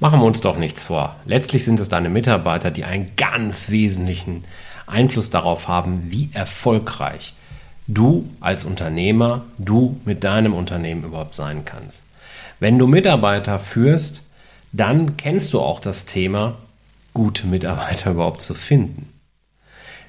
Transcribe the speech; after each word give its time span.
Machen 0.00 0.20
wir 0.20 0.24
uns 0.24 0.40
doch 0.40 0.56
nichts 0.56 0.84
vor. 0.84 1.16
Letztlich 1.26 1.66
sind 1.66 1.78
es 1.78 1.90
deine 1.90 2.08
Mitarbeiter, 2.08 2.70
die 2.70 2.84
einen 2.84 3.12
ganz 3.16 3.68
wesentlichen 3.68 4.44
Einfluss 4.86 5.28
darauf 5.28 5.68
haben, 5.68 6.10
wie 6.10 6.30
erfolgreich 6.32 7.34
du 7.86 8.28
als 8.40 8.64
Unternehmer, 8.64 9.44
du 9.58 10.00
mit 10.06 10.24
deinem 10.24 10.54
Unternehmen 10.54 11.04
überhaupt 11.04 11.34
sein 11.34 11.66
kannst. 11.66 12.02
Wenn 12.60 12.78
du 12.78 12.86
Mitarbeiter 12.86 13.58
führst, 13.58 14.22
dann 14.72 15.18
kennst 15.18 15.52
du 15.52 15.60
auch 15.60 15.80
das 15.80 16.06
Thema, 16.06 16.56
gute 17.12 17.46
Mitarbeiter 17.46 18.12
überhaupt 18.12 18.40
zu 18.40 18.54
finden. 18.54 19.12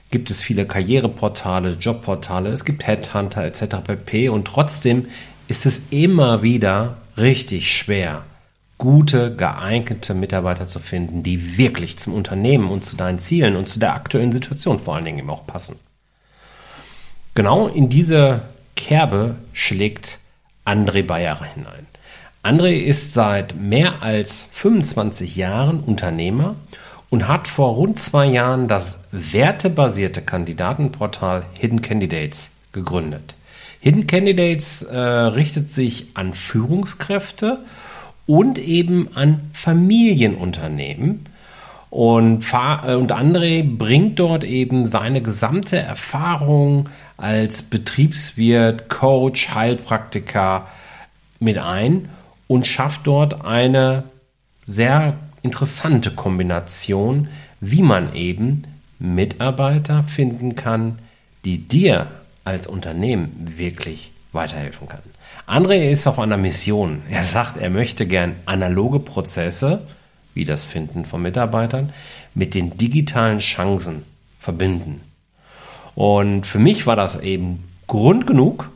Gibt 0.09 0.29
es 0.29 0.41
viele 0.41 0.65
Karriereportale, 0.65 1.73
Jobportale, 1.73 2.49
es 2.49 2.63
gibt 2.63 2.87
Headhunter 2.87 3.43
etc. 3.43 3.77
pp. 3.85 4.29
Und 4.29 4.45
trotzdem 4.45 5.07
ist 5.49 5.65
es 5.65 5.81
immer 5.89 6.43
wieder 6.43 6.97
richtig 7.17 7.75
schwer, 7.75 8.23
gute, 8.81 9.35
geeignete 9.35 10.15
Mitarbeiter 10.15 10.67
zu 10.67 10.79
finden, 10.79 11.21
die 11.21 11.59
wirklich 11.59 11.99
zum 11.99 12.15
Unternehmen 12.15 12.71
und 12.71 12.83
zu 12.83 12.95
deinen 12.95 13.19
Zielen 13.19 13.55
und 13.55 13.69
zu 13.69 13.79
der 13.79 13.93
aktuellen 13.93 14.31
Situation 14.31 14.79
vor 14.79 14.95
allen 14.95 15.05
Dingen 15.05 15.19
eben 15.19 15.29
auch 15.29 15.45
passen. 15.45 15.77
Genau 17.35 17.67
in 17.67 17.89
diese 17.89 18.41
Kerbe 18.75 19.35
schlägt 19.53 20.17
André 20.65 21.03
Bayer 21.03 21.39
hinein. 21.53 21.85
André 22.41 22.79
ist 22.81 23.13
seit 23.13 23.55
mehr 23.55 24.01
als 24.01 24.47
25 24.51 25.35
Jahren 25.35 25.81
Unternehmer 25.81 26.55
und 27.11 27.27
hat 27.27 27.47
vor 27.47 27.75
rund 27.75 27.99
zwei 27.99 28.25
Jahren 28.25 28.67
das 28.67 29.03
wertebasierte 29.11 30.23
Kandidatenportal 30.23 31.43
Hidden 31.53 31.83
Candidates 31.83 32.49
gegründet. 32.71 33.35
Hidden 33.79 34.07
Candidates 34.07 34.81
äh, 34.81 34.97
richtet 34.97 35.69
sich 35.69 36.07
an 36.15 36.33
Führungskräfte 36.33 37.59
und 38.27 38.57
eben 38.57 39.09
an 39.15 39.41
Familienunternehmen. 39.53 41.25
Und, 41.89 42.45
äh, 42.53 42.95
und 42.95 43.11
André 43.11 43.63
bringt 43.63 44.19
dort 44.19 44.43
eben 44.43 44.85
seine 44.85 45.21
gesamte 45.21 45.77
Erfahrung 45.77 46.89
als 47.17 47.63
Betriebswirt, 47.63 48.89
Coach, 48.89 49.53
Heilpraktiker 49.53 50.67
mit 51.39 51.57
ein 51.57 52.09
und 52.47 52.65
schafft 52.65 53.07
dort 53.07 53.45
eine 53.45 54.03
sehr 54.65 55.15
interessante 55.41 56.11
Kombination, 56.11 57.27
wie 57.59 57.81
man 57.81 58.15
eben 58.15 58.63
Mitarbeiter 58.99 60.03
finden 60.03 60.55
kann, 60.55 60.99
die 61.43 61.57
dir 61.57 62.07
als 62.43 62.67
Unternehmen 62.67 63.31
wirklich 63.57 64.11
weiterhelfen 64.31 64.87
kann. 64.87 65.01
André 65.47 65.89
ist 65.91 66.07
auf 66.07 66.19
einer 66.19 66.37
Mission. 66.37 67.01
Er 67.09 67.23
sagt, 67.23 67.57
er 67.57 67.69
möchte 67.69 68.05
gern 68.05 68.35
analoge 68.45 68.99
Prozesse, 68.99 69.81
wie 70.33 70.45
das 70.45 70.63
Finden 70.63 71.05
von 71.05 71.21
Mitarbeitern, 71.21 71.91
mit 72.33 72.53
den 72.53 72.77
digitalen 72.77 73.39
Chancen 73.39 74.03
verbinden. 74.39 75.01
Und 75.95 76.45
für 76.45 76.59
mich 76.59 76.87
war 76.87 76.95
das 76.95 77.19
eben 77.19 77.59
Grund 77.87 78.25
genug, 78.25 78.69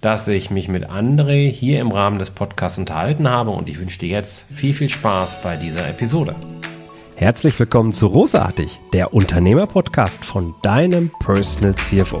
dass 0.00 0.28
ich 0.28 0.50
mich 0.50 0.68
mit 0.68 0.88
André 0.88 1.50
hier 1.50 1.80
im 1.80 1.90
Rahmen 1.90 2.18
des 2.18 2.30
Podcasts 2.30 2.78
unterhalten 2.78 3.28
habe 3.28 3.50
und 3.50 3.68
ich 3.68 3.80
wünsche 3.80 3.98
dir 3.98 4.08
jetzt 4.08 4.44
viel, 4.54 4.72
viel 4.72 4.88
Spaß 4.88 5.42
bei 5.42 5.56
dieser 5.56 5.88
Episode. 5.88 6.36
Herzlich 7.16 7.58
willkommen 7.58 7.92
zu 7.92 8.06
Rosartig, 8.06 8.78
der 8.92 9.12
Unternehmer-Podcast 9.12 10.24
von 10.24 10.54
deinem 10.62 11.10
Personal 11.18 11.74
CFO. 11.74 12.20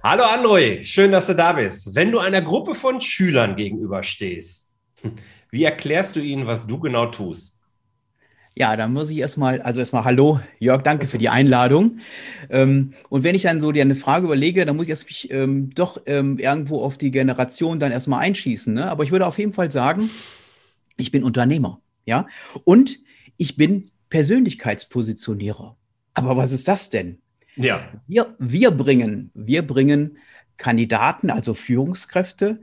Hallo 0.00 0.22
André, 0.22 0.84
schön, 0.84 1.10
dass 1.10 1.26
du 1.26 1.34
da 1.34 1.54
bist. 1.54 1.92
Wenn 1.96 2.12
du 2.12 2.20
einer 2.20 2.40
Gruppe 2.40 2.76
von 2.76 3.00
Schülern 3.00 3.56
gegenüberstehst, 3.56 4.72
wie 5.50 5.64
erklärst 5.64 6.14
du 6.14 6.20
ihnen, 6.20 6.46
was 6.46 6.68
du 6.68 6.78
genau 6.78 7.06
tust? 7.06 7.56
Ja, 8.54 8.76
dann 8.76 8.92
muss 8.92 9.10
ich 9.10 9.18
erstmal, 9.18 9.60
also 9.60 9.80
erstmal 9.80 10.04
Hallo, 10.04 10.40
Jörg, 10.60 10.82
danke 10.82 11.08
für 11.08 11.18
die 11.18 11.28
Einladung. 11.28 11.98
Ähm, 12.48 12.94
und 13.08 13.24
wenn 13.24 13.34
ich 13.34 13.42
dann 13.42 13.58
so 13.58 13.72
dir 13.72 13.82
eine 13.82 13.96
Frage 13.96 14.26
überlege, 14.26 14.64
dann 14.64 14.76
muss 14.76 14.84
ich 14.84 14.90
erst 14.90 15.06
mich 15.06 15.32
ähm, 15.32 15.74
doch 15.74 16.00
ähm, 16.06 16.38
irgendwo 16.38 16.82
auf 16.82 16.96
die 16.96 17.10
Generation 17.10 17.80
dann 17.80 17.90
erstmal 17.90 18.20
einschießen. 18.20 18.72
Ne? 18.72 18.88
Aber 18.88 19.02
ich 19.02 19.10
würde 19.10 19.26
auf 19.26 19.38
jeden 19.38 19.52
Fall 19.52 19.72
sagen, 19.72 20.10
ich 20.96 21.10
bin 21.10 21.24
Unternehmer, 21.24 21.80
ja, 22.06 22.28
und 22.62 23.00
ich 23.36 23.56
bin 23.56 23.90
Persönlichkeitspositionierer. 24.10 25.76
Aber 26.14 26.36
was 26.36 26.52
ist 26.52 26.68
das 26.68 26.88
denn? 26.88 27.18
Ja. 27.58 27.88
Wir, 28.06 28.34
wir 28.38 28.70
bringen, 28.70 29.30
wir 29.34 29.66
bringen 29.66 30.18
Kandidaten, 30.56 31.30
also 31.30 31.54
Führungskräfte, 31.54 32.60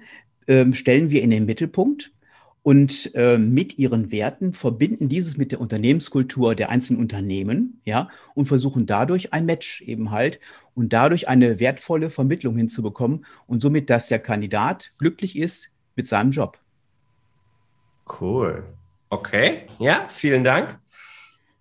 ähm, 0.48 0.74
stellen 0.74 1.10
wir 1.10 1.22
in 1.22 1.30
den 1.30 1.46
Mittelpunkt 1.46 2.12
und 2.64 3.14
äh, 3.14 3.38
mit 3.38 3.78
ihren 3.78 4.12
Werten 4.12 4.54
verbinden 4.54 5.08
dieses 5.08 5.38
mit 5.38 5.52
der 5.52 5.62
Unternehmenskultur 5.62 6.56
der 6.56 6.70
einzelnen 6.70 7.00
Unternehmen, 7.00 7.80
ja, 7.86 8.10
und 8.34 8.48
versuchen 8.48 8.86
dadurch 8.86 9.34
ein 9.34 9.46
Match 9.46 9.82
eben 9.82 10.12
halt 10.12 10.40
und 10.74 10.92
dadurch 10.92 11.28
eine 11.28 11.60
wertvolle 11.60 12.10
Vermittlung 12.10 12.58
hinzubekommen 12.58 13.26
und 13.48 13.62
somit, 13.62 13.90
dass 13.90 14.08
der 14.08 14.20
Kandidat 14.20 14.94
glücklich 14.98 15.38
ist 15.38 15.70
mit 15.96 16.08
seinem 16.08 16.32
Job. 16.32 16.58
Cool. 18.20 18.64
Okay, 19.10 19.68
ja, 19.78 20.08
vielen 20.10 20.44
Dank. 20.44 20.80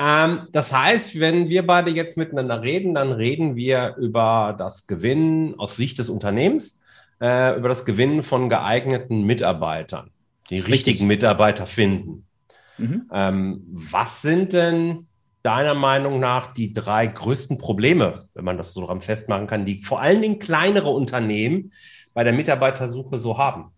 Ähm, 0.05 0.49
das 0.53 0.71
heißt, 0.71 1.19
wenn 1.19 1.49
wir 1.49 1.67
beide 1.67 1.91
jetzt 1.91 2.19
miteinander 2.19 2.61
reden, 2.61 2.93
dann 2.93 3.13
reden 3.13 3.57
wir 3.57 3.97
über 3.97 4.55
das 4.59 4.87
Gewinnen 4.87 5.59
aus 5.59 5.77
Sicht 5.77 5.99
des 5.99 6.11
Unternehmens, 6.11 6.83
äh, 7.23 7.57
über 7.57 7.71
das 7.71 7.87
Gewinnen 7.87 8.23
von 8.23 8.51
geeigneten 8.51 9.25
Mitarbeitern, 9.25 10.11
die 10.51 10.57
Richtig. 10.57 10.75
richtigen 10.75 11.07
Mitarbeiter 11.07 11.65
finden. 11.65 12.27
Mhm. 12.77 13.09
Ähm, 13.13 13.63
was 13.71 14.21
sind 14.21 14.53
denn 14.53 15.07
deiner 15.43 15.75
Meinung 15.75 16.21
nach 16.21 16.53
die 16.53 16.75
drei 16.75 17.07
größten 17.07 17.57
Probleme, 17.57 18.29
wenn 18.35 18.45
man 18.45 18.59
das 18.59 18.75
so 18.75 18.83
daran 18.83 19.01
festmachen 19.01 19.47
kann, 19.47 19.65
die 19.65 19.83
vor 19.83 20.03
allen 20.03 20.21
Dingen 20.21 20.39
kleinere 20.39 20.91
Unternehmen 20.91 21.73
bei 22.13 22.25
der 22.25 22.35
Mitarbeitersuche 22.35 23.17
so 23.17 23.39
haben? 23.39 23.71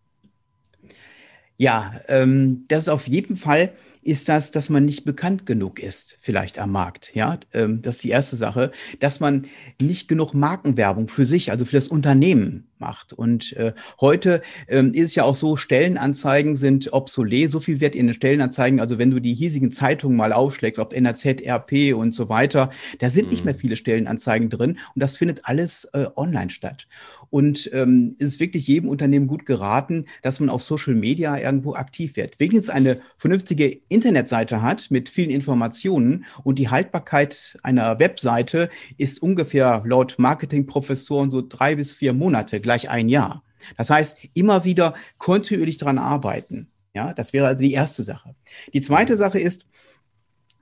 Ja, 1.56 1.92
ähm, 2.08 2.64
das 2.66 2.84
ist 2.84 2.88
auf 2.88 3.06
jeden 3.06 3.36
Fall 3.36 3.72
ist 4.06 4.28
das, 4.28 4.52
dass 4.52 4.68
man 4.68 4.84
nicht 4.84 5.04
bekannt 5.04 5.46
genug 5.46 5.80
ist, 5.80 6.16
vielleicht 6.20 6.58
am 6.58 6.70
Markt. 6.70 7.10
Ja, 7.14 7.40
ähm, 7.52 7.82
das 7.82 7.96
ist 7.96 8.04
die 8.04 8.10
erste 8.10 8.36
Sache, 8.36 8.70
dass 9.00 9.20
man 9.20 9.46
nicht 9.80 10.08
genug 10.08 10.32
Markenwerbung 10.32 11.08
für 11.08 11.26
sich, 11.26 11.50
also 11.50 11.64
für 11.64 11.76
das 11.76 11.88
Unternehmen 11.88 12.68
macht. 12.80 13.12
Und 13.12 13.52
äh, 13.54 13.72
heute 14.00 14.42
ähm, 14.68 14.92
ist 14.92 15.10
es 15.10 15.14
ja 15.14 15.24
auch 15.24 15.34
so, 15.34 15.56
Stellenanzeigen 15.56 16.56
sind 16.56 16.92
obsolet. 16.92 17.50
So 17.50 17.60
viel 17.60 17.80
wird 17.80 17.94
in 17.94 18.06
den 18.06 18.14
Stellenanzeigen, 18.14 18.80
also 18.80 18.98
wenn 18.98 19.10
du 19.10 19.20
die 19.20 19.34
hiesigen 19.34 19.70
Zeitungen 19.72 20.16
mal 20.16 20.32
aufschlägst, 20.32 20.78
ob 20.78 20.92
NRZ, 20.92 21.42
RP 21.46 21.94
und 21.94 22.12
so 22.12 22.28
weiter, 22.28 22.70
da 22.98 23.10
sind 23.10 23.26
mhm. 23.26 23.30
nicht 23.30 23.44
mehr 23.44 23.54
viele 23.54 23.76
Stellenanzeigen 23.76 24.50
drin 24.50 24.78
und 24.94 25.02
das 25.02 25.16
findet 25.16 25.40
alles 25.44 25.84
äh, 25.92 26.06
online 26.16 26.50
statt. 26.50 26.86
Und 27.30 27.70
ähm, 27.72 28.14
es 28.18 28.34
ist 28.34 28.40
wirklich 28.40 28.66
jedem 28.66 28.88
Unternehmen 28.88 29.26
gut 29.26 29.46
geraten, 29.46 30.06
dass 30.22 30.40
man 30.40 30.48
auf 30.48 30.62
Social 30.62 30.94
Media 30.94 31.36
irgendwo 31.36 31.74
aktiv 31.74 32.16
wird. 32.16 32.38
Wenigstens 32.38 32.70
eine 32.70 33.00
vernünftige 33.16 33.80
Internetseite 33.88 34.62
hat 34.62 34.90
mit 34.90 35.08
vielen 35.08 35.30
Informationen 35.30 36.24
und 36.44 36.58
die 36.58 36.68
Haltbarkeit 36.68 37.58
einer 37.62 37.98
Webseite 37.98 38.70
ist 38.96 39.20
ungefähr 39.22 39.82
laut 39.84 40.14
Marketingprofessoren 40.18 41.30
so 41.30 41.42
drei 41.46 41.74
bis 41.76 41.92
vier 41.92 42.12
Monate, 42.12 42.60
gleich 42.66 42.90
ein 42.90 43.08
Jahr. 43.08 43.42
Das 43.76 43.90
heißt, 43.90 44.18
immer 44.34 44.64
wieder 44.64 44.94
kontinuierlich 45.18 45.78
daran 45.78 45.98
arbeiten. 45.98 46.68
Ja, 46.94 47.12
das 47.12 47.32
wäre 47.32 47.46
also 47.46 47.62
die 47.62 47.72
erste 47.72 48.02
Sache. 48.02 48.34
Die 48.72 48.80
zweite 48.80 49.16
Sache 49.16 49.38
ist, 49.38 49.66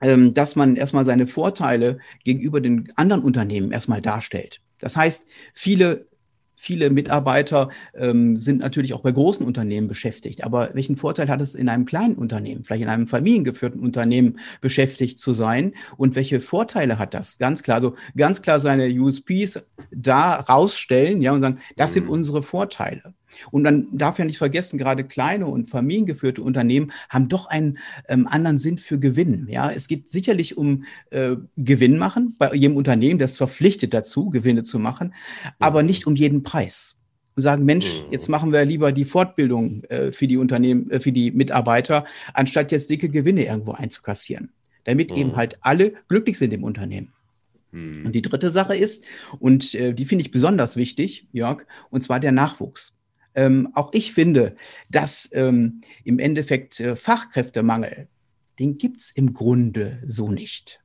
ähm, 0.01 0.33
dass 0.33 0.55
man 0.55 0.75
erstmal 0.75 1.05
seine 1.05 1.27
Vorteile 1.27 1.99
gegenüber 2.23 2.61
den 2.61 2.91
anderen 2.95 3.23
Unternehmen 3.23 3.71
erstmal 3.71 4.01
darstellt. 4.01 4.61
Das 4.79 4.95
heißt, 4.95 5.25
viele 5.53 6.07
Viele 6.55 6.89
Mitarbeiter 6.89 7.69
ähm, 7.93 8.37
sind 8.37 8.59
natürlich 8.59 8.93
auch 8.93 9.01
bei 9.01 9.11
großen 9.11 9.45
Unternehmen 9.45 9.87
beschäftigt. 9.87 10.43
Aber 10.43 10.69
welchen 10.73 10.97
Vorteil 10.97 11.27
hat 11.27 11.41
es 11.41 11.55
in 11.55 11.69
einem 11.69 11.85
kleinen 11.85 12.15
Unternehmen, 12.15 12.63
vielleicht 12.63 12.83
in 12.83 12.89
einem 12.89 13.07
familiengeführten 13.07 13.81
Unternehmen 13.81 14.39
beschäftigt 14.61 15.19
zu 15.19 15.33
sein? 15.33 15.73
Und 15.97 16.15
welche 16.15 16.41
Vorteile 16.41 16.97
hat 16.97 17.13
das? 17.13 17.37
Ganz 17.37 17.63
klar, 17.63 17.81
so 17.81 17.95
ganz 18.15 18.41
klar 18.41 18.59
seine 18.59 18.87
USPs 18.89 19.59
da 19.91 20.35
rausstellen, 20.35 21.21
ja, 21.21 21.31
und 21.31 21.41
sagen, 21.41 21.59
das 21.75 21.93
sind 21.93 22.05
mhm. 22.05 22.11
unsere 22.11 22.41
Vorteile. 22.41 23.13
Und 23.51 23.63
man 23.63 23.87
darf 23.97 24.19
ja 24.19 24.25
nicht 24.25 24.37
vergessen, 24.37 24.77
gerade 24.77 25.03
kleine 25.03 25.47
und 25.47 25.69
familiengeführte 25.69 26.41
Unternehmen 26.41 26.91
haben 27.09 27.29
doch 27.29 27.47
einen 27.47 27.77
ähm, 28.07 28.27
anderen 28.27 28.57
Sinn 28.57 28.77
für 28.77 28.99
Gewinn. 28.99 29.47
Ja, 29.49 29.69
es 29.69 29.87
geht 29.87 30.09
sicherlich 30.09 30.57
um 30.57 30.85
äh, 31.11 31.35
Gewinn 31.57 31.97
machen 31.97 32.35
bei 32.37 32.53
jedem 32.53 32.77
Unternehmen, 32.77 33.19
das 33.19 33.37
verpflichtet 33.37 33.93
dazu, 33.93 34.29
Gewinne 34.29 34.63
zu 34.63 34.79
machen, 34.79 35.13
aber 35.59 35.83
nicht 35.83 36.07
um 36.07 36.15
jeden 36.15 36.43
Preis 36.43 36.97
und 37.35 37.41
sagen, 37.41 37.65
Mensch, 37.65 38.01
mhm. 38.01 38.11
jetzt 38.11 38.29
machen 38.29 38.51
wir 38.51 38.63
lieber 38.65 38.91
die 38.91 39.05
Fortbildung 39.05 39.83
äh, 39.85 40.11
für 40.11 40.27
die 40.27 40.37
Unternehmen, 40.37 40.89
äh, 40.89 40.99
für 40.99 41.11
die 41.11 41.31
Mitarbeiter, 41.31 42.05
anstatt 42.33 42.71
jetzt 42.71 42.89
dicke 42.89 43.09
Gewinne 43.09 43.45
irgendwo 43.45 43.73
einzukassieren, 43.73 44.51
damit 44.85 45.11
mhm. 45.11 45.17
eben 45.17 45.35
halt 45.35 45.57
alle 45.61 45.93
glücklich 46.07 46.37
sind 46.37 46.53
im 46.53 46.63
Unternehmen. 46.63 47.13
Mhm. 47.71 48.05
Und 48.05 48.11
die 48.13 48.21
dritte 48.21 48.49
Sache 48.49 48.75
ist, 48.75 49.05
und 49.39 49.75
äh, 49.75 49.93
die 49.93 50.05
finde 50.05 50.23
ich 50.23 50.31
besonders 50.31 50.77
wichtig, 50.77 51.27
Jörg, 51.31 51.65
und 51.89 52.01
zwar 52.01 52.19
der 52.19 52.31
Nachwuchs. 52.31 52.94
Ähm, 53.35 53.69
auch 53.73 53.91
ich 53.93 54.13
finde, 54.13 54.55
dass 54.89 55.29
ähm, 55.33 55.81
im 56.03 56.19
Endeffekt 56.19 56.79
äh, 56.79 56.95
Fachkräftemangel, 56.95 58.07
den 58.59 58.77
gibt 58.77 59.01
es 59.01 59.11
im 59.11 59.33
Grunde 59.33 60.01
so 60.05 60.31
nicht 60.31 60.81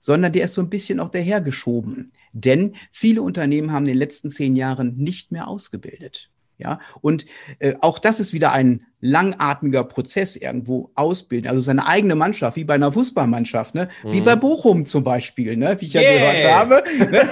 sondern 0.00 0.32
der 0.32 0.44
ist 0.44 0.54
so 0.54 0.62
ein 0.62 0.70
bisschen 0.70 1.00
auch 1.00 1.10
dahergeschoben. 1.10 2.12
Denn 2.32 2.76
viele 2.92 3.22
Unternehmen 3.22 3.72
haben 3.72 3.84
in 3.84 3.92
den 3.92 3.98
letzten 3.98 4.30
zehn 4.30 4.56
Jahren 4.56 4.96
nicht 4.96 5.32
mehr 5.32 5.48
ausgebildet. 5.48 6.30
Ja, 6.60 6.80
und 7.02 7.24
äh, 7.60 7.74
auch 7.80 8.00
das 8.00 8.18
ist 8.18 8.32
wieder 8.32 8.50
ein 8.50 8.84
langatmiger 9.00 9.84
Prozess 9.84 10.34
irgendwo 10.34 10.90
ausbilden. 10.96 11.48
Also 11.48 11.60
seine 11.60 11.86
eigene 11.86 12.16
Mannschaft, 12.16 12.56
wie 12.56 12.64
bei 12.64 12.74
einer 12.74 12.90
Fußballmannschaft, 12.90 13.76
ne? 13.76 13.88
Mhm. 14.02 14.12
wie 14.12 14.20
bei 14.20 14.34
Bochum 14.34 14.84
zum 14.84 15.04
Beispiel, 15.04 15.56
ne? 15.56 15.76
wie 15.80 15.86
ich 15.86 15.92
ja 15.92 16.00
yeah. 16.00 16.32
gehört 16.32 16.44
habe. 16.52 16.82
Ne? 16.98 17.28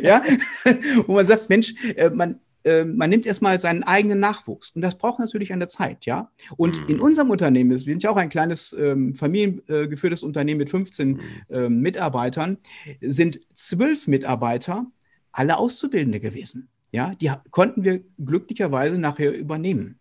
ja, 0.02 0.22
wo 1.08 1.14
man 1.14 1.26
sagt, 1.26 1.48
Mensch, 1.48 1.74
äh, 1.96 2.10
man, 2.10 2.38
ähm, 2.64 2.96
man 2.96 3.10
nimmt 3.10 3.26
erstmal 3.26 3.60
seinen 3.60 3.82
eigenen 3.82 4.20
Nachwuchs. 4.20 4.70
Und 4.74 4.82
das 4.82 4.96
braucht 4.96 5.18
natürlich 5.18 5.52
eine 5.52 5.66
Zeit, 5.66 6.06
ja. 6.06 6.30
Und 6.56 6.80
mhm. 6.80 6.88
in 6.88 7.00
unserem 7.00 7.30
Unternehmen, 7.30 7.70
wir 7.70 7.78
sind 7.78 8.02
ja 8.02 8.10
auch 8.10 8.16
ein 8.16 8.30
kleines 8.30 8.74
ähm, 8.78 9.14
familiengeführtes 9.14 10.22
Unternehmen 10.22 10.58
mit 10.58 10.70
15 10.70 11.08
mhm. 11.08 11.20
ähm, 11.50 11.80
Mitarbeitern, 11.80 12.58
sind 13.00 13.40
zwölf 13.54 14.06
Mitarbeiter 14.06 14.86
alle 15.32 15.58
Auszubildende 15.58 16.20
gewesen. 16.20 16.68
Ja, 16.92 17.14
die 17.14 17.30
konnten 17.50 17.82
wir 17.82 18.02
glücklicherweise 18.24 18.98
nachher 18.98 19.36
übernehmen. 19.36 19.98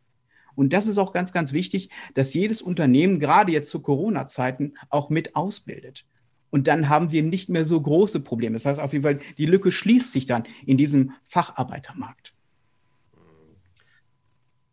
Und 0.56 0.74
das 0.74 0.88
ist 0.88 1.00
auch 1.00 1.12
ganz, 1.12 1.34
ganz 1.34 1.52
wichtig, 1.52 1.90
dass 2.14 2.36
jedes 2.36 2.62
Unternehmen, 2.62 3.20
gerade 3.20 3.52
jetzt 3.52 3.72
zu 3.72 3.82
Corona-Zeiten, 3.82 4.76
auch 4.90 5.10
mit 5.10 5.36
ausbildet. 5.36 6.06
Und 6.52 6.68
dann 6.68 6.88
haben 6.88 7.12
wir 7.12 7.24
nicht 7.24 7.50
mehr 7.50 7.66
so 7.66 7.82
große 7.82 8.20
Probleme. 8.20 8.54
Das 8.54 8.66
heißt 8.66 8.80
auf 8.80 8.94
jeden 8.94 9.02
Fall, 9.02 9.20
die 9.40 9.48
Lücke 9.48 9.72
schließt 9.72 10.12
sich 10.12 10.28
dann 10.28 10.44
in 10.68 10.78
diesem 10.78 11.14
Facharbeitermarkt. 11.24 12.33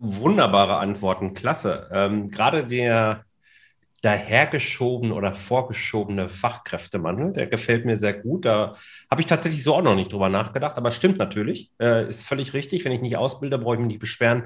Wunderbare 0.00 0.78
Antworten, 0.78 1.34
klasse. 1.34 1.88
Ähm, 1.92 2.28
gerade 2.28 2.66
der 2.66 3.24
dahergeschobene 4.02 5.12
oder 5.12 5.34
vorgeschobene 5.34 6.30
Fachkräftemangel, 6.30 7.34
der 7.34 7.46
gefällt 7.48 7.84
mir 7.84 7.98
sehr 7.98 8.14
gut. 8.14 8.46
Da 8.46 8.74
habe 9.10 9.20
ich 9.20 9.26
tatsächlich 9.26 9.62
so 9.62 9.74
auch 9.74 9.82
noch 9.82 9.94
nicht 9.94 10.10
drüber 10.10 10.30
nachgedacht, 10.30 10.78
aber 10.78 10.90
stimmt 10.90 11.18
natürlich. 11.18 11.70
Äh, 11.78 12.08
ist 12.08 12.26
völlig 12.26 12.54
richtig. 12.54 12.84
Wenn 12.84 12.92
ich 12.92 13.02
nicht 13.02 13.18
ausbilde, 13.18 13.58
brauche 13.58 13.74
ich 13.74 13.80
mich 13.80 13.88
nicht 13.88 14.00
beschweren, 14.00 14.44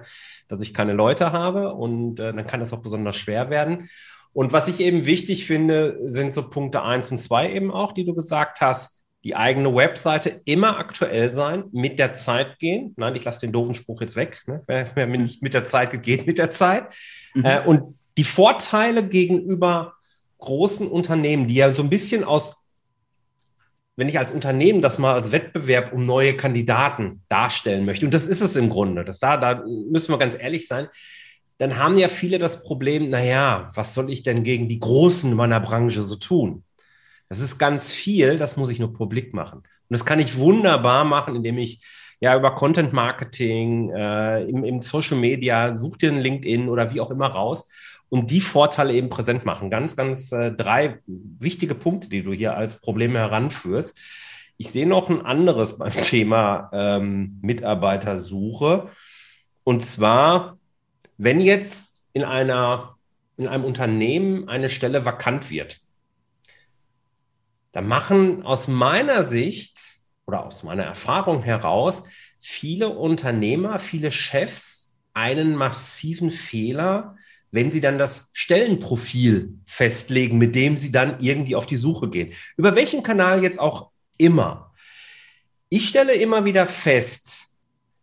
dass 0.49 0.61
ich 0.61 0.75
keine 0.75 0.93
Leute 0.93 1.31
habe 1.31 1.73
und 1.73 2.19
äh, 2.19 2.33
dann 2.33 2.47
kann 2.49 2.59
das 2.59 2.73
auch 2.73 2.83
besonders 2.83 3.17
schwer 3.17 3.49
werden. 3.49 3.89
Und 4.33 4.53
was 4.53 4.67
ich 4.67 4.81
eben 4.81 5.07
wichtig 5.07 5.47
finde, 5.47 6.01
sind 6.03 6.35
so 6.35 6.51
Punkte 6.51 6.83
eins 6.83 7.13
und 7.13 7.19
zwei 7.19 7.53
eben 7.53 7.71
auch, 7.71 7.93
die 7.93 8.05
du 8.05 8.15
gesagt 8.15 8.61
hast 8.61 8.94
die 9.25 9.35
eigene 9.35 9.75
Webseite 9.75 10.43
immer 10.45 10.79
aktuell 10.79 11.31
sein, 11.31 11.65
mit 11.73 11.99
der 11.99 12.13
Zeit 12.13 12.59
gehen. 12.59 12.93
Nein, 12.97 13.17
ich 13.17 13.25
lasse 13.25 13.41
den 13.41 13.53
doofen 13.53 13.75
Spruch 13.75 14.03
jetzt 14.03 14.17
weg. 14.17 14.43
Ne? 14.47 14.63
Wer, 14.67 14.87
wer 14.95 15.07
nicht 15.07 15.43
mit 15.43 15.55
der 15.55 15.65
Zeit 15.65 15.91
geht, 15.91 16.03
geht 16.03 16.27
mit 16.27 16.37
der 16.37 16.51
Zeit. 16.51 16.95
Mhm. 17.33 17.45
Äh, 17.45 17.61
und 17.65 17.99
die 18.19 18.25
Vorteile 18.25 19.03
gegenüber 19.03 19.95
großen 20.39 20.87
Unternehmen, 20.87 21.49
die 21.49 21.55
ja 21.55 21.73
so 21.73 21.83
ein 21.83 21.89
bisschen 21.89 22.23
aus, 22.23 22.63
wenn 23.97 24.11
ich 24.11 24.19
als 24.19 24.33
Unternehmen 24.33 24.83
das 24.83 24.99
mal 24.99 25.15
als 25.15 25.33
Wettbewerb 25.33 25.95
um 25.95 26.05
neue 26.05 26.37
Kandidaten 26.37 27.23
darstellen 27.31 27.87
möchte, 27.87 28.05
und 28.05 28.13
das 28.13 28.27
ist 28.27 28.43
es 28.43 28.57
im 28.57 28.69
Grunde, 28.69 29.05
das 29.05 29.21
da, 29.21 29.39
da 29.39 29.65
müssen 29.65 30.13
wir 30.13 30.19
ganz 30.19 30.39
ehrlich 30.39 30.69
sein, 30.69 30.89
dann 31.59 31.79
haben 31.79 31.97
ja 31.97 32.09
viele 32.09 32.39
das 32.39 32.63
Problem, 32.63 33.09
naja, 33.09 33.71
was 33.75 33.95
soll 33.95 34.11
ich 34.11 34.23
denn 34.23 34.43
gegen 34.43 34.69
die 34.69 34.81
Großen 34.81 35.33
meiner 35.33 35.61
Branche 35.61 36.03
so 36.03 36.17
tun? 36.17 36.65
Das 37.35 37.41
ist 37.41 37.59
ganz 37.59 37.91
viel, 37.91 38.37
das 38.37 38.57
muss 38.57 38.69
ich 38.69 38.79
nur 38.79 38.93
publik 38.93 39.35
machen. 39.35 39.59
Und 39.59 39.67
das 39.89 40.05
kann 40.05 40.21
ich 40.21 40.39
wunderbar 40.39 41.05
machen, 41.05 41.35
indem 41.35 41.59
ich 41.59 41.85
ja 42.21 42.37
über 42.37 42.55
Content 42.55 42.93
Marketing, 42.93 43.91
äh, 43.91 44.45
im, 44.45 44.63
im 44.63 44.83
Social 44.83 45.17
Media, 45.17 45.77
such 45.77 45.97
dir 45.97 46.13
einen 46.13 46.21
LinkedIn 46.21 46.69
oder 46.69 46.95
wie 46.95 47.01
auch 47.01 47.11
immer 47.11 47.27
raus 47.27 47.69
und 48.09 48.31
die 48.31 48.41
Vorteile 48.41 48.93
eben 48.93 49.09
präsent 49.09 49.45
machen. 49.45 49.69
Ganz, 49.69 49.97
ganz 49.97 50.31
äh, 50.31 50.53
drei 50.53 51.01
wichtige 51.09 51.75
Punkte, 51.75 52.09
die 52.09 52.23
du 52.23 52.33
hier 52.33 52.57
als 52.57 52.81
Probleme 52.81 53.19
heranführst. 53.19 53.99
Ich 54.57 54.71
sehe 54.71 54.87
noch 54.87 55.11
ein 55.11 55.27
anderes 55.27 55.77
beim 55.79 55.91
Thema 55.91 56.71
ähm, 56.73 57.41
Mitarbeitersuche. 57.43 58.91
Und 59.65 59.85
zwar, 59.85 60.57
wenn 61.19 61.41
jetzt 61.41 62.01
in 62.13 62.23
einer, 62.23 62.95
in 63.37 63.49
einem 63.49 63.65
Unternehmen 63.65 64.49
eine 64.49 64.71
Stelle 64.71 65.05
vakant 65.05 65.51
wird, 65.51 65.81
da 67.75 67.83
machen 67.83 68.45
aus 68.45 68.69
meiner 68.69 69.25
Sicht 69.25 69.97
oder 70.27 70.47
aus 70.47 70.63
meiner 70.63 70.85
Erfahrung 70.85 71.43
heraus 71.43 72.05
viele 72.41 72.91
Unternehmer, 72.91 73.81
viele 73.81 74.13
Chefs 74.13 74.95
einen 75.13 75.57
massiven 75.57 76.31
Fehler, 76.31 77.17
wenn 77.51 77.73
sie 77.73 77.81
dann 77.81 77.99
das 77.99 78.31
Stellenprofil 78.33 79.59
festlegen, 79.67 80.39
mit 80.39 80.55
dem 80.55 80.77
sie 80.77 80.93
dann 80.93 81.19
irgendwie 81.19 81.57
auf 81.57 81.67
die 81.67 81.77
Suche 81.77 82.09
gehen. 82.09 82.33
Über 82.57 82.77
welchen 82.77 83.03
Kanal 83.03 83.43
jetzt 83.43 83.59
auch 83.59 83.91
immer. 84.19 84.73
Ich 85.69 85.89
stelle 85.89 86.15
immer 86.15 86.45
wieder 86.45 86.67
fest, 86.67 87.57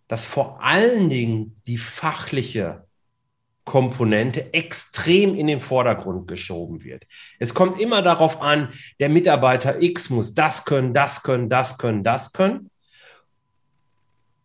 dass 0.09 0.25
vor 0.25 0.61
allen 0.61 1.09
Dingen 1.09 1.61
die 1.65 1.77
fachliche 1.77 2.85
Komponente 3.71 4.53
extrem 4.53 5.33
in 5.33 5.47
den 5.47 5.61
Vordergrund 5.61 6.27
geschoben 6.27 6.83
wird. 6.83 7.07
Es 7.39 7.53
kommt 7.53 7.79
immer 7.79 8.01
darauf 8.01 8.41
an, 8.41 8.73
der 8.99 9.07
Mitarbeiter 9.07 9.81
X 9.81 10.09
muss 10.09 10.33
das 10.33 10.65
können, 10.65 10.93
das 10.93 11.23
können, 11.23 11.47
das 11.47 11.77
können, 11.77 12.03
das 12.03 12.33
können. 12.33 12.69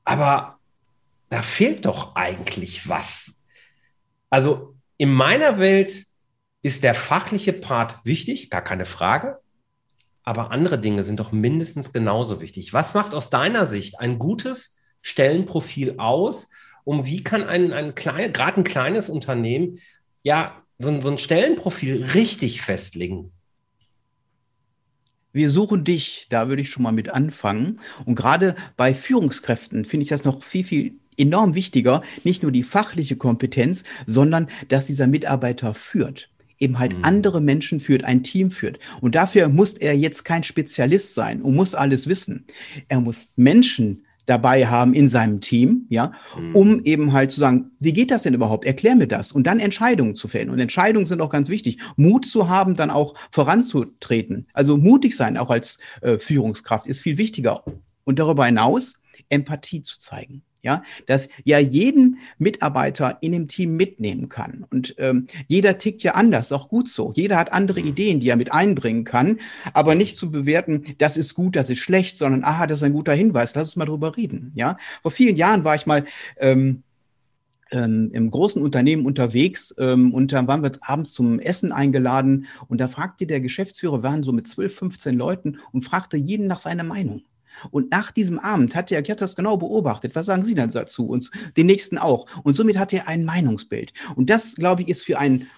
Aber 0.05 0.61
da 1.29 1.43
fehlt 1.43 1.87
doch 1.87 2.15
eigentlich 2.15 2.89
was. 2.89 3.35
Also 4.31 4.77
in 4.97 5.13
meiner 5.13 5.59
Welt 5.59 6.07
ist 6.63 6.85
der 6.85 6.95
fachliche 6.95 7.53
Part 7.53 7.99
wichtig, 8.05 8.49
gar 8.49 8.63
keine 8.63 8.85
Frage. 8.87 9.41
Aber 10.23 10.53
andere 10.53 10.79
Dinge 10.79 11.03
sind 11.03 11.19
doch 11.19 11.33
mindestens 11.33 11.93
genauso 11.93 12.41
wichtig. 12.41 12.73
Was 12.73 12.95
macht 12.95 13.13
aus 13.13 13.29
deiner 13.29 13.67
Sicht 13.67 13.99
ein 13.99 14.21
gutes 14.21 14.79
Stellenprofil 15.03 15.97
aus? 15.99 16.49
Um 16.87 17.05
wie 17.05 17.25
kann 17.25 17.43
ein, 17.43 17.73
ein 17.73 17.97
klein, 17.97 18.33
gerade 18.33 18.61
ein 18.61 18.65
kleines 18.65 19.09
Unternehmen 19.09 19.81
ja 20.23 20.63
so, 20.79 21.01
so 21.01 21.11
ein 21.11 21.19
Stellenprofil 21.19 22.05
richtig 22.15 22.63
festlegen? 22.63 23.33
Wir 25.33 25.51
suchen 25.51 25.85
dich, 25.85 26.29
da 26.31 26.49
würde 26.49 26.63
ich 26.63 26.71
schon 26.71 26.85
mal 26.85 26.93
mit 26.93 27.11
anfangen. 27.11 27.81
Und 28.05 28.15
gerade 28.15 28.55
bei 28.77 28.95
Führungskräften 28.95 29.85
finde 29.85 30.05
ich 30.05 30.09
das 30.09 30.25
noch 30.25 30.43
viel, 30.43 30.65
viel 30.65 30.95
enorm 31.19 31.55
wichtiger, 31.55 32.03
nicht 32.23 32.45
nur 32.45 32.53
die 32.53 32.63
fachliche 32.63 33.17
Kompetenz, 33.17 33.83
sondern 34.07 34.49
dass 34.69 34.87
dieser 34.87 35.09
Mitarbeiter 35.09 35.75
führt 35.75 36.31
eben 36.59 36.79
halt 36.79 36.97
mhm. 36.97 37.05
andere 37.05 37.43
Menschen 37.43 37.81
führt, 37.81 38.05
ein 38.05 38.23
Team 38.23 38.51
führt. 38.51 38.79
Und 39.03 39.15
dafür 39.15 39.51
muss 39.51 39.75
er 39.75 39.95
jetzt 39.95 40.25
kein 40.25 40.43
Spezialist 40.43 41.13
sein 41.13 41.43
und 41.43 41.55
muss 41.55 41.75
alles 41.75 42.07
wissen. 42.07 42.47
Er 42.89 42.99
muss 43.03 43.35
Menschen 43.37 44.06
dabei 44.27 44.67
haben 44.67 44.93
in 44.93 45.09
seinem 45.09 45.41
Team, 45.41 45.87
ja, 45.89 46.13
mhm. 46.39 46.55
um 46.55 46.81
eben 46.85 47.13
halt 47.13 47.31
zu 47.31 47.41
sagen, 47.41 47.71
wie 47.81 47.93
geht 47.93 48.11
das 48.11 48.25
denn 48.25 48.35
überhaupt? 48.35 48.65
Erklär 48.65 48.95
mir 48.97 49.07
das 49.07 49.33
und 49.33 49.47
dann 49.47 49.59
Entscheidungen 49.59 50.15
zu 50.15 50.29
fällen. 50.29 50.51
Und 50.51 50.59
Entscheidungen 50.59 51.07
sind 51.07 51.21
auch 51.21 51.31
ganz 51.31 51.49
wichtig. 51.49 51.81
Mut 51.97 52.27
zu 52.27 52.49
haben, 52.49 52.75
dann 52.75 52.91
auch 52.91 53.15
voranzutreten. 53.31 54.47
Also 54.53 54.77
mutig 54.77 55.17
sein, 55.17 55.37
auch 55.37 55.51
als 55.51 55.79
äh, 56.03 56.19
Führungskraft, 56.19 56.87
ist 56.87 57.01
viel 57.01 57.19
wichtiger. 57.19 57.65
Und 58.05 58.19
darüber 58.19 58.47
hinaus 58.47 59.01
Empathie 59.29 59.83
zu 59.83 59.99
zeigen 59.99 60.43
ja, 60.67 60.83
dass 61.07 61.29
ja 61.45 61.59
jeden 61.59 62.19
Mitarbeiter 62.39 63.19
in 63.21 63.33
dem 63.33 63.49
Team 63.49 63.77
mitnehmen 63.77 64.29
kann. 64.29 64.67
Und 64.71 64.97
ähm, 64.99 65.29
jeder 65.47 65.79
tickt 65.79 66.03
ja 66.03 66.13
anders, 66.13 66.51
auch 66.51 66.69
gut 66.69 66.89
so. 66.89 67.13
Jeder 67.15 67.37
hat 67.37 67.53
andere 67.53 67.81
Ideen, 67.81 68.19
die 68.19 68.29
er 68.29 68.37
mit 68.37 68.53
einbringen 68.53 69.05
kann, 69.05 69.39
aber 69.73 69.95
nicht 69.95 70.17
zu 70.17 70.31
bewerten, 70.31 70.97
das 70.99 71.17
ist 71.17 71.35
gut, 71.35 71.55
das 71.55 71.71
ist 71.71 71.79
schlecht, 71.79 72.19
sondern 72.19 72.43
aha, 72.43 72.67
das 72.67 72.81
ist 72.81 72.83
ein 72.83 72.93
guter 72.93 73.15
Hinweis, 73.15 73.55
lass 73.55 73.69
uns 73.69 73.77
mal 73.77 73.85
drüber 73.85 74.17
reden. 74.17 74.51
Ja, 74.57 74.77
vor 75.03 75.13
vielen 75.13 75.37
Jahren 75.37 75.63
war 75.63 75.77
ich 75.77 75.87
mal 75.87 76.05
ähm, 76.39 76.83
ähm, 77.71 78.11
im 78.13 78.31
großen 78.31 78.61
Unternehmen 78.61 79.07
unterwegs 79.07 79.73
ähm, 79.79 80.13
und 80.13 80.33
dann 80.33 80.49
waren 80.49 80.65
wir 80.65 80.73
abends 80.81 81.13
zum 81.13 81.39
Essen 81.39 81.71
eingeladen 81.71 82.47
und 82.67 82.81
da 82.81 82.89
fragte 82.89 83.27
der 83.27 83.41
Geschäftsführer, 83.41 83.99
wir 83.99 84.03
waren 84.03 84.25
so 84.25 84.33
mit 84.33 84.49
12, 84.49 84.75
15 84.75 85.17
Leuten 85.17 85.59
und 85.73 85.85
fragte 85.85 86.17
jeden 86.17 86.49
nach 86.49 86.61
seiner 86.61 86.85
Meinung. 86.85 87.23
Und 87.71 87.91
nach 87.91 88.11
diesem 88.11 88.39
Abend 88.39 88.75
hat 88.75 88.93
er, 88.93 88.99
habe 88.99 89.15
das 89.17 89.37
genau 89.37 89.57
beobachtet, 89.57 90.15
was 90.15 90.27
sagen 90.27 90.45
Sie 90.45 90.55
dann 90.55 90.71
dazu? 90.71 91.07
Und 91.07 91.31
den 91.57 91.67
nächsten 91.67 91.99
auch. 91.99 92.27
Und 92.43 92.55
somit 92.55 92.79
hat 92.79 92.93
er 92.93 93.09
ein 93.09 93.25
Meinungsbild. 93.25 93.93
Und 94.15 94.31
das, 94.31 94.55
glaube 94.57 94.83
ich, 94.83 94.89
ist 94.89 95.05
für 95.05 95.19
einen 95.19 95.49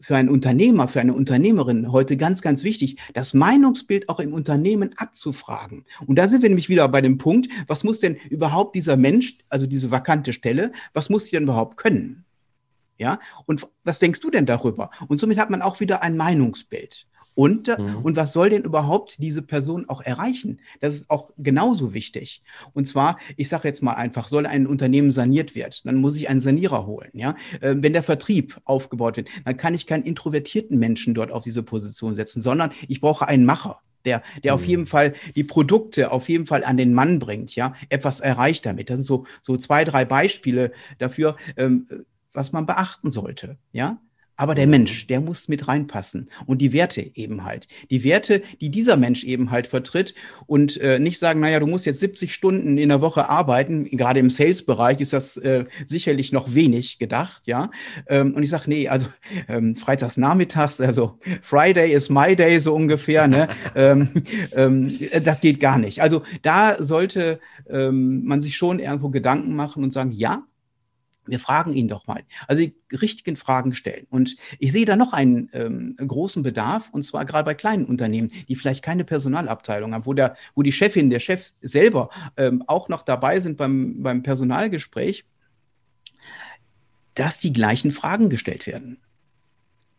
für 0.00 0.16
einen 0.16 0.28
Unternehmer, 0.28 0.86
für 0.88 1.00
eine 1.00 1.14
Unternehmerin 1.14 1.90
heute 1.90 2.16
ganz, 2.16 2.40
ganz 2.40 2.62
wichtig, 2.62 2.98
das 3.14 3.34
Meinungsbild 3.34 4.08
auch 4.08 4.20
im 4.20 4.32
Unternehmen 4.32 4.94
abzufragen. 4.96 5.84
Und 6.06 6.16
da 6.16 6.28
sind 6.28 6.42
wir 6.42 6.48
nämlich 6.48 6.68
wieder 6.68 6.88
bei 6.88 7.00
dem 7.00 7.18
Punkt, 7.18 7.48
was 7.66 7.82
muss 7.82 8.00
denn 8.00 8.14
überhaupt 8.30 8.76
dieser 8.76 8.96
Mensch, 8.96 9.38
also 9.48 9.66
diese 9.66 9.90
vakante 9.90 10.32
Stelle, 10.32 10.72
was 10.92 11.10
muss 11.10 11.24
sie 11.24 11.32
denn 11.32 11.44
überhaupt 11.44 11.76
können? 11.76 12.24
Ja, 12.96 13.20
und 13.46 13.66
was 13.84 14.00
denkst 14.00 14.20
du 14.20 14.30
denn 14.30 14.46
darüber? 14.46 14.90
Und 15.06 15.20
somit 15.20 15.38
hat 15.38 15.50
man 15.50 15.62
auch 15.62 15.78
wieder 15.78 16.02
ein 16.02 16.16
Meinungsbild. 16.16 17.06
Und, 17.38 17.68
äh, 17.68 17.80
mhm. 17.80 17.98
und 17.98 18.16
was 18.16 18.32
soll 18.32 18.50
denn 18.50 18.64
überhaupt 18.64 19.22
diese 19.22 19.42
Person 19.42 19.88
auch 19.88 20.00
erreichen? 20.00 20.60
Das 20.80 20.92
ist 20.92 21.08
auch 21.08 21.30
genauso 21.38 21.94
wichtig. 21.94 22.42
Und 22.72 22.88
zwar, 22.88 23.16
ich 23.36 23.48
sage 23.48 23.68
jetzt 23.68 23.80
mal 23.80 23.92
einfach, 23.92 24.26
soll 24.26 24.44
ein 24.44 24.66
Unternehmen 24.66 25.12
saniert 25.12 25.54
werden, 25.54 25.76
dann 25.84 25.94
muss 25.98 26.16
ich 26.16 26.28
einen 26.28 26.40
Sanierer 26.40 26.84
holen. 26.84 27.10
Ja? 27.12 27.36
Äh, 27.60 27.76
wenn 27.76 27.92
der 27.92 28.02
Vertrieb 28.02 28.60
aufgebaut 28.64 29.18
wird, 29.18 29.28
dann 29.44 29.56
kann 29.56 29.72
ich 29.72 29.86
keinen 29.86 30.02
introvertierten 30.02 30.80
Menschen 30.80 31.14
dort 31.14 31.30
auf 31.30 31.44
diese 31.44 31.62
Position 31.62 32.16
setzen, 32.16 32.42
sondern 32.42 32.72
ich 32.88 33.00
brauche 33.00 33.28
einen 33.28 33.44
Macher 33.44 33.78
der, 34.04 34.24
der 34.42 34.52
mhm. 34.52 34.54
auf 34.56 34.66
jeden 34.66 34.86
Fall 34.86 35.14
die 35.36 35.44
Produkte 35.44 36.10
auf 36.10 36.28
jeden 36.28 36.44
Fall 36.44 36.64
an 36.64 36.76
den 36.76 36.92
Mann 36.92 37.20
bringt, 37.20 37.54
ja, 37.54 37.74
etwas 37.88 38.18
erreicht 38.18 38.66
damit. 38.66 38.90
Das 38.90 38.96
sind 38.96 39.04
so, 39.04 39.26
so 39.42 39.56
zwei, 39.56 39.84
drei 39.84 40.04
Beispiele 40.04 40.72
dafür, 40.98 41.36
ähm, 41.56 41.86
was 42.32 42.50
man 42.50 42.66
beachten 42.66 43.12
sollte, 43.12 43.58
ja. 43.70 44.00
Aber 44.38 44.54
der 44.54 44.68
Mensch, 44.68 45.08
der 45.08 45.20
muss 45.20 45.48
mit 45.48 45.66
reinpassen. 45.66 46.30
Und 46.46 46.62
die 46.62 46.72
Werte 46.72 47.02
eben 47.14 47.44
halt. 47.44 47.66
Die 47.90 48.04
Werte, 48.04 48.40
die 48.60 48.70
dieser 48.70 48.96
Mensch 48.96 49.24
eben 49.24 49.50
halt 49.50 49.66
vertritt 49.66 50.14
und 50.46 50.80
äh, 50.80 51.00
nicht 51.00 51.18
sagen, 51.18 51.40
naja, 51.40 51.58
du 51.58 51.66
musst 51.66 51.86
jetzt 51.86 51.98
70 51.98 52.32
Stunden 52.32 52.78
in 52.78 52.88
der 52.88 53.00
Woche 53.00 53.28
arbeiten. 53.28 53.84
Gerade 53.84 54.20
im 54.20 54.30
Sales-Bereich 54.30 55.00
ist 55.00 55.12
das 55.12 55.36
äh, 55.38 55.64
sicherlich 55.86 56.32
noch 56.32 56.54
wenig 56.54 57.00
gedacht, 57.00 57.42
ja. 57.46 57.70
Ähm, 58.06 58.32
und 58.34 58.44
ich 58.44 58.50
sage, 58.50 58.64
nee, 58.68 58.88
also 58.88 59.08
ähm, 59.48 59.74
freitags 59.74 60.16
nachmittags, 60.16 60.80
also 60.80 61.18
Friday 61.42 61.92
is 61.92 62.08
my 62.08 62.36
day 62.36 62.60
so 62.60 62.74
ungefähr, 62.74 63.26
ne? 63.26 63.48
ähm, 63.74 64.08
ähm, 64.52 64.96
das 65.20 65.40
geht 65.40 65.58
gar 65.58 65.78
nicht. 65.78 66.00
Also 66.00 66.22
da 66.42 66.80
sollte 66.80 67.40
ähm, 67.68 68.24
man 68.24 68.40
sich 68.40 68.56
schon 68.56 68.78
irgendwo 68.78 69.08
Gedanken 69.08 69.56
machen 69.56 69.82
und 69.82 69.92
sagen, 69.92 70.12
ja, 70.12 70.44
wir 71.28 71.40
fragen 71.40 71.72
ihn 71.74 71.88
doch 71.88 72.06
mal. 72.06 72.24
Also 72.46 72.62
die 72.62 72.74
richtigen 72.96 73.36
Fragen 73.36 73.74
stellen. 73.74 74.06
Und 74.10 74.36
ich 74.58 74.72
sehe 74.72 74.84
da 74.84 74.96
noch 74.96 75.12
einen 75.12 75.48
ähm, 75.52 75.96
großen 75.96 76.42
Bedarf, 76.42 76.90
und 76.90 77.02
zwar 77.02 77.24
gerade 77.24 77.44
bei 77.44 77.54
kleinen 77.54 77.84
Unternehmen, 77.84 78.30
die 78.48 78.56
vielleicht 78.56 78.84
keine 78.84 79.04
Personalabteilung 79.04 79.94
haben, 79.94 80.06
wo, 80.06 80.14
der, 80.14 80.36
wo 80.54 80.62
die 80.62 80.72
Chefin, 80.72 81.10
der 81.10 81.20
Chef 81.20 81.52
selber 81.60 82.10
ähm, 82.36 82.64
auch 82.66 82.88
noch 82.88 83.02
dabei 83.02 83.40
sind 83.40 83.56
beim, 83.56 84.02
beim 84.02 84.22
Personalgespräch, 84.22 85.24
dass 87.14 87.40
die 87.40 87.52
gleichen 87.52 87.90
Fragen 87.90 88.30
gestellt 88.30 88.66
werden 88.66 88.98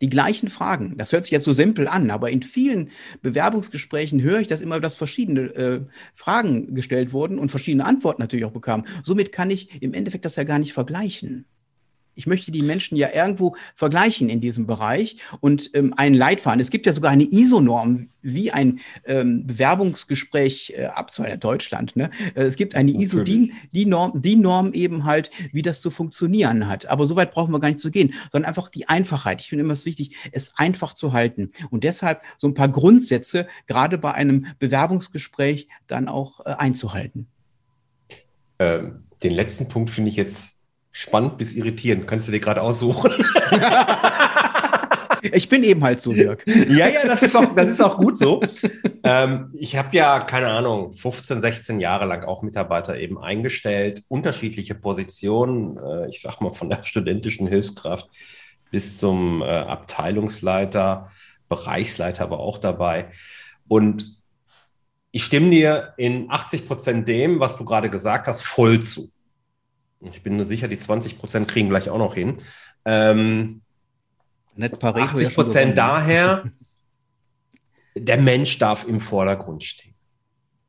die 0.02 0.10
gleichen 0.10 0.50
Fragen. 0.50 0.98
Das 0.98 1.12
hört 1.12 1.24
sich 1.24 1.32
jetzt 1.32 1.44
so 1.44 1.54
simpel 1.54 1.88
an, 1.88 2.10
aber 2.12 2.30
in 2.30 2.44
vielen 2.44 2.90
Bewerbungsgesprächen 3.22 4.22
höre 4.22 4.40
ich 4.40 4.48
das 4.48 4.62
immer, 4.62 4.80
dass 4.80 4.96
verschiedene 4.96 5.42
äh, 5.56 5.82
Fragen 6.16 6.74
gestellt 6.76 7.14
wurden 7.14 7.40
und 7.40 7.50
verschiedene 7.50 7.86
Antworten 7.86 8.22
natürlich 8.22 8.46
auch 8.46 8.52
bekamen. 8.52 8.86
Somit 9.04 9.32
kann 9.32 9.50
ich 9.50 9.82
im 9.82 9.94
Endeffekt 9.94 10.26
das 10.26 10.36
ja 10.36 10.44
gar 10.44 10.60
nicht 10.60 10.74
vergleichen. 10.74 11.46
Ich 12.20 12.28
möchte 12.28 12.52
die 12.52 12.62
Menschen 12.62 12.98
ja 12.98 13.08
irgendwo 13.14 13.56
vergleichen 13.76 14.28
in 14.28 14.42
diesem 14.42 14.68
Bereich 14.68 15.20
und 15.40 15.72
ähm, 15.74 15.94
einen 15.96 16.16
Leitfaden. 16.16 16.60
Es 16.60 16.70
gibt 16.70 16.86
ja 16.86 16.92
sogar 16.92 17.12
eine 17.12 17.24
ISO-Norm, 17.24 18.10
wie 18.22 18.52
ein 18.52 18.82
ähm, 19.06 19.48
Bewerbungsgespräch 19.48 20.74
äh, 20.76 20.88
abzuhalten 20.88 21.36
in 21.36 21.40
Deutschland. 21.40 21.96
Ne? 21.96 22.12
Äh, 22.36 22.44
es 22.44 22.58
gibt 22.58 22.76
eine 22.76 22.92
ISO, 22.92 23.24
die, 23.24 23.54
die, 23.72 23.86
Norm, 23.86 24.22
die 24.22 24.36
Norm 24.36 24.74
eben 24.74 25.06
halt, 25.06 25.32
wie 25.54 25.62
das 25.62 25.80
zu 25.80 25.92
funktionieren 25.92 26.68
hat. 26.68 26.88
Aber 26.88 27.06
so 27.06 27.16
weit 27.16 27.32
brauchen 27.32 27.54
wir 27.54 27.62
gar 27.62 27.70
nicht 27.70 27.80
zu 27.80 27.90
gehen, 27.90 28.14
sondern 28.34 28.50
einfach 28.50 28.68
die 28.68 28.90
Einfachheit. 28.90 29.40
Ich 29.40 29.48
finde 29.48 29.64
immer 29.64 29.72
es 29.72 29.86
wichtig, 29.86 30.18
es 30.34 30.58
einfach 30.58 30.96
zu 30.96 31.14
halten. 31.14 31.54
Und 31.70 31.86
deshalb 31.86 32.22
so 32.36 32.48
ein 32.48 32.54
paar 32.54 32.68
Grundsätze, 32.68 33.48
gerade 33.66 33.98
bei 33.98 34.14
einem 34.14 34.48
Bewerbungsgespräch, 34.60 35.70
dann 35.88 36.10
auch 36.10 36.42
äh, 36.42 36.50
einzuhalten. 36.50 37.28
Ähm, 38.60 39.06
den 39.24 39.32
letzten 39.32 39.70
Punkt 39.70 39.90
finde 39.90 40.10
ich 40.10 40.18
jetzt 40.18 40.59
spannend 41.00 41.38
bis 41.38 41.54
irritierend. 41.54 42.08
Kannst 42.08 42.28
du 42.28 42.34
dir 42.34 42.42
gerade 42.42 42.62
aussuchen? 42.62 43.12
ich 45.22 45.48
bin 45.48 45.64
eben 45.64 45.82
halt 45.82 46.02
so, 46.02 46.12
Dirk. 46.12 46.44
ja, 46.46 46.90
ja, 46.90 47.06
das 47.06 47.22
ist 47.22 47.38
auch, 47.38 47.56
das 47.56 47.70
ist 47.70 47.80
auch 47.80 47.98
gut 47.98 48.18
so. 48.18 48.42
ähm, 49.04 49.50
ich 49.58 49.78
habe 49.78 49.96
ja, 49.96 50.20
keine 50.20 50.48
Ahnung, 50.48 50.92
15, 50.92 51.40
16 51.40 51.80
Jahre 51.80 52.06
lang 52.06 52.26
auch 52.26 52.42
Mitarbeiter 52.42 52.98
eben 52.98 53.18
eingestellt, 53.18 54.04
unterschiedliche 54.10 54.76
Positionen. 54.76 55.78
Äh, 55.78 56.10
ich 56.10 56.22
sag 56.22 56.42
mal 56.42 56.50
von 56.50 56.70
der 56.70 56.84
studentischen 56.84 57.48
Hilfskraft 57.48 58.10
bis 58.70 58.98
zum 58.98 59.42
äh, 59.42 59.46
Abteilungsleiter, 59.46 61.12
Bereichsleiter 61.48 62.30
war 62.30 62.40
auch 62.40 62.58
dabei. 62.58 63.08
Und 63.70 64.18
ich 65.12 65.24
stimme 65.24 65.50
dir 65.50 65.94
in 65.96 66.30
80 66.30 66.68
Prozent 66.68 67.08
dem, 67.08 67.40
was 67.40 67.56
du 67.56 67.64
gerade 67.64 67.90
gesagt 67.90 68.28
hast, 68.28 68.44
voll 68.44 68.82
zu. 68.82 69.10
Ich 70.02 70.24
bin 70.24 70.48
sicher, 70.48 70.68
die 70.68 70.78
20 70.78 71.18
Prozent 71.18 71.48
kriegen 71.48 71.70
gleich 71.70 71.90
auch 71.90 71.98
noch 71.98 72.14
hin. 72.14 72.38
Ähm, 72.86 73.62
Net 74.56 74.80
Pareto 74.80 75.18
80 75.18 75.36
Prozent 75.36 75.78
ja 75.78 75.88
daher, 75.88 76.52
der 77.96 78.18
Mensch 78.18 78.58
darf 78.58 78.88
im 78.88 79.00
Vordergrund 79.00 79.64
stehen. 79.64 79.96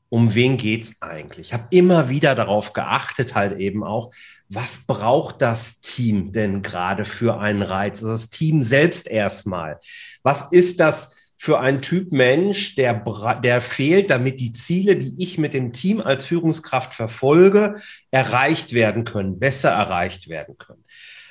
Um 0.08 0.34
wen 0.34 0.56
geht 0.56 0.82
es 0.82 1.02
eigentlich? 1.02 1.48
Ich 1.48 1.52
habe 1.52 1.68
immer 1.70 2.08
wieder 2.08 2.34
darauf 2.34 2.72
geachtet, 2.72 3.36
halt 3.36 3.60
eben 3.60 3.84
auch, 3.84 4.12
was 4.48 4.84
braucht 4.84 5.40
das 5.40 5.80
Team 5.80 6.32
denn 6.32 6.62
gerade 6.62 7.04
für 7.04 7.38
einen 7.38 7.62
Reiz? 7.62 8.02
Also 8.02 8.08
das 8.08 8.28
Team 8.28 8.64
selbst 8.64 9.06
erstmal. 9.06 9.78
Was 10.24 10.50
ist 10.50 10.80
das? 10.80 11.14
Für 11.42 11.58
ein 11.58 11.80
Typ 11.80 12.12
Mensch, 12.12 12.74
der, 12.74 13.02
der 13.42 13.62
fehlt, 13.62 14.10
damit 14.10 14.40
die 14.40 14.52
Ziele, 14.52 14.94
die 14.96 15.22
ich 15.22 15.38
mit 15.38 15.54
dem 15.54 15.72
Team 15.72 16.02
als 16.02 16.26
Führungskraft 16.26 16.92
verfolge, 16.92 17.76
erreicht 18.10 18.74
werden 18.74 19.06
können, 19.06 19.38
besser 19.38 19.70
erreicht 19.70 20.28
werden 20.28 20.58
können. 20.58 20.84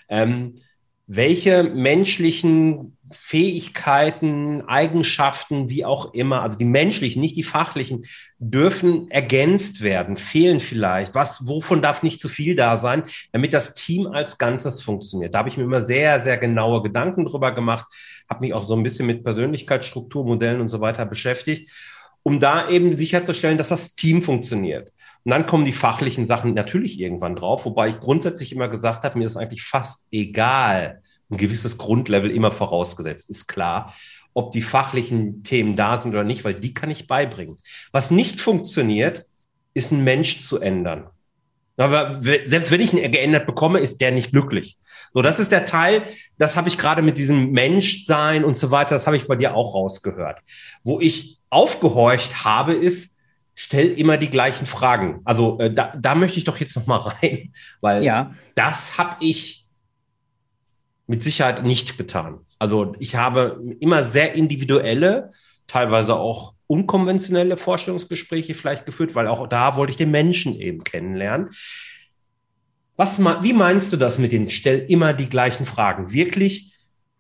Ähm, 0.09 0.55
welche 1.11 1.63
menschlichen 1.63 2.95
Fähigkeiten, 3.11 4.61
Eigenschaften, 4.67 5.67
wie 5.67 5.83
auch 5.83 6.13
immer, 6.13 6.43
also 6.43 6.59
die 6.59 6.65
menschlichen, 6.65 7.19
nicht 7.19 7.35
die 7.35 7.43
fachlichen, 7.43 8.05
dürfen 8.37 9.09
ergänzt 9.09 9.81
werden, 9.81 10.15
fehlen 10.15 10.59
vielleicht. 10.59 11.15
Was, 11.15 11.47
wovon 11.47 11.81
darf 11.81 12.03
nicht 12.03 12.21
zu 12.21 12.29
viel 12.29 12.55
da 12.55 12.77
sein, 12.77 13.03
damit 13.31 13.53
das 13.53 13.73
Team 13.73 14.05
als 14.05 14.37
Ganzes 14.37 14.83
funktioniert? 14.83 15.33
Da 15.33 15.39
habe 15.39 15.49
ich 15.49 15.57
mir 15.57 15.63
immer 15.63 15.81
sehr, 15.81 16.19
sehr 16.19 16.37
genaue 16.37 16.83
Gedanken 16.83 17.25
drüber 17.25 17.55
gemacht 17.55 17.87
habe 18.29 18.45
mich 18.45 18.53
auch 18.53 18.63
so 18.63 18.75
ein 18.75 18.83
bisschen 18.83 19.07
mit 19.07 19.23
Persönlichkeitsstruktur, 19.23 20.23
Modellen 20.23 20.61
und 20.61 20.69
so 20.69 20.79
weiter 20.79 21.05
beschäftigt, 21.05 21.69
um 22.29 22.39
da 22.39 22.69
eben 22.69 22.95
sicherzustellen, 22.95 23.57
dass 23.57 23.69
das 23.69 23.95
Team 23.95 24.21
funktioniert. 24.21 24.91
Und 25.23 25.31
dann 25.31 25.47
kommen 25.47 25.65
die 25.65 25.73
fachlichen 25.73 26.27
Sachen 26.27 26.53
natürlich 26.53 26.99
irgendwann 26.99 27.35
drauf, 27.35 27.65
wobei 27.65 27.89
ich 27.89 27.99
grundsätzlich 27.99 28.51
immer 28.51 28.67
gesagt 28.67 29.03
habe, 29.03 29.17
mir 29.17 29.25
ist 29.25 29.35
eigentlich 29.35 29.63
fast 29.63 30.07
egal, 30.11 31.01
ein 31.31 31.37
gewisses 31.37 31.79
Grundlevel 31.79 32.29
immer 32.29 32.51
vorausgesetzt, 32.51 33.31
ist 33.31 33.47
klar, 33.47 33.95
ob 34.35 34.51
die 34.51 34.61
fachlichen 34.61 35.41
Themen 35.41 35.75
da 35.75 35.99
sind 35.99 36.11
oder 36.11 36.23
nicht, 36.23 36.45
weil 36.45 36.53
die 36.53 36.75
kann 36.75 36.91
ich 36.91 37.07
beibringen. 37.07 37.57
Was 37.91 38.11
nicht 38.11 38.39
funktioniert, 38.39 39.25
ist 39.73 39.91
ein 39.91 40.03
Mensch 40.03 40.39
zu 40.41 40.59
ändern. 40.59 41.09
Aber 41.79 42.19
selbst 42.21 42.71
wenn 42.71 42.81
ich 42.81 42.93
ihn 42.93 43.11
geändert 43.11 43.45
bekomme, 43.45 43.79
ist 43.79 44.01
der 44.01 44.11
nicht 44.11 44.31
glücklich. 44.31 44.77
So, 45.13 45.21
das 45.21 45.39
ist 45.39 45.51
der 45.51 45.65
Teil, 45.65 46.03
das 46.37 46.55
habe 46.55 46.67
ich 46.67 46.77
gerade 46.77 47.01
mit 47.01 47.17
diesem 47.17 47.51
Menschsein 47.51 48.43
und 48.43 48.57
so 48.57 48.69
weiter, 48.71 48.95
das 48.95 49.07
habe 49.07 49.17
ich 49.17 49.27
bei 49.27 49.35
dir 49.35 49.55
auch 49.55 49.75
rausgehört. 49.75 50.39
Wo 50.83 50.99
ich 50.99 51.39
aufgehorcht 51.49 52.43
habe, 52.43 52.73
ist, 52.73 53.15
stell 53.55 53.87
immer 53.87 54.17
die 54.17 54.29
gleichen 54.29 54.65
Fragen. 54.65 55.21
Also 55.25 55.57
äh, 55.59 55.73
da, 55.73 55.93
da 55.97 56.15
möchte 56.15 56.37
ich 56.37 56.43
doch 56.43 56.57
jetzt 56.57 56.75
noch 56.75 56.85
mal 56.85 56.97
rein, 57.21 57.53
weil 57.81 58.03
ja. 58.03 58.35
das 58.55 58.97
habe 58.97 59.17
ich 59.21 59.65
mit 61.07 61.23
Sicherheit 61.23 61.63
nicht 61.63 61.97
getan. 61.97 62.39
Also 62.59 62.93
ich 62.99 63.15
habe 63.15 63.61
immer 63.79 64.03
sehr 64.03 64.33
individuelle, 64.33 65.31
teilweise 65.65 66.15
auch 66.15 66.53
unkonventionelle 66.69 67.57
Vorstellungsgespräche 67.57 68.53
vielleicht 68.53 68.85
geführt, 68.85 69.15
weil 69.15 69.27
auch 69.27 69.47
da 69.47 69.75
wollte 69.75 69.91
ich 69.91 69.97
den 69.97 70.11
Menschen 70.11 70.55
eben 70.55 70.83
kennenlernen. 70.83 71.49
Was, 72.95 73.19
wie 73.19 73.53
meinst 73.53 73.91
du 73.91 73.97
das 73.97 74.19
mit 74.19 74.31
den 74.31 74.49
Stell 74.49 74.85
immer 74.87 75.13
die 75.13 75.29
gleichen 75.29 75.65
Fragen? 75.65 76.13
Wirklich, 76.13 76.75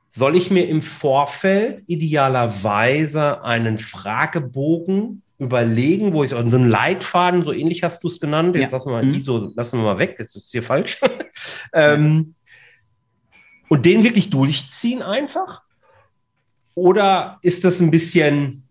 soll 0.09 0.35
ich 0.37 0.51
mir 0.51 0.67
im 0.67 0.83
Vorfeld 0.83 1.83
idealerweise 1.87 3.43
einen 3.43 3.79
Fragebogen 3.79 5.23
überlegen, 5.39 6.13
wo 6.13 6.23
ich 6.23 6.29
so 6.29 6.37
einen 6.37 6.69
Leitfaden, 6.69 7.41
so 7.41 7.51
ähnlich 7.51 7.83
hast 7.83 8.03
du 8.03 8.07
es 8.07 8.19
genannt, 8.19 8.55
jetzt 8.55 8.71
ja. 8.71 8.77
lassen 8.77 8.89
wir 8.89 8.91
mal 8.91 9.05
mhm. 9.05 9.13
die 9.13 9.21
so, 9.21 9.51
lassen 9.55 9.79
wir 9.79 9.83
mal 9.83 9.99
weg, 9.99 10.17
jetzt 10.19 10.35
ist 10.35 10.45
es 10.45 10.51
hier 10.51 10.63
falsch. 10.63 10.99
ähm, 11.73 12.35
und 13.67 13.85
den 13.85 14.03
wirklich 14.03 14.29
durchziehen 14.29 15.01
einfach? 15.01 15.63
Oder 16.75 17.39
ist 17.41 17.63
das 17.63 17.79
ein 17.79 17.89
bisschen 17.89 18.68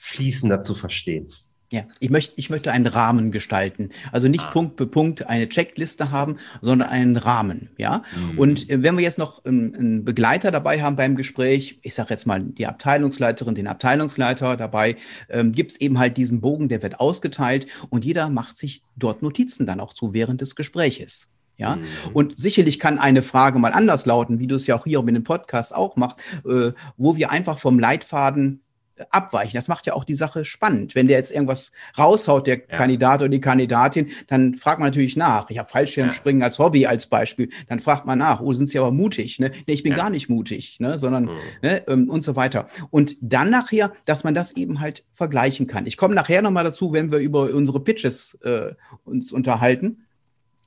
fließender 0.00 0.62
zu 0.62 0.74
verstehen? 0.74 1.28
Ja, 1.72 1.84
ich 2.00 2.10
möchte, 2.10 2.32
ich 2.36 2.50
möchte 2.50 2.72
einen 2.72 2.88
Rahmen 2.88 3.30
gestalten. 3.30 3.90
Also 4.10 4.26
nicht 4.26 4.44
ah. 4.44 4.50
Punkt 4.50 4.76
für 4.76 4.88
Punkt 4.88 5.28
eine 5.28 5.48
Checkliste 5.48 6.10
haben, 6.10 6.38
sondern 6.60 6.88
einen 6.88 7.16
Rahmen. 7.16 7.70
Ja. 7.78 8.02
Mhm. 8.16 8.38
Und 8.38 8.68
äh, 8.68 8.82
wenn 8.82 8.96
wir 8.96 9.04
jetzt 9.04 9.18
noch 9.18 9.44
einen, 9.44 9.76
einen, 9.76 10.04
Begleiter 10.04 10.50
dabei 10.50 10.82
haben 10.82 10.96
beim 10.96 11.14
Gespräch, 11.14 11.78
ich 11.82 11.94
sage 11.94 12.10
jetzt 12.10 12.26
mal 12.26 12.42
die 12.42 12.66
Abteilungsleiterin, 12.66 13.54
den 13.54 13.68
Abteilungsleiter 13.68 14.56
dabei, 14.56 14.96
ähm, 15.28 15.52
gibt 15.52 15.70
es 15.70 15.80
eben 15.80 16.00
halt 16.00 16.16
diesen 16.16 16.40
Bogen, 16.40 16.68
der 16.68 16.82
wird 16.82 16.98
ausgeteilt 16.98 17.68
und 17.88 18.04
jeder 18.04 18.28
macht 18.30 18.56
sich 18.56 18.82
dort 18.96 19.22
Notizen 19.22 19.64
dann 19.64 19.78
auch 19.78 19.92
zu 19.92 20.12
während 20.12 20.40
des 20.40 20.56
Gespräches. 20.56 21.30
Ja, 21.56 21.76
mhm. 21.76 21.84
und 22.14 22.38
sicherlich 22.38 22.80
kann 22.80 22.98
eine 22.98 23.22
Frage 23.22 23.58
mal 23.58 23.72
anders 23.72 24.06
lauten, 24.06 24.38
wie 24.38 24.46
du 24.46 24.54
es 24.54 24.66
ja 24.66 24.76
auch 24.76 24.86
hier 24.86 25.02
mit 25.02 25.14
dem 25.14 25.24
Podcast 25.24 25.74
auch 25.74 25.94
machst, 25.94 26.18
äh, 26.46 26.72
wo 26.96 27.16
wir 27.16 27.30
einfach 27.30 27.58
vom 27.58 27.78
Leitfaden 27.78 28.62
abweichen. 29.10 29.56
Das 29.56 29.68
macht 29.68 29.86
ja 29.86 29.94
auch 29.94 30.04
die 30.04 30.14
Sache 30.14 30.44
spannend. 30.44 30.94
Wenn 30.94 31.08
der 31.08 31.16
jetzt 31.16 31.30
irgendwas 31.30 31.72
raushaut, 31.96 32.46
der 32.46 32.58
ja. 32.58 32.76
Kandidat 32.76 33.20
oder 33.20 33.28
die 33.28 33.40
Kandidatin, 33.40 34.10
dann 34.26 34.54
fragt 34.54 34.80
man 34.80 34.88
natürlich 34.88 35.16
nach. 35.16 35.50
Ich 35.50 35.58
habe 35.58 35.68
Fallschirmspringen 35.68 36.40
ja. 36.40 36.48
als 36.48 36.58
Hobby 36.58 36.86
als 36.86 37.06
Beispiel. 37.06 37.50
Dann 37.68 37.80
fragt 37.80 38.06
man 38.06 38.18
nach, 38.18 38.40
oh, 38.40 38.52
sind 38.52 38.68
Sie 38.68 38.78
aber 38.78 38.92
mutig? 38.92 39.38
Ne? 39.38 39.50
Nee, 39.66 39.74
ich 39.74 39.82
bin 39.82 39.92
ja. 39.92 39.98
gar 39.98 40.10
nicht 40.10 40.28
mutig, 40.28 40.78
ne? 40.80 40.98
sondern 40.98 41.24
mhm. 41.24 41.38
ne? 41.62 41.82
Ähm, 41.88 42.08
und 42.08 42.22
so 42.22 42.36
weiter. 42.36 42.68
Und 42.90 43.16
dann 43.20 43.50
nachher, 43.50 43.92
dass 44.04 44.24
man 44.24 44.34
das 44.34 44.52
eben 44.52 44.80
halt 44.80 45.04
vergleichen 45.12 45.66
kann. 45.66 45.86
Ich 45.86 45.96
komme 45.96 46.14
nachher 46.14 46.42
nochmal 46.42 46.64
dazu, 46.64 46.92
wenn 46.92 47.10
wir 47.10 47.18
über 47.18 47.52
unsere 47.52 47.80
Pitches 47.80 48.38
äh, 48.42 48.74
uns 49.04 49.32
unterhalten. 49.32 50.06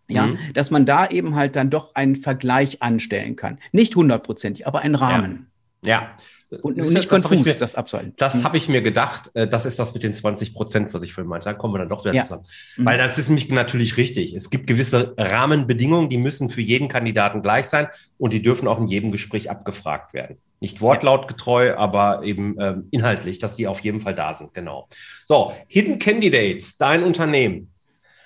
Ja, 0.10 0.28
mhm. 0.28 0.38
dass 0.54 0.70
man 0.70 0.86
da 0.86 1.08
eben 1.08 1.36
halt 1.36 1.56
dann 1.56 1.70
doch 1.70 1.96
einen 1.96 2.18
Vergleich 2.18 2.82
anstellen 2.82 3.38
kann. 3.38 3.60
Nicht 3.72 3.96
hundertprozentig, 3.96 4.68
aber 4.68 4.82
einen 4.82 4.96
Rahmen. 4.96 5.48
Ja, 5.86 6.16
und, 6.62 6.78
nicht 6.78 7.10
konfus, 7.10 7.44
das, 7.44 7.58
das 7.58 7.76
abzuhalten. 7.76 8.14
Das 8.18 8.36
hm. 8.36 8.44
habe 8.44 8.58
ich 8.58 8.68
mir 8.70 8.82
gedacht, 8.82 9.32
äh, 9.34 9.48
das 9.48 9.66
ist 9.66 9.80
das 9.80 9.94
mit 9.94 10.04
den 10.04 10.14
20 10.14 10.54
Prozent, 10.54 10.94
was 10.94 11.02
ich 11.02 11.14
vorhin 11.14 11.30
meinte. 11.30 11.46
Da 11.46 11.54
kommen 11.54 11.74
wir 11.74 11.80
dann 11.80 11.90
doch 11.90 12.04
wieder 12.06 12.14
ja. 12.14 12.24
zusammen. 12.24 12.44
Mhm. 12.78 12.86
Weil 12.86 12.98
das 12.98 13.18
ist 13.18 13.30
nämlich 13.30 13.50
natürlich 13.50 13.98
richtig. 13.98 14.34
Es 14.34 14.50
gibt 14.50 14.68
gewisse 14.68 15.14
Rahmenbedingungen, 15.18 16.10
die 16.10 16.18
müssen 16.18 16.50
für 16.50 16.62
jeden 16.62 16.88
Kandidaten 16.88 17.42
gleich 17.42 17.68
sein 17.68 17.88
und 18.18 18.34
die 18.34 18.42
dürfen 18.42 18.68
auch 18.68 18.80
in 18.80 18.88
jedem 18.88 19.12
Gespräch 19.12 19.50
abgefragt 19.50 20.14
werden. 20.14 20.38
Nicht 20.60 20.82
wortlautgetreu, 20.82 21.76
aber 21.76 22.24
eben 22.24 22.56
ähm, 22.60 22.88
inhaltlich, 22.92 23.40
dass 23.40 23.56
die 23.56 23.68
auf 23.68 23.80
jeden 23.82 24.02
Fall 24.02 24.16
da 24.16 24.34
sind. 24.34 24.54
Genau. 24.54 24.88
So, 25.26 25.54
Hidden 25.68 26.00
Candidates, 26.00 26.78
dein 26.78 27.04
Unternehmen. 27.04 27.72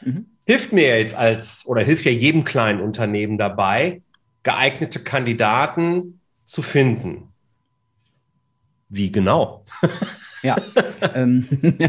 Mhm. 0.01 0.27
Hilft 0.45 0.71
mir 0.71 0.99
jetzt 0.99 1.15
als, 1.15 1.65
oder 1.65 1.81
hilft 1.81 2.05
ja 2.05 2.11
jedem 2.11 2.45
kleinen 2.45 2.81
Unternehmen 2.81 3.37
dabei, 3.37 4.01
geeignete 4.43 4.99
Kandidaten 4.99 6.21
zu 6.45 6.61
finden. 6.61 7.33
Wie 8.89 9.11
genau? 9.11 9.65
ja, 10.43 10.57
ähm, 11.13 11.47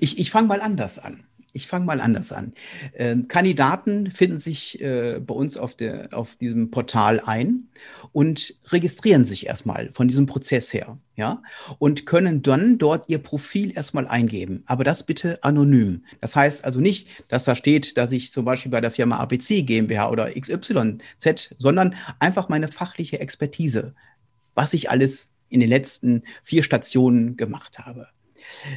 ich, 0.00 0.18
ich 0.18 0.30
fange 0.30 0.48
mal 0.48 0.60
anders 0.60 0.98
an. 0.98 1.24
Ich 1.54 1.66
fange 1.66 1.86
mal 1.86 2.00
anders 2.00 2.30
an. 2.30 2.52
Ähm, 2.94 3.26
Kandidaten 3.26 4.10
finden 4.10 4.38
sich 4.38 4.80
äh, 4.80 5.18
bei 5.18 5.34
uns 5.34 5.56
auf, 5.56 5.74
der, 5.74 6.08
auf 6.12 6.36
diesem 6.36 6.70
Portal 6.70 7.20
ein 7.24 7.68
und 8.12 8.54
registrieren 8.68 9.24
sich 9.24 9.46
erstmal 9.46 9.90
von 9.94 10.08
diesem 10.08 10.26
Prozess 10.26 10.72
her, 10.72 10.98
ja, 11.16 11.42
und 11.78 12.04
können 12.04 12.42
dann 12.42 12.76
dort 12.76 13.08
ihr 13.08 13.18
Profil 13.18 13.74
erstmal 13.74 14.06
eingeben. 14.06 14.62
Aber 14.66 14.84
das 14.84 15.04
bitte 15.04 15.42
anonym. 15.42 16.04
Das 16.20 16.36
heißt 16.36 16.64
also 16.64 16.80
nicht, 16.80 17.08
dass 17.28 17.44
da 17.44 17.56
steht, 17.56 17.96
dass 17.96 18.12
ich 18.12 18.30
zum 18.30 18.44
Beispiel 18.44 18.70
bei 18.70 18.82
der 18.82 18.90
Firma 18.90 19.16
ABC 19.16 19.62
GmbH 19.62 20.10
oder 20.10 20.30
XYZ, 20.30 21.56
sondern 21.58 21.96
einfach 22.18 22.50
meine 22.50 22.68
fachliche 22.68 23.20
Expertise, 23.20 23.94
was 24.54 24.74
ich 24.74 24.90
alles 24.90 25.30
in 25.48 25.60
den 25.60 25.68
letzten 25.68 26.22
vier 26.42 26.62
Stationen 26.62 27.36
gemacht 27.36 27.78
habe. 27.78 28.08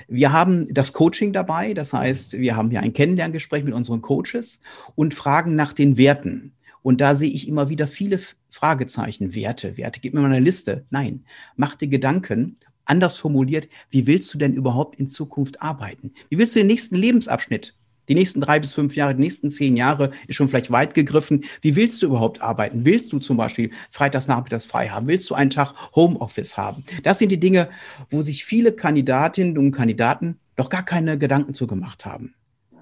Wir 0.08 0.32
haben 0.32 0.74
das 0.74 0.94
Coaching 0.94 1.34
dabei, 1.34 1.74
das 1.74 1.94
heißt, 1.94 2.40
wir 2.40 2.56
haben 2.56 2.70
hier 2.70 2.82
ein 2.82 2.94
Kennenlerngespräch 2.94 3.64
mit 3.64 3.74
unseren 3.74 4.02
Coaches 4.02 4.60
und 4.96 5.14
fragen 5.14 5.56
nach 5.56 5.74
den 5.74 5.98
Werten. 5.98 6.54
Und 6.84 7.00
da 7.00 7.14
sehe 7.16 7.30
ich 7.30 7.48
immer 7.48 7.70
wieder 7.70 7.88
viele 7.88 8.20
Fragezeichen. 8.50 9.36
Werte, 9.36 9.78
Werte, 9.78 10.00
gib 10.00 10.14
mir 10.14 10.22
mal 10.22 10.32
eine 10.32 10.40
Liste. 10.40 10.86
Nein, 10.90 11.26
mach 11.56 11.76
dir 11.76 11.88
Gedanken. 11.88 12.56
Anders 12.86 13.18
formuliert, 13.18 13.70
wie 13.90 14.08
willst 14.08 14.34
du 14.34 14.38
denn 14.38 14.54
überhaupt 14.54 15.00
in 15.00 15.08
Zukunft 15.08 15.62
arbeiten? 15.62 16.14
Wie 16.30 16.38
willst 16.38 16.56
du 16.56 16.60
den 16.60 16.68
nächsten 16.68 16.96
Lebensabschnitt 16.96 17.76
die 18.08 18.16
nächsten 18.16 18.42
drei 18.42 18.60
bis 18.60 18.74
fünf 18.74 18.96
Jahre, 18.96 19.16
die 19.16 19.22
nächsten 19.22 19.50
zehn 19.52 19.78
Jahre 19.78 20.12
ist 20.28 20.36
schon 20.36 20.48
vielleicht 20.48 20.72
weit 20.72 20.94
gegriffen. 20.94 21.44
Wie 21.62 21.76
willst 21.76 22.02
du 22.02 22.08
überhaupt 22.08 22.42
arbeiten? 22.42 22.86
Willst 22.86 23.14
du 23.14 23.20
zum 23.20 23.38
Beispiel 23.38 23.72
freitags 23.92 24.28
nachmittags 24.28 24.66
frei 24.66 24.90
haben? 24.90 25.08
Willst 25.08 25.30
du 25.30 25.36
einen 25.36 25.50
Tag 25.50 25.74
Homeoffice 25.96 26.58
haben? 26.58 26.84
Das 27.04 27.20
sind 27.20 27.30
die 27.30 27.40
Dinge, 27.40 27.70
wo 28.10 28.22
sich 28.22 28.44
viele 28.44 28.72
Kandidatinnen 28.74 29.58
und 29.58 29.72
Kandidaten 29.72 30.40
noch 30.58 30.70
gar 30.70 30.84
keine 30.84 31.18
Gedanken 31.18 31.54
zu 31.54 31.68
gemacht 31.68 32.06
haben. 32.06 32.34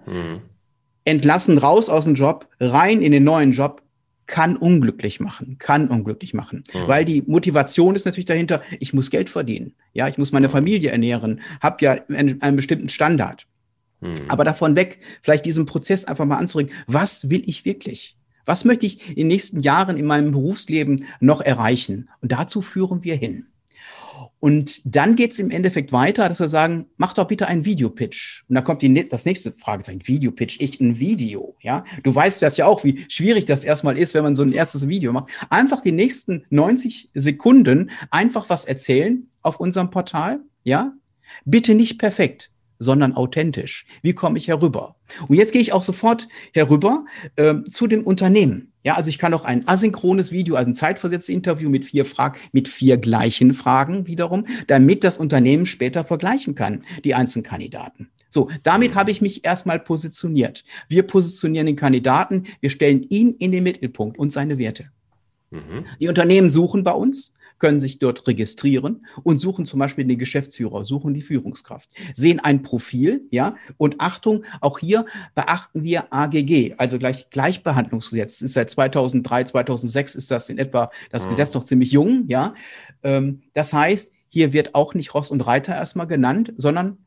Mhm. 0.05 0.41
Entlassen 1.05 1.57
raus 1.57 1.89
aus 1.89 2.05
dem 2.05 2.15
Job, 2.15 2.47
rein 2.59 3.01
in 3.01 3.11
den 3.11 3.23
neuen 3.23 3.51
Job, 3.51 3.81
kann 4.29 4.55
unglücklich 4.55 5.19
machen, 5.19 5.57
kann 5.57 5.87
unglücklich 5.87 6.35
machen, 6.35 6.63
mhm. 6.71 6.87
weil 6.87 7.03
die 7.03 7.23
Motivation 7.25 7.95
ist 7.95 8.05
natürlich 8.05 8.25
dahinter, 8.25 8.61
ich 8.79 8.93
muss 8.93 9.09
Geld 9.09 9.29
verdienen, 9.29 9.73
ja, 9.91 10.07
ich 10.07 10.19
muss 10.19 10.31
meine 10.31 10.49
Familie 10.49 10.91
ernähren, 10.91 11.41
habe 11.61 11.83
ja 11.83 11.97
einen, 12.09 12.39
einen 12.41 12.55
bestimmten 12.55 12.89
Standard. 12.89 13.47
Hm. 14.01 14.15
Aber 14.27 14.43
davon 14.43 14.75
weg, 14.75 14.99
vielleicht 15.21 15.45
diesen 15.45 15.65
Prozess 15.65 16.05
einfach 16.05 16.25
mal 16.25 16.37
anzuregen. 16.37 16.73
Was 16.87 17.29
will 17.29 17.43
ich 17.45 17.65
wirklich? 17.65 18.17
Was 18.45 18.65
möchte 18.65 18.87
ich 18.87 19.09
in 19.09 19.15
den 19.15 19.27
nächsten 19.27 19.61
Jahren 19.61 19.97
in 19.97 20.05
meinem 20.05 20.31
Berufsleben 20.31 21.05
noch 21.19 21.41
erreichen? 21.41 22.09
Und 22.21 22.31
dazu 22.31 22.61
führen 22.61 23.03
wir 23.03 23.15
hin. 23.15 23.45
Und 24.39 24.81
dann 24.85 25.15
geht 25.15 25.33
es 25.33 25.39
im 25.39 25.51
Endeffekt 25.51 25.91
weiter, 25.91 26.29
dass 26.29 26.39
wir 26.39 26.47
sagen, 26.47 26.87
mach 26.97 27.13
doch 27.13 27.27
bitte 27.27 27.47
einen 27.47 27.65
Videopitch. 27.65 28.45
Und 28.47 28.55
da 28.55 28.61
kommt 28.61 28.81
die, 28.81 29.07
das 29.07 29.25
nächste 29.25 29.51
Fragezeichen, 29.51 30.01
Videopitch, 30.05 30.59
ich 30.61 30.79
ein 30.79 30.97
Video, 30.97 31.55
ja. 31.61 31.83
Du 32.03 32.15
weißt 32.15 32.41
das 32.41 32.57
ja 32.57 32.65
auch, 32.65 32.83
wie 32.83 33.05
schwierig 33.09 33.45
das 33.45 33.63
erstmal 33.63 33.97
ist, 33.97 34.13
wenn 34.13 34.23
man 34.23 34.35
so 34.35 34.43
ein 34.43 34.53
erstes 34.53 34.87
Video 34.87 35.11
macht. 35.11 35.29
Einfach 35.49 35.81
die 35.81 35.91
nächsten 35.91 36.45
90 36.49 37.11
Sekunden 37.13 37.91
einfach 38.11 38.49
was 38.49 38.65
erzählen 38.65 39.27
auf 39.41 39.59
unserem 39.59 39.89
Portal, 39.89 40.39
ja. 40.63 40.93
Bitte 41.45 41.75
nicht 41.75 41.99
perfekt 41.99 42.49
sondern 42.79 43.13
authentisch. 43.13 43.85
Wie 44.01 44.13
komme 44.13 44.37
ich 44.37 44.47
herüber? 44.47 44.95
Und 45.27 45.35
jetzt 45.35 45.51
gehe 45.51 45.61
ich 45.61 45.73
auch 45.73 45.83
sofort 45.83 46.27
herüber 46.53 47.05
äh, 47.35 47.55
zu 47.69 47.87
dem 47.87 48.03
Unternehmen. 48.03 48.71
Ja, 48.83 48.95
also 48.95 49.09
ich 49.09 49.17
kann 49.17 49.33
auch 49.33 49.43
ein 49.43 49.67
asynchrones 49.67 50.31
Video, 50.31 50.55
also 50.55 50.71
ein 50.71 50.73
zeitversetztes 50.73 51.33
Interview 51.35 51.69
mit 51.69 51.83
vier 51.83 52.05
Fragen, 52.05 52.39
mit 52.53 52.69
vier 52.69 52.97
gleichen 52.97 53.53
Fragen 53.53 54.07
wiederum, 54.07 54.45
damit 54.67 55.03
das 55.03 55.17
Unternehmen 55.17 55.65
später 55.65 56.05
vergleichen 56.05 56.55
kann, 56.55 56.85
die 57.03 57.13
einzelnen 57.13 57.43
Kandidaten. 57.43 58.09
So, 58.29 58.49
damit 58.63 58.95
habe 58.95 59.11
ich 59.11 59.21
mich 59.21 59.43
erstmal 59.43 59.79
positioniert. 59.79 60.63
Wir 60.87 61.03
positionieren 61.03 61.65
den 61.65 61.75
Kandidaten, 61.75 62.45
wir 62.61 62.69
stellen 62.69 63.05
ihn 63.09 63.31
in 63.33 63.51
den 63.51 63.63
Mittelpunkt 63.63 64.17
und 64.17 64.31
seine 64.31 64.57
Werte. 64.57 64.91
Mhm. 65.51 65.85
Die 65.99 66.07
Unternehmen 66.07 66.49
suchen 66.49 66.83
bei 66.83 66.91
uns 66.91 67.33
können 67.59 67.79
sich 67.79 67.99
dort 67.99 68.27
registrieren 68.27 69.05
und 69.23 69.37
suchen 69.37 69.65
zum 69.65 69.79
Beispiel 69.79 70.05
den 70.05 70.17
Geschäftsführer, 70.17 70.85
suchen 70.85 71.13
die 71.13 71.21
Führungskraft, 71.21 71.93
sehen 72.13 72.39
ein 72.39 72.61
Profil, 72.61 73.27
ja, 73.31 73.55
und 73.77 73.99
Achtung, 73.99 74.43
auch 74.61 74.79
hier 74.79 75.05
beachten 75.35 75.83
wir 75.83 76.13
AGG, 76.13 76.75
also 76.77 76.97
gleich 76.97 77.29
Gleichbehandlungsgesetz. 77.29 78.41
Ist 78.41 78.53
seit 78.53 78.69
2003, 78.69 79.45
2006 79.45 80.15
ist 80.15 80.31
das 80.31 80.49
in 80.49 80.57
etwa 80.57 80.89
das 81.09 81.25
mhm. 81.25 81.31
Gesetz 81.31 81.53
noch 81.53 81.63
ziemlich 81.63 81.91
jung, 81.91 82.25
ja. 82.27 82.53
Ähm, 83.03 83.43
das 83.53 83.73
heißt, 83.73 84.13
hier 84.29 84.53
wird 84.53 84.75
auch 84.75 84.93
nicht 84.93 85.13
Ross 85.13 85.31
und 85.31 85.41
Reiter 85.41 85.75
erstmal 85.75 86.07
genannt, 86.07 86.53
sondern 86.57 86.97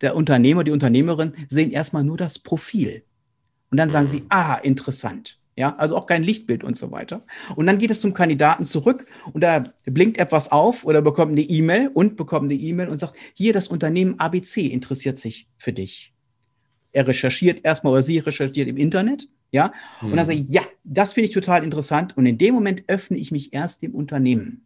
der 0.00 0.16
Unternehmer, 0.16 0.64
die 0.64 0.70
Unternehmerin 0.70 1.34
sehen 1.48 1.70
erstmal 1.70 2.04
nur 2.04 2.16
das 2.16 2.38
Profil. 2.38 3.04
Und 3.70 3.78
dann 3.78 3.88
sagen 3.88 4.06
sie, 4.06 4.20
mhm. 4.20 4.26
ah, 4.30 4.54
interessant. 4.56 5.39
Ja, 5.60 5.76
also 5.76 5.94
auch 5.94 6.06
kein 6.06 6.22
Lichtbild 6.22 6.64
und 6.64 6.74
so 6.74 6.90
weiter. 6.90 7.22
Und 7.54 7.66
dann 7.66 7.76
geht 7.76 7.90
es 7.90 8.00
zum 8.00 8.14
Kandidaten 8.14 8.64
zurück 8.64 9.04
und 9.34 9.42
da 9.42 9.74
blinkt 9.84 10.16
etwas 10.16 10.50
auf 10.50 10.86
oder 10.86 11.02
bekommt 11.02 11.32
eine 11.32 11.42
E-Mail 11.42 11.88
und 11.92 12.16
bekommt 12.16 12.50
eine 12.50 12.58
E-Mail 12.58 12.88
und 12.88 12.96
sagt, 12.96 13.14
hier 13.34 13.52
das 13.52 13.68
Unternehmen 13.68 14.18
ABC 14.18 14.62
interessiert 14.62 15.18
sich 15.18 15.50
für 15.58 15.74
dich. 15.74 16.14
Er 16.92 17.06
recherchiert 17.06 17.62
erstmal 17.62 17.92
oder 17.92 18.02
sie 18.02 18.20
recherchiert 18.20 18.68
im 18.68 18.78
Internet, 18.78 19.28
ja, 19.52 19.74
mhm. 20.00 20.12
und 20.12 20.16
dann 20.16 20.24
sage 20.24 20.38
ich, 20.38 20.48
ja, 20.48 20.62
das 20.82 21.12
finde 21.12 21.28
ich 21.28 21.34
total 21.34 21.62
interessant 21.62 22.16
und 22.16 22.24
in 22.24 22.38
dem 22.38 22.54
Moment 22.54 22.84
öffne 22.86 23.18
ich 23.18 23.30
mich 23.30 23.52
erst 23.52 23.82
dem 23.82 23.94
Unternehmen. 23.94 24.64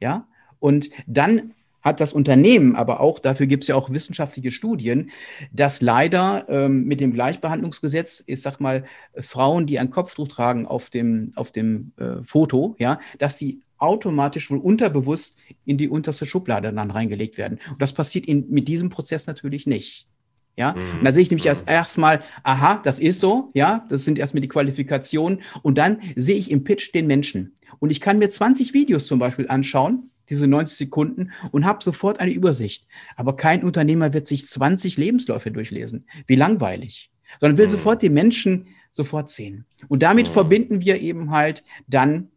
Ja, 0.00 0.28
und 0.58 0.90
dann 1.06 1.54
hat 1.84 2.00
das 2.00 2.14
Unternehmen 2.14 2.74
aber 2.74 3.00
auch, 3.00 3.18
dafür 3.18 3.46
gibt 3.46 3.64
es 3.64 3.68
ja 3.68 3.76
auch 3.76 3.90
wissenschaftliche 3.90 4.50
Studien, 4.50 5.10
dass 5.52 5.82
leider 5.82 6.46
ähm, 6.48 6.84
mit 6.84 7.00
dem 7.00 7.12
Gleichbehandlungsgesetz, 7.12 8.24
ich 8.26 8.40
sag 8.40 8.58
mal, 8.58 8.84
Frauen, 9.20 9.66
die 9.66 9.78
ein 9.78 9.90
Kopftuch 9.90 10.28
tragen 10.28 10.66
auf 10.66 10.88
dem, 10.88 11.30
auf 11.36 11.52
dem 11.52 11.92
äh, 11.98 12.22
Foto, 12.24 12.74
ja, 12.78 12.98
dass 13.18 13.38
sie 13.38 13.60
automatisch 13.76 14.50
wohl 14.50 14.58
unterbewusst 14.58 15.36
in 15.66 15.76
die 15.76 15.88
unterste 15.88 16.24
Schublade 16.24 16.72
dann 16.72 16.90
reingelegt 16.90 17.36
werden. 17.36 17.60
Und 17.70 17.82
das 17.82 17.92
passiert 17.92 18.26
in, 18.26 18.48
mit 18.48 18.66
diesem 18.66 18.88
Prozess 18.88 19.26
natürlich 19.26 19.66
nicht. 19.66 20.08
Ja, 20.56 20.72
mhm. 20.72 20.98
und 20.98 21.04
da 21.04 21.12
sehe 21.12 21.22
ich 21.22 21.30
nämlich 21.30 21.46
erst 21.46 21.68
erstmal, 21.68 22.22
aha, 22.44 22.80
das 22.84 23.00
ist 23.00 23.18
so, 23.18 23.50
ja, 23.54 23.84
das 23.88 24.04
sind 24.04 24.18
erstmal 24.18 24.40
die 24.40 24.48
Qualifikationen 24.48 25.42
und 25.62 25.78
dann 25.78 25.98
sehe 26.14 26.36
ich 26.36 26.50
im 26.50 26.62
Pitch 26.62 26.94
den 26.94 27.08
Menschen. 27.08 27.54
Und 27.80 27.90
ich 27.90 28.00
kann 28.00 28.18
mir 28.18 28.30
20 28.30 28.72
Videos 28.72 29.06
zum 29.06 29.18
Beispiel 29.18 29.48
anschauen, 29.48 30.10
diese 30.30 30.46
90 30.46 30.76
Sekunden 30.76 31.32
und 31.52 31.64
habe 31.64 31.82
sofort 31.82 32.20
eine 32.20 32.32
Übersicht. 32.32 32.86
Aber 33.16 33.36
kein 33.36 33.64
Unternehmer 33.64 34.12
wird 34.14 34.26
sich 34.26 34.46
20 34.46 34.96
Lebensläufe 34.96 35.50
durchlesen. 35.50 36.06
Wie 36.26 36.36
langweilig. 36.36 37.10
Sondern 37.40 37.58
will 37.58 37.66
mhm. 37.66 37.70
sofort 37.70 38.02
die 38.02 38.10
Menschen 38.10 38.68
sofort 38.92 39.30
sehen. 39.30 39.66
Und 39.88 40.02
damit 40.02 40.28
mhm. 40.28 40.32
verbinden 40.32 40.80
wir 40.80 41.00
eben 41.00 41.30
halt 41.30 41.64
dann 41.86 42.28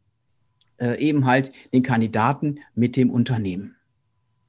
äh, 0.80 1.00
eben 1.00 1.26
halt 1.26 1.52
den 1.74 1.84
Kandidaten 1.84 2.60
mit 2.76 2.96
dem 2.96 3.10
Unternehmen. 3.10 3.76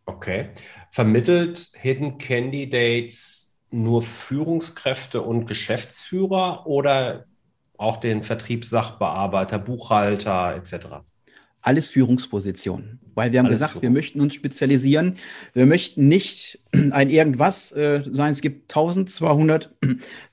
Okay. 0.07 0.49
Vermittelt 0.91 1.71
Hidden 1.75 2.19
Candidates 2.19 3.61
nur 3.71 4.03
Führungskräfte 4.03 5.21
und 5.21 5.47
Geschäftsführer 5.47 6.67
oder 6.67 7.27
auch 7.77 7.99
den 7.99 8.25
Vertriebssachbearbeiter, 8.25 9.59
Buchhalter 9.59 10.57
etc.? 10.57 11.05
Alles 11.69 11.91
Führungspositionen, 11.91 12.99
weil 13.15 13.31
wir 13.31 13.41
haben 13.41 13.47
Alles 13.47 13.61
gesagt, 13.61 13.83
wir 13.83 13.91
möchten 13.91 14.23
uns 14.23 14.33
spezialisieren. 14.33 15.19
Wir 15.53 15.67
möchten 15.67 16.09
nicht 16.09 16.61
ein 16.73 17.11
irgendwas 17.11 17.73
äh, 17.73 18.03
sein. 18.11 18.33
Es 18.33 18.41
gibt 18.41 18.73
1200 18.75 19.75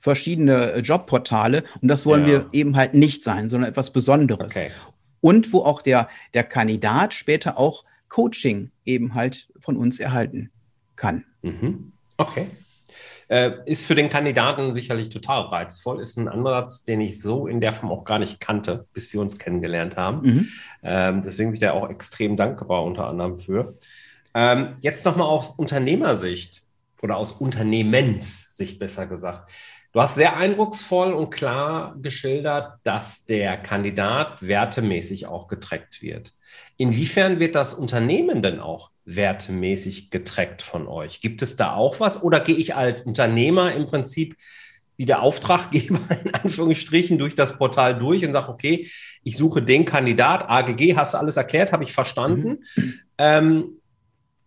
verschiedene 0.00 0.78
Jobportale 0.78 1.64
und 1.82 1.88
das 1.88 2.06
wollen 2.06 2.22
ja. 2.22 2.28
wir 2.28 2.48
eben 2.52 2.74
halt 2.74 2.94
nicht 2.94 3.22
sein, 3.22 3.50
sondern 3.50 3.68
etwas 3.68 3.92
Besonderes. 3.92 4.56
Okay. 4.56 4.70
Und 5.20 5.52
wo 5.52 5.60
auch 5.60 5.82
der, 5.82 6.08
der 6.32 6.42
Kandidat 6.42 7.12
später 7.12 7.58
auch 7.58 7.84
Coaching 8.08 8.70
eben 8.86 9.14
halt 9.14 9.50
von 9.60 9.76
uns 9.76 10.00
erhalten 10.00 10.48
kann. 10.96 11.26
Mhm. 11.42 11.92
Okay. 12.16 12.46
Äh, 13.28 13.52
ist 13.64 13.84
für 13.84 13.96
den 13.96 14.08
Kandidaten 14.08 14.72
sicherlich 14.72 15.08
total 15.08 15.42
reizvoll, 15.42 16.00
ist 16.00 16.16
ein 16.16 16.28
Ansatz, 16.28 16.84
den 16.84 17.00
ich 17.00 17.20
so 17.20 17.48
in 17.48 17.60
der 17.60 17.72
Form 17.72 17.90
auch 17.90 18.04
gar 18.04 18.20
nicht 18.20 18.38
kannte, 18.38 18.86
bis 18.92 19.12
wir 19.12 19.20
uns 19.20 19.38
kennengelernt 19.38 19.96
haben. 19.96 20.20
Mhm. 20.22 20.48
Ähm, 20.84 21.22
deswegen 21.22 21.50
bin 21.50 21.54
ich 21.54 21.60
da 21.60 21.72
auch 21.72 21.90
extrem 21.90 22.36
dankbar 22.36 22.84
unter 22.84 23.08
anderem 23.08 23.38
für. 23.38 23.74
Ähm, 24.32 24.76
jetzt 24.80 25.04
nochmal 25.04 25.26
aus 25.26 25.50
Unternehmersicht 25.50 26.62
oder 27.02 27.16
aus 27.16 27.32
Unternehmenssicht 27.32 28.78
besser 28.78 29.06
gesagt. 29.06 29.50
Du 29.92 30.00
hast 30.00 30.14
sehr 30.14 30.36
eindrucksvoll 30.36 31.12
und 31.12 31.30
klar 31.30 31.96
geschildert, 32.00 32.74
dass 32.84 33.24
der 33.24 33.56
Kandidat 33.56 34.46
wertemäßig 34.46 35.26
auch 35.26 35.48
getrackt 35.48 36.02
wird. 36.02 36.35
Inwiefern 36.76 37.40
wird 37.40 37.54
das 37.54 37.74
Unternehmen 37.74 38.42
denn 38.42 38.60
auch 38.60 38.90
wertemäßig 39.04 40.10
getrackt 40.10 40.62
von 40.62 40.86
euch? 40.88 41.20
Gibt 41.20 41.42
es 41.42 41.56
da 41.56 41.74
auch 41.74 42.00
was 42.00 42.22
oder 42.22 42.40
gehe 42.40 42.56
ich 42.56 42.74
als 42.74 43.00
Unternehmer 43.00 43.72
im 43.72 43.86
Prinzip 43.86 44.36
wie 44.96 45.04
der 45.04 45.22
Auftraggeber 45.22 46.00
in 46.24 46.34
Anführungsstrichen 46.34 47.18
durch 47.18 47.34
das 47.34 47.56
Portal 47.56 47.98
durch 47.98 48.24
und 48.24 48.32
sage, 48.32 48.48
okay, 48.48 48.88
ich 49.22 49.36
suche 49.36 49.62
den 49.62 49.84
Kandidat, 49.84 50.48
AGG, 50.48 50.96
hast 50.96 51.14
du 51.14 51.18
alles 51.18 51.36
erklärt, 51.36 51.72
habe 51.72 51.84
ich 51.84 51.92
verstanden. 51.92 52.58
Mhm. 52.76 52.94
Ähm, 53.18 53.64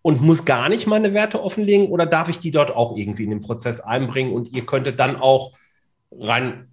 und 0.01 0.21
muss 0.21 0.45
gar 0.45 0.69
nicht 0.69 0.87
meine 0.87 1.13
Werte 1.13 1.43
offenlegen 1.43 1.87
oder 1.87 2.05
darf 2.05 2.29
ich 2.29 2.39
die 2.39 2.51
dort 2.51 2.71
auch 2.71 2.95
irgendwie 2.95 3.25
in 3.25 3.31
den 3.31 3.41
Prozess 3.41 3.81
einbringen 3.81 4.33
und 4.33 4.55
ihr 4.55 4.65
könntet 4.65 4.97
dann 4.99 5.17
auch 5.17 5.51
rein, 6.11 6.69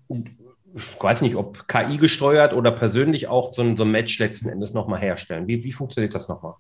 ich 0.77 1.03
weiß 1.03 1.23
nicht, 1.23 1.37
ob 1.37 1.67
KI 1.69 1.97
gesteuert 1.97 2.53
oder 2.53 2.71
persönlich 2.71 3.29
auch 3.29 3.55
so 3.55 3.63
ein, 3.63 3.77
so 3.77 3.85
ein 3.85 3.91
Match 3.91 4.19
letzten 4.19 4.49
Endes 4.49 4.75
nochmal 4.75 5.01
herstellen. 5.01 5.47
Wie, 5.47 5.65
wie 5.65 5.73
funktioniert 5.73 6.15
das 6.15 6.29
nochmal? 6.29 6.55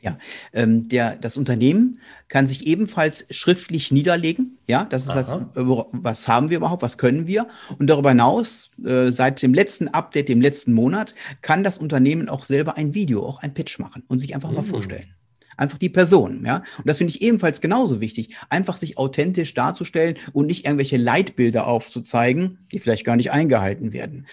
Ja, 0.00 0.18
ähm, 0.52 0.88
der, 0.88 1.16
das 1.16 1.36
Unternehmen 1.36 2.00
kann 2.28 2.46
sich 2.46 2.66
ebenfalls 2.66 3.26
schriftlich 3.30 3.90
niederlegen. 3.90 4.58
Ja, 4.68 4.84
das 4.84 5.06
ist 5.06 5.14
das, 5.14 5.36
was 5.54 6.28
haben 6.28 6.50
wir 6.50 6.58
überhaupt, 6.58 6.82
was 6.82 6.98
können 6.98 7.26
wir? 7.26 7.48
Und 7.78 7.88
darüber 7.88 8.10
hinaus, 8.10 8.70
äh, 8.84 9.10
seit 9.10 9.40
dem 9.42 9.54
letzten 9.54 9.88
Update, 9.88 10.28
dem 10.28 10.40
letzten 10.40 10.74
Monat, 10.74 11.14
kann 11.40 11.64
das 11.64 11.78
Unternehmen 11.78 12.28
auch 12.28 12.44
selber 12.44 12.76
ein 12.76 12.94
Video, 12.94 13.26
auch 13.26 13.40
ein 13.40 13.54
Pitch 13.54 13.78
machen 13.78 14.04
und 14.06 14.18
sich 14.18 14.34
einfach 14.34 14.50
mhm. 14.50 14.56
mal 14.56 14.64
vorstellen 14.64 15.16
einfach 15.56 15.78
die 15.78 15.88
Person, 15.88 16.44
ja. 16.44 16.62
Und 16.78 16.86
das 16.86 16.98
finde 16.98 17.12
ich 17.12 17.22
ebenfalls 17.22 17.60
genauso 17.60 18.00
wichtig, 18.00 18.36
einfach 18.48 18.76
sich 18.76 18.98
authentisch 18.98 19.54
darzustellen 19.54 20.16
und 20.32 20.46
nicht 20.46 20.64
irgendwelche 20.66 20.96
Leitbilder 20.96 21.66
aufzuzeigen, 21.66 22.66
die 22.72 22.78
vielleicht 22.78 23.04
gar 23.04 23.16
nicht 23.16 23.30
eingehalten 23.30 23.92
werden. 23.92 24.26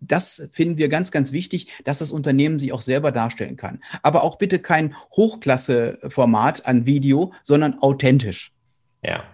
Das 0.00 0.48
finden 0.50 0.78
wir 0.78 0.88
ganz, 0.88 1.10
ganz 1.10 1.32
wichtig, 1.32 1.68
dass 1.84 1.98
das 1.98 2.10
Unternehmen 2.10 2.58
sich 2.58 2.72
auch 2.72 2.80
selber 2.80 3.12
darstellen 3.12 3.56
kann. 3.56 3.80
Aber 4.02 4.24
auch 4.24 4.36
bitte 4.36 4.58
kein 4.58 4.94
Hochklasse-Format 5.14 6.66
an 6.66 6.86
Video, 6.86 7.32
sondern 7.42 7.78
authentisch. 7.80 8.52
Ja, 9.04 9.24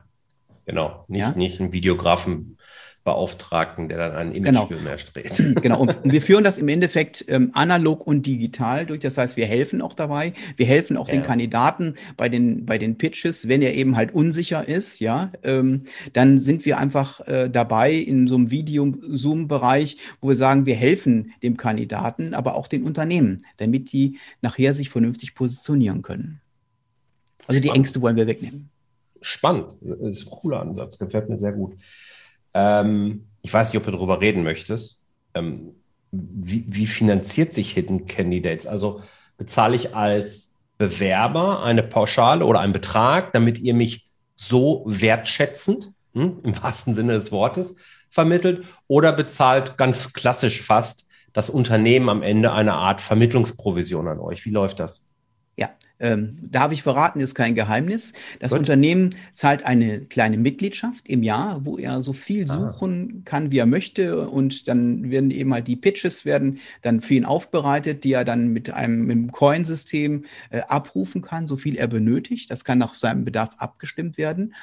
genau. 0.67 1.05
Nicht, 1.09 1.21
ja? 1.21 1.33
nicht 1.33 1.61
einen 1.61 1.73
Videografen 1.73 2.59
Beauftragten, 3.05 3.89
der 3.89 3.99
dann 3.99 4.13
einen 4.13 4.33
Imagefilm 4.33 4.81
genau. 4.81 4.91
erstrebt. 4.91 5.43
Genau, 5.63 5.81
und 5.81 5.99
wir 6.03 6.23
führen 6.23 6.45
das 6.45 6.59
im 6.59 6.69
Endeffekt 6.69 7.25
ähm, 7.29 7.51
analog 7.55 8.07
und 8.07 8.27
digital 8.27 8.87
durch. 8.87 9.01
Das 9.01 9.19
heißt, 9.19 9.37
wir 9.37 9.47
helfen 9.47 9.81
auch 9.81 9.95
dabei. 9.95 10.33
Wir 10.57 10.67
helfen 10.67 10.97
auch 10.97 11.09
ja. 11.09 11.15
den 11.15 11.23
Kandidaten 11.23 11.95
bei 12.17 12.29
den, 12.29 12.67
bei 12.67 12.79
den 12.79 12.99
Pitches, 12.99 13.49
wenn 13.49 13.63
er 13.63 13.75
eben 13.75 13.97
halt 13.97 14.15
unsicher 14.15 14.67
ist, 14.67 15.01
ja, 15.01 15.33
ähm, 15.43 15.85
dann 16.13 16.39
sind 16.39 16.65
wir 16.65 16.79
einfach 16.79 17.21
äh, 17.27 17.49
dabei 17.49 17.93
in 17.93 18.29
so 18.29 18.37
einem 18.37 18.51
Video-Zoom-Bereich, 18.51 19.99
wo 20.21 20.29
wir 20.29 20.37
sagen, 20.37 20.67
wir 20.67 20.75
helfen 20.75 21.33
dem 21.43 21.57
Kandidaten, 21.57 22.35
aber 22.35 22.55
auch 22.55 22.67
den 22.67 22.85
Unternehmen, 22.85 23.45
damit 23.57 23.93
die 23.93 24.19
nachher 24.41 24.75
sich 24.75 24.91
vernünftig 24.91 25.35
positionieren 25.35 26.03
können. 26.03 26.41
Also 27.47 27.61
die 27.61 27.71
Ängste 27.71 28.01
wollen 28.01 28.17
wir 28.17 28.27
wegnehmen. 28.27 28.71
Spannend. 29.21 29.77
Das 29.81 29.99
ist 29.99 30.27
ein 30.27 30.31
cooler 30.31 30.61
Ansatz. 30.61 30.99
Gefällt 30.99 31.29
mir 31.29 31.39
sehr 31.39 31.53
gut. 31.53 31.77
Ähm, 32.55 33.27
ich 33.43 33.53
weiß 33.53 33.69
nicht, 33.69 33.79
ob 33.79 33.85
du 33.85 33.93
darüber 33.93 34.21
reden 34.21 34.43
möchtest. 34.43 34.99
Ähm, 35.35 35.75
wie, 36.11 36.65
wie 36.69 36.87
finanziert 36.87 37.53
sich 37.53 37.73
Hidden 37.73 38.07
Candidates? 38.07 38.67
Also 38.67 39.03
bezahle 39.37 39.77
ich 39.77 39.95
als 39.95 40.55
Bewerber 40.79 41.63
eine 41.63 41.83
Pauschale 41.83 42.45
oder 42.45 42.61
einen 42.61 42.73
Betrag, 42.73 43.33
damit 43.33 43.59
ihr 43.59 43.75
mich 43.75 44.07
so 44.37 44.85
wertschätzend, 44.87 45.93
hm, 46.13 46.41
im 46.43 46.63
wahrsten 46.63 46.95
Sinne 46.95 47.15
des 47.15 47.33
Wortes, 47.33 47.77
vermittelt? 48.11 48.67
Oder 48.89 49.13
bezahlt 49.13 49.79
ganz 49.79 50.13
klassisch 50.13 50.63
fast 50.63 51.07
das 51.33 51.49
Unternehmen 51.49 52.09
am 52.09 52.23
Ende 52.23 52.53
eine 52.53 52.75
Art 52.75 53.01
Vermittlungsprovision 53.01 54.09
an 54.09 54.21
euch? 54.21 54.45
Wie 54.45 54.51
läuft 54.51 54.81
das? 54.81 55.07
Ähm, 56.03 56.37
darf 56.43 56.73
ich 56.73 56.83
verraten, 56.83 57.21
ist 57.21 57.37
kein 57.37 57.55
Geheimnis. 57.55 58.13
Das 58.41 58.51
Gut. 58.51 58.59
Unternehmen 58.59 59.11
zahlt 59.33 59.65
eine 59.65 60.01
kleine 60.01 60.37
Mitgliedschaft 60.37 61.09
im 61.09 61.23
Jahr, 61.23 61.65
wo 61.65 61.79
er 61.79 62.03
so 62.03 62.13
viel 62.13 62.45
ah. 62.45 62.73
suchen 62.73 63.19
ah. 63.19 63.23
kann, 63.25 63.53
wie 63.53 63.59
er 63.59 63.67
möchte. 63.67 64.29
Und 64.29 64.67
dann 64.67 65.13
werden 65.13 65.31
eben 65.31 65.55
halt 65.55 65.69
die 65.69 65.77
Pitches 65.77 66.25
werden 66.25 66.59
dann 66.83 67.03
für 67.03 67.15
ihn 67.15 67.25
aufbereitet, 67.25 68.03
die 68.03 68.13
er 68.13 68.25
dann 68.25 68.49
mit 68.49 68.69
einem, 68.71 69.07
mit 69.07 69.17
einem 69.17 69.31
Coin-System 69.31 70.25
äh, 70.51 70.63
abrufen 70.63 71.23
kann, 71.23 71.47
so 71.47 71.57
viel 71.57 71.77
er 71.77 71.87
benötigt. 71.87 72.51
Das 72.51 72.65
kann 72.65 72.79
nach 72.79 72.95
seinem 72.95 73.25
Bedarf 73.25 73.51
abgestimmt 73.59 74.19
werden. 74.19 74.55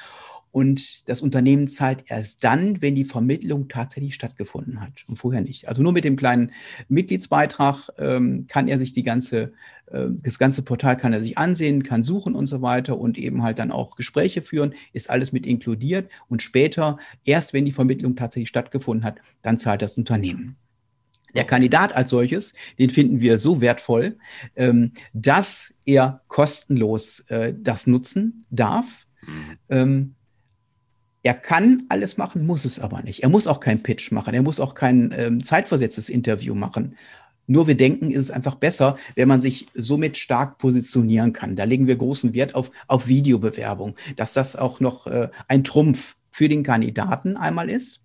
Und 0.52 1.08
das 1.08 1.20
Unternehmen 1.20 1.68
zahlt 1.68 2.04
erst 2.10 2.42
dann, 2.42 2.82
wenn 2.82 2.94
die 2.94 3.04
Vermittlung 3.04 3.68
tatsächlich 3.68 4.14
stattgefunden 4.14 4.80
hat 4.80 5.04
und 5.06 5.16
vorher 5.16 5.40
nicht. 5.40 5.68
Also 5.68 5.82
nur 5.82 5.92
mit 5.92 6.04
dem 6.04 6.16
kleinen 6.16 6.50
Mitgliedsbeitrag 6.88 7.90
ähm, 7.98 8.46
kann 8.48 8.66
er 8.66 8.78
sich 8.78 8.92
die 8.92 9.04
ganze, 9.04 9.52
äh, 9.86 10.06
das 10.08 10.38
ganze 10.38 10.62
Portal 10.62 10.96
kann 10.96 11.12
er 11.12 11.22
sich 11.22 11.38
ansehen, 11.38 11.84
kann 11.84 12.02
suchen 12.02 12.34
und 12.34 12.46
so 12.46 12.62
weiter 12.62 12.98
und 12.98 13.16
eben 13.16 13.42
halt 13.42 13.60
dann 13.60 13.70
auch 13.70 13.94
Gespräche 13.94 14.42
führen, 14.42 14.74
ist 14.92 15.08
alles 15.08 15.30
mit 15.30 15.46
inkludiert. 15.46 16.10
Und 16.28 16.42
später, 16.42 16.98
erst 17.24 17.52
wenn 17.52 17.64
die 17.64 17.72
Vermittlung 17.72 18.16
tatsächlich 18.16 18.48
stattgefunden 18.48 19.04
hat, 19.04 19.20
dann 19.42 19.56
zahlt 19.56 19.82
das 19.82 19.96
Unternehmen. 19.96 20.56
Der 21.34 21.44
Kandidat 21.44 21.94
als 21.94 22.10
solches, 22.10 22.54
den 22.78 22.90
finden 22.90 23.20
wir 23.20 23.38
so 23.38 23.60
wertvoll, 23.60 24.18
ähm, 24.56 24.92
dass 25.12 25.74
er 25.84 26.22
kostenlos 26.28 27.20
äh, 27.28 27.54
das 27.56 27.86
nutzen 27.86 28.44
darf. 28.50 29.06
Mhm. 29.26 29.58
Ähm, 29.68 30.14
er 31.22 31.34
kann 31.34 31.84
alles 31.88 32.16
machen, 32.16 32.46
muss 32.46 32.64
es 32.64 32.78
aber 32.78 33.02
nicht. 33.02 33.22
Er 33.22 33.28
muss 33.28 33.46
auch 33.46 33.60
keinen 33.60 33.82
Pitch 33.82 34.10
machen. 34.10 34.34
Er 34.34 34.42
muss 34.42 34.60
auch 34.60 34.74
kein 34.74 35.12
ähm, 35.16 35.42
zeitversetztes 35.42 36.08
Interview 36.08 36.54
machen. 36.54 36.96
Nur 37.46 37.66
wir 37.66 37.76
denken, 37.76 38.10
ist 38.10 38.24
es 38.24 38.30
einfach 38.30 38.54
besser, 38.54 38.96
wenn 39.16 39.28
man 39.28 39.40
sich 39.40 39.66
somit 39.74 40.16
stark 40.16 40.58
positionieren 40.58 41.32
kann. 41.32 41.56
Da 41.56 41.64
legen 41.64 41.86
wir 41.86 41.96
großen 41.96 42.32
Wert 42.32 42.54
auf, 42.54 42.70
auf 42.86 43.08
Videobewerbung, 43.08 43.96
dass 44.16 44.34
das 44.34 44.56
auch 44.56 44.80
noch 44.80 45.06
äh, 45.08 45.28
ein 45.48 45.64
Trumpf 45.64 46.16
für 46.30 46.48
den 46.48 46.62
Kandidaten 46.62 47.36
einmal 47.36 47.68
ist. 47.68 48.00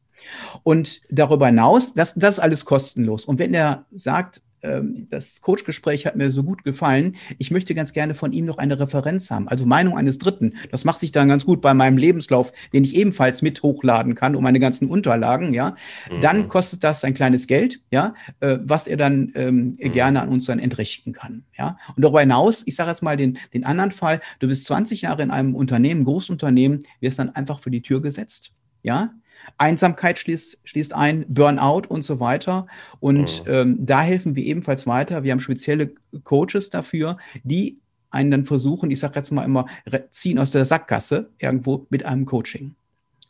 Und 0.64 1.02
darüber 1.10 1.46
hinaus, 1.48 1.94
das, 1.94 2.16
das 2.16 2.36
ist 2.36 2.40
alles 2.40 2.66
kostenlos. 2.66 3.26
Und 3.26 3.38
wenn 3.38 3.54
er 3.54 3.86
sagt, 3.92 4.42
ähm, 4.66 5.08
das 5.10 5.42
Coachgespräch 5.42 6.06
hat 6.06 6.16
mir 6.16 6.32
so 6.32 6.44
gut 6.44 6.64
gefallen. 6.64 7.16
Ich 7.38 7.52
möchte 7.52 7.76
ganz 7.76 7.94
gerne 7.94 8.16
von 8.16 8.34
ihm 8.34 8.46
noch 8.46 8.58
eine 8.58 8.80
Referenz 8.80 9.32
haben, 9.32 9.48
also 9.48 9.66
Meinung 9.66 9.98
eines 9.98 10.18
Dritten. 10.18 10.54
Das 10.72 10.84
macht 10.84 11.00
sich 11.00 11.12
dann 11.12 11.28
ganz 11.28 11.46
gut 11.46 11.62
bei 11.62 11.74
meinem 11.74 11.98
Lebenslauf, 11.98 12.52
den 12.74 12.84
ich 12.84 12.96
ebenfalls 12.96 13.42
mit 13.42 13.62
hochladen 13.64 14.16
kann, 14.16 14.36
um 14.36 14.44
meine 14.44 14.60
ganzen 14.60 14.90
Unterlagen, 14.90 15.54
ja. 15.54 15.76
Mhm. 16.12 16.22
Dann 16.22 16.48
kostet 16.48 16.84
das 16.84 17.04
ein 17.04 17.14
kleines 17.14 17.48
Geld, 17.48 17.82
ja, 17.92 18.14
äh, 18.40 18.58
was 18.62 18.88
er 18.88 18.98
dann 18.98 19.32
ähm, 19.36 19.76
mhm. 19.80 19.92
gerne 19.92 20.22
an 20.22 20.30
uns 20.30 20.46
dann 20.46 20.60
entrichten 20.60 21.14
kann, 21.14 21.44
ja. 21.58 21.78
Und 21.96 22.04
darüber 22.04 22.22
hinaus, 22.22 22.64
ich 22.66 22.76
sage 22.76 22.90
jetzt 22.90 23.04
mal 23.04 23.18
den, 23.18 23.38
den 23.54 23.66
anderen 23.66 23.92
Fall, 23.92 24.22
du 24.40 24.48
bist 24.48 24.66
20 24.66 25.04
Jahre 25.04 25.24
in 25.24 25.32
einem 25.32 25.56
Unternehmen, 25.56 26.04
Großunternehmen, 26.04 26.84
wirst 27.00 27.20
dann 27.20 27.30
einfach 27.30 27.60
für 27.60 27.72
die 27.72 27.82
Tür 27.82 28.02
gesetzt 28.02 28.52
ja. 28.86 29.10
Einsamkeit 29.58 30.20
schließt, 30.20 30.60
schließt 30.64 30.94
ein, 30.94 31.26
Burnout 31.28 31.84
und 31.88 32.04
so 32.04 32.20
weiter. 32.20 32.68
Und 33.00 33.46
mhm. 33.46 33.52
ähm, 33.52 33.86
da 33.86 34.02
helfen 34.02 34.36
wir 34.36 34.44
ebenfalls 34.44 34.88
weiter. 34.88 35.24
Wir 35.24 35.32
haben 35.32 35.40
spezielle 35.40 35.92
Coaches 36.24 36.70
dafür, 36.70 37.18
die 37.44 37.80
einen 38.10 38.32
dann 38.32 38.46
versuchen, 38.46 38.92
ich 38.92 39.00
sage 39.00 39.16
jetzt 39.16 39.32
mal 39.32 39.44
immer, 39.44 39.66
ziehen 40.10 40.40
aus 40.40 40.52
der 40.52 40.66
Sackgasse 40.66 41.30
irgendwo 41.38 41.86
mit 41.90 42.06
einem 42.06 42.26
Coaching. 42.26 42.76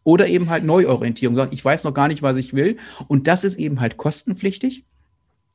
Oder 0.04 0.28
eben 0.28 0.49
halt 0.49 0.63
Neuorientierung, 0.63 1.36
sagen, 1.36 1.54
ich 1.54 1.65
weiß 1.65 1.84
noch 1.84 1.93
gar 1.93 2.08
nicht, 2.08 2.21
was 2.21 2.38
ich 2.38 2.54
will. 2.54 2.78
Und 3.08 3.28
das 3.28 3.43
ist 3.43 3.58
eben 3.58 3.82
halt 3.82 3.97
kostenpflichtig. 3.97 4.86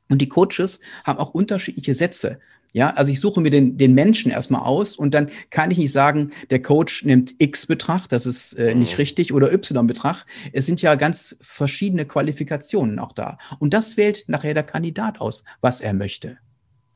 Und 0.09 0.19
die 0.21 0.29
Coaches 0.29 0.81
haben 1.05 1.21
auch 1.21 1.31
unterschiedliche 1.31 1.95
Sätze. 1.95 2.41
Ja, 2.73 2.91
also 2.91 3.11
ich 3.11 3.21
suche 3.21 3.41
mir 3.41 3.51
den, 3.51 3.77
den 3.79 3.95
Menschen 3.95 4.31
erstmal 4.31 4.63
aus 4.63 4.97
und 4.97 5.13
dann 5.13 5.31
kann 5.51 5.71
ich 5.71 5.79
nicht 5.79 5.93
sagen, 5.93 6.33
der 6.51 6.63
Coach 6.63 7.05
nimmt 7.05 7.35
X 7.39 7.67
Betracht, 7.67 8.13
das 8.13 8.27
ist 8.27 8.53
äh, 8.55 8.75
nicht 8.75 8.93
mhm. 8.93 8.97
richtig, 8.97 9.33
oder 9.33 9.53
Y 9.53 9.87
Betracht. 9.87 10.27
Es 10.53 10.67
sind 10.67 10.81
ja 10.83 10.95
ganz 10.95 11.37
verschiedene 11.41 12.05
Qualifikationen 12.05 12.99
auch 12.99 13.13
da. 13.13 13.39
Und 13.59 13.75
das 13.75 13.97
wählt 13.97 14.25
nachher 14.29 14.55
der 14.55 14.63
Kandidat 14.63 15.21
aus, 15.21 15.45
was 15.61 15.81
er 15.81 15.95
möchte. 15.95 16.39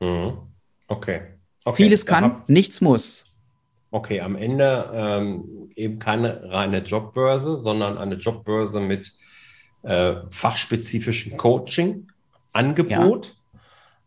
Mhm. 0.01 0.39
Okay. 0.87 1.23
okay. 1.65 1.83
Vieles 1.83 2.07
kann, 2.07 2.25
hab... 2.25 2.49
nichts 2.49 2.81
muss. 2.81 3.25
Okay, 3.91 4.21
am 4.21 4.37
Ende 4.37 4.91
ähm, 4.93 5.71
eben 5.77 5.99
keine 5.99 6.51
reine 6.51 6.79
Jobbörse, 6.79 7.57
sondern 7.57 7.97
eine 7.97 8.17
Jobbörse 8.17 8.81
mit 8.81 9.13
äh, 9.83 10.17
fachspezifischem 10.31 11.37
Coaching, 11.37 12.09
Angebot, 12.53 13.27
ja. 13.27 13.33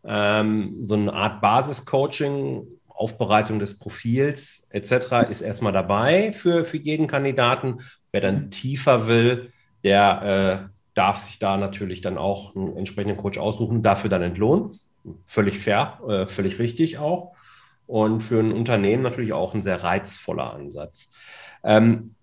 Ähm, 0.04 0.76
so 0.82 0.94
eine 0.94 1.12
Art 1.12 1.40
Basiscoaching, 1.40 2.66
Aufbereitung 2.88 3.58
des 3.58 3.78
Profils 3.78 4.66
etc. 4.70 5.30
ist 5.30 5.40
erstmal 5.40 5.72
dabei 5.72 6.32
für, 6.32 6.64
für 6.64 6.78
jeden 6.78 7.06
Kandidaten. 7.06 7.78
Wer 8.10 8.20
dann 8.20 8.50
tiefer 8.50 9.06
will, 9.06 9.52
der 9.84 10.68
äh, 10.68 10.74
darf 10.94 11.18
sich 11.18 11.38
da 11.38 11.56
natürlich 11.56 12.00
dann 12.00 12.18
auch 12.18 12.56
einen 12.56 12.76
entsprechenden 12.76 13.16
Coach 13.16 13.38
aussuchen, 13.38 13.82
dafür 13.82 14.10
dann 14.10 14.22
entlohnen. 14.22 14.80
Völlig 15.24 15.58
fair, 15.58 16.00
äh, 16.08 16.26
völlig 16.26 16.58
richtig 16.58 16.98
auch 16.98 17.36
und 17.88 18.20
für 18.20 18.38
ein 18.38 18.52
Unternehmen 18.52 19.02
natürlich 19.02 19.32
auch 19.32 19.54
ein 19.54 19.62
sehr 19.62 19.82
reizvoller 19.82 20.52
Ansatz. 20.52 21.10
Ähm, 21.64 22.14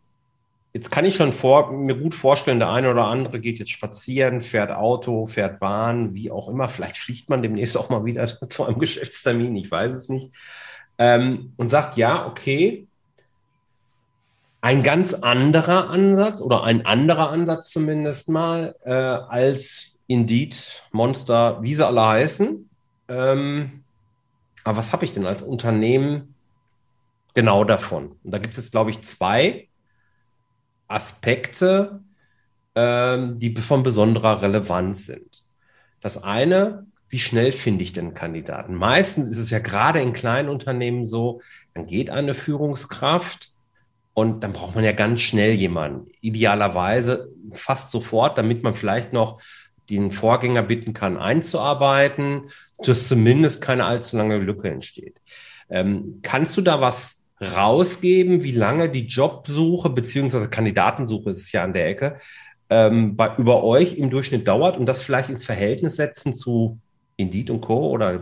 jetzt 0.76 0.92
kann 0.92 1.06
ich 1.06 1.16
schon 1.16 1.32
vor, 1.32 1.72
mir 1.72 1.96
gut 1.96 2.14
vorstellen, 2.14 2.60
der 2.60 2.70
eine 2.70 2.92
oder 2.92 3.06
andere 3.06 3.40
geht 3.40 3.60
jetzt 3.60 3.72
spazieren, 3.72 4.42
fährt 4.42 4.72
Auto, 4.72 5.26
fährt 5.26 5.62
Bahn, 5.62 6.14
wie 6.14 6.30
auch 6.30 6.50
immer. 6.50 6.68
Vielleicht 6.68 6.98
fliegt 6.98 7.30
man 7.30 7.42
demnächst 7.42 7.78
auch 7.78 7.88
mal 7.88 8.04
wieder 8.04 8.28
zu 8.50 8.66
einem 8.66 8.78
Geschäftstermin, 8.78 9.56
ich 9.56 9.72
weiß 9.72 9.94
es 9.94 10.10
nicht. 10.10 10.36
Ähm, 10.98 11.54
und 11.56 11.70
sagt, 11.70 11.96
ja, 11.96 12.28
okay, 12.28 12.88
ein 14.60 14.84
ganz 14.84 15.14
anderer 15.14 15.90
Ansatz 15.90 16.42
oder 16.42 16.66
ein 16.66 16.86
anderer 16.86 17.30
Ansatz 17.30 17.70
zumindest 17.70 18.28
mal 18.28 18.76
äh, 18.84 18.92
als 18.92 19.98
Indeed, 20.08 20.84
Monster, 20.92 21.60
wie 21.62 21.76
sie 21.76 21.88
alle 21.88 22.06
heißen. 22.06 22.70
Ähm, 23.08 23.84
aber 24.66 24.78
was 24.78 24.92
habe 24.92 25.06
ich 25.06 25.14
denn 25.14 25.26
als 25.26 25.42
Unternehmen 25.42 26.36
genau 27.34 27.64
davon? 27.64 28.18
Und 28.26 28.32
da 28.34 28.40
gibt 28.40 28.58
es, 28.58 28.72
glaube 28.72 28.90
ich, 28.90 29.04
zwei 29.04 29.70
Aspekte, 30.88 32.02
ähm, 32.76 33.40
die 33.40 33.56
von 33.56 33.84
besonderer 33.84 34.42
Relevanz 34.42 35.06
sind. 35.06 35.44
Das 36.02 36.24
eine, 36.24 36.86
wie 37.10 37.20
schnell 37.20 37.52
finde 37.52 37.84
ich 37.84 37.94
denn 37.94 38.14
Kandidaten? 38.14 38.76
Meistens 38.76 39.30
ist 39.30 39.40
es 39.40 39.50
ja 39.50 39.60
gerade 39.60 40.00
in 40.02 40.14
kleinen 40.14 40.50
Unternehmen 40.50 41.04
so, 41.04 41.42
dann 41.74 41.86
geht 41.86 42.10
eine 42.10 42.34
Führungskraft 42.34 43.52
und 44.14 44.44
dann 44.44 44.54
braucht 44.54 44.76
man 44.76 44.84
ja 44.84 44.92
ganz 44.92 45.22
schnell 45.22 45.54
jemanden. 45.54 46.12
Idealerweise 46.22 47.30
fast 47.54 47.92
sofort, 47.92 48.38
damit 48.38 48.64
man 48.64 48.76
vielleicht 48.76 49.14
noch 49.14 49.42
den 49.90 50.12
Vorgänger 50.12 50.64
bitten 50.64 50.94
kann, 50.94 51.18
einzuarbeiten 51.18 52.50
dass 52.78 53.08
zumindest 53.08 53.62
keine 53.62 53.86
allzu 53.86 54.18
lange 54.18 54.38
Lücke 54.38 54.70
entsteht. 54.70 55.22
Ähm, 55.70 56.20
kannst 56.22 56.56
du 56.58 56.62
da 56.62 56.82
was 56.82 57.25
rausgeben, 57.42 58.44
wie 58.44 58.52
lange 58.52 58.90
die 58.90 59.08
Jobsuche 59.08 59.90
beziehungsweise 59.90 60.50
Kandidatensuche 60.50 61.30
ist 61.30 61.42
es 61.42 61.52
ja 61.52 61.64
an 61.64 61.74
der 61.74 61.88
Ecke 61.88 62.18
ähm, 62.70 63.16
bei, 63.16 63.36
über 63.38 63.64
euch 63.64 63.98
im 63.98 64.10
Durchschnitt 64.10 64.48
dauert 64.48 64.78
und 64.78 64.86
das 64.86 65.02
vielleicht 65.02 65.30
ins 65.30 65.44
Verhältnis 65.44 65.98
setzen 65.98 66.34
zu 66.34 66.80
Indeed 67.18 67.50
und 67.50 67.62
Co. 67.62 67.92
oder 67.92 68.22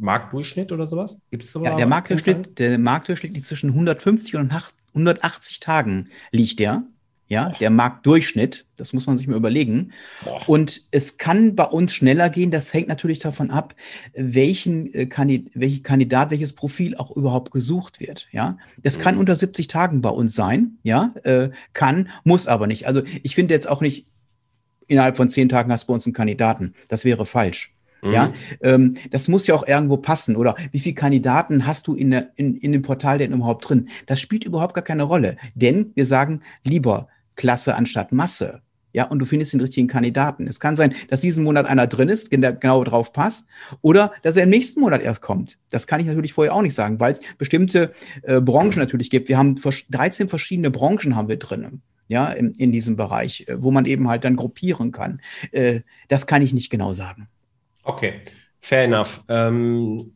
Marktdurchschnitt 0.00 0.72
oder 0.72 0.86
sowas? 0.86 1.22
Gibt 1.30 1.44
es 1.44 1.52
sowas? 1.52 1.70
Ja, 1.70 1.76
der 1.76 1.86
Marktdurchschnitt, 1.86 2.58
der 2.58 2.78
Marktdurchschnitt 2.78 3.34
liegt 3.34 3.46
zwischen 3.46 3.70
150 3.70 4.36
und 4.36 4.52
180 4.94 5.60
Tagen 5.60 6.08
liegt 6.32 6.58
der 6.58 6.82
ja, 7.32 7.48
der 7.48 7.70
Marktdurchschnitt. 7.70 8.66
Das 8.76 8.92
muss 8.92 9.06
man 9.06 9.16
sich 9.16 9.26
mal 9.26 9.36
überlegen. 9.36 9.92
Und 10.46 10.82
es 10.90 11.16
kann 11.16 11.56
bei 11.56 11.64
uns 11.64 11.94
schneller 11.94 12.28
gehen. 12.28 12.50
Das 12.50 12.74
hängt 12.74 12.88
natürlich 12.88 13.20
davon 13.20 13.50
ab, 13.50 13.74
welchen 14.14 14.92
äh, 14.92 15.06
Kandidat, 15.06 15.52
welche 15.54 15.80
Kandidat, 15.80 16.30
welches 16.30 16.52
Profil 16.52 16.94
auch 16.94 17.10
überhaupt 17.10 17.50
gesucht 17.50 18.00
wird. 18.00 18.28
Ja, 18.32 18.58
das 18.82 18.98
mhm. 18.98 19.02
kann 19.02 19.16
unter 19.16 19.34
70 19.34 19.66
Tagen 19.66 20.02
bei 20.02 20.10
uns 20.10 20.34
sein. 20.34 20.76
Ja, 20.82 21.14
äh, 21.24 21.48
kann, 21.72 22.10
muss 22.22 22.48
aber 22.48 22.66
nicht. 22.66 22.86
Also 22.86 23.00
ich 23.22 23.34
finde 23.34 23.54
jetzt 23.54 23.66
auch 23.66 23.80
nicht, 23.80 24.06
innerhalb 24.86 25.16
von 25.16 25.30
zehn 25.30 25.48
Tagen 25.48 25.72
hast 25.72 25.84
du 25.84 25.86
bei 25.86 25.94
uns 25.94 26.04
einen 26.04 26.12
Kandidaten. 26.12 26.74
Das 26.88 27.06
wäre 27.06 27.24
falsch. 27.24 27.74
Mhm. 28.02 28.12
Ja, 28.12 28.32
ähm, 28.60 28.94
das 29.10 29.28
muss 29.28 29.46
ja 29.46 29.54
auch 29.54 29.66
irgendwo 29.66 29.96
passen. 29.96 30.36
Oder 30.36 30.54
wie 30.70 30.80
viele 30.80 30.96
Kandidaten 30.96 31.66
hast 31.66 31.86
du 31.86 31.94
in, 31.94 32.10
der, 32.10 32.28
in, 32.36 32.56
in 32.56 32.72
dem 32.72 32.82
Portal 32.82 33.16
denn 33.16 33.32
überhaupt 33.32 33.70
drin? 33.70 33.88
Das 34.06 34.20
spielt 34.20 34.44
überhaupt 34.44 34.74
gar 34.74 34.84
keine 34.84 35.04
Rolle. 35.04 35.38
Denn 35.54 35.92
wir 35.94 36.04
sagen 36.04 36.42
lieber 36.62 37.08
Klasse 37.36 37.74
anstatt 37.74 38.12
Masse. 38.12 38.62
Ja, 38.92 39.06
und 39.06 39.18
du 39.18 39.24
findest 39.24 39.52
den 39.54 39.60
richtigen 39.60 39.88
Kandidaten. 39.88 40.46
Es 40.46 40.60
kann 40.60 40.76
sein, 40.76 40.94
dass 41.08 41.20
diesen 41.20 41.44
Monat 41.44 41.66
einer 41.66 41.86
drin 41.86 42.08
ist, 42.08 42.30
der 42.30 42.52
genau 42.52 42.84
drauf 42.84 43.12
passt, 43.12 43.46
oder 43.80 44.12
dass 44.22 44.36
er 44.36 44.42
im 44.42 44.50
nächsten 44.50 44.80
Monat 44.80 45.02
erst 45.02 45.22
kommt. 45.22 45.58
Das 45.70 45.86
kann 45.86 46.00
ich 46.00 46.06
natürlich 46.06 46.32
vorher 46.32 46.54
auch 46.54 46.62
nicht 46.62 46.74
sagen, 46.74 47.00
weil 47.00 47.12
es 47.12 47.20
bestimmte 47.38 47.92
äh, 48.22 48.40
Branchen 48.40 48.78
natürlich 48.78 49.08
gibt. 49.08 49.28
Wir 49.28 49.38
haben 49.38 49.56
13 49.56 50.28
verschiedene 50.28 50.70
Branchen 50.70 51.16
haben 51.16 51.28
wir 51.28 51.38
drin, 51.38 51.80
ja, 52.08 52.28
in, 52.28 52.52
in 52.52 52.70
diesem 52.70 52.96
Bereich, 52.96 53.48
äh, 53.48 53.62
wo 53.62 53.70
man 53.70 53.86
eben 53.86 54.08
halt 54.08 54.24
dann 54.24 54.36
gruppieren 54.36 54.92
kann. 54.92 55.20
Äh, 55.52 55.80
das 56.08 56.26
kann 56.26 56.42
ich 56.42 56.52
nicht 56.52 56.68
genau 56.68 56.92
sagen. 56.92 57.28
Okay, 57.84 58.20
fair 58.60 58.84
enough. 58.84 59.24
Ähm, 59.28 60.12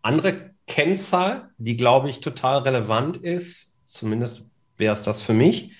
andere 0.00 0.54
Kennzahl, 0.66 1.50
die 1.58 1.76
glaube 1.76 2.08
ich 2.08 2.20
total 2.20 2.62
relevant 2.62 3.18
ist, 3.18 3.82
zumindest 3.84 4.46
wäre 4.78 4.94
es 4.94 5.02
das 5.02 5.20
für 5.20 5.34
mich 5.34 5.72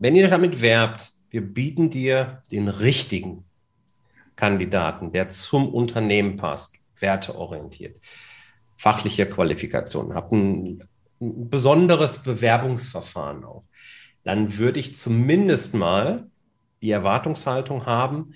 wenn 0.00 0.16
ihr 0.16 0.28
damit 0.28 0.62
werbt, 0.62 1.12
wir 1.28 1.42
bieten 1.42 1.90
dir 1.90 2.42
den 2.50 2.68
richtigen 2.68 3.44
Kandidaten, 4.34 5.12
der 5.12 5.28
zum 5.28 5.72
Unternehmen 5.72 6.36
passt, 6.36 6.74
werteorientiert, 6.98 8.00
fachliche 8.76 9.26
Qualifikationen, 9.26 10.14
habt 10.14 10.32
ein, 10.32 10.82
ein 11.20 11.50
besonderes 11.50 12.22
Bewerbungsverfahren 12.22 13.44
auch, 13.44 13.64
dann 14.24 14.56
würde 14.58 14.80
ich 14.80 14.94
zumindest 14.94 15.74
mal 15.74 16.30
die 16.80 16.90
Erwartungshaltung 16.90 17.84
haben, 17.84 18.32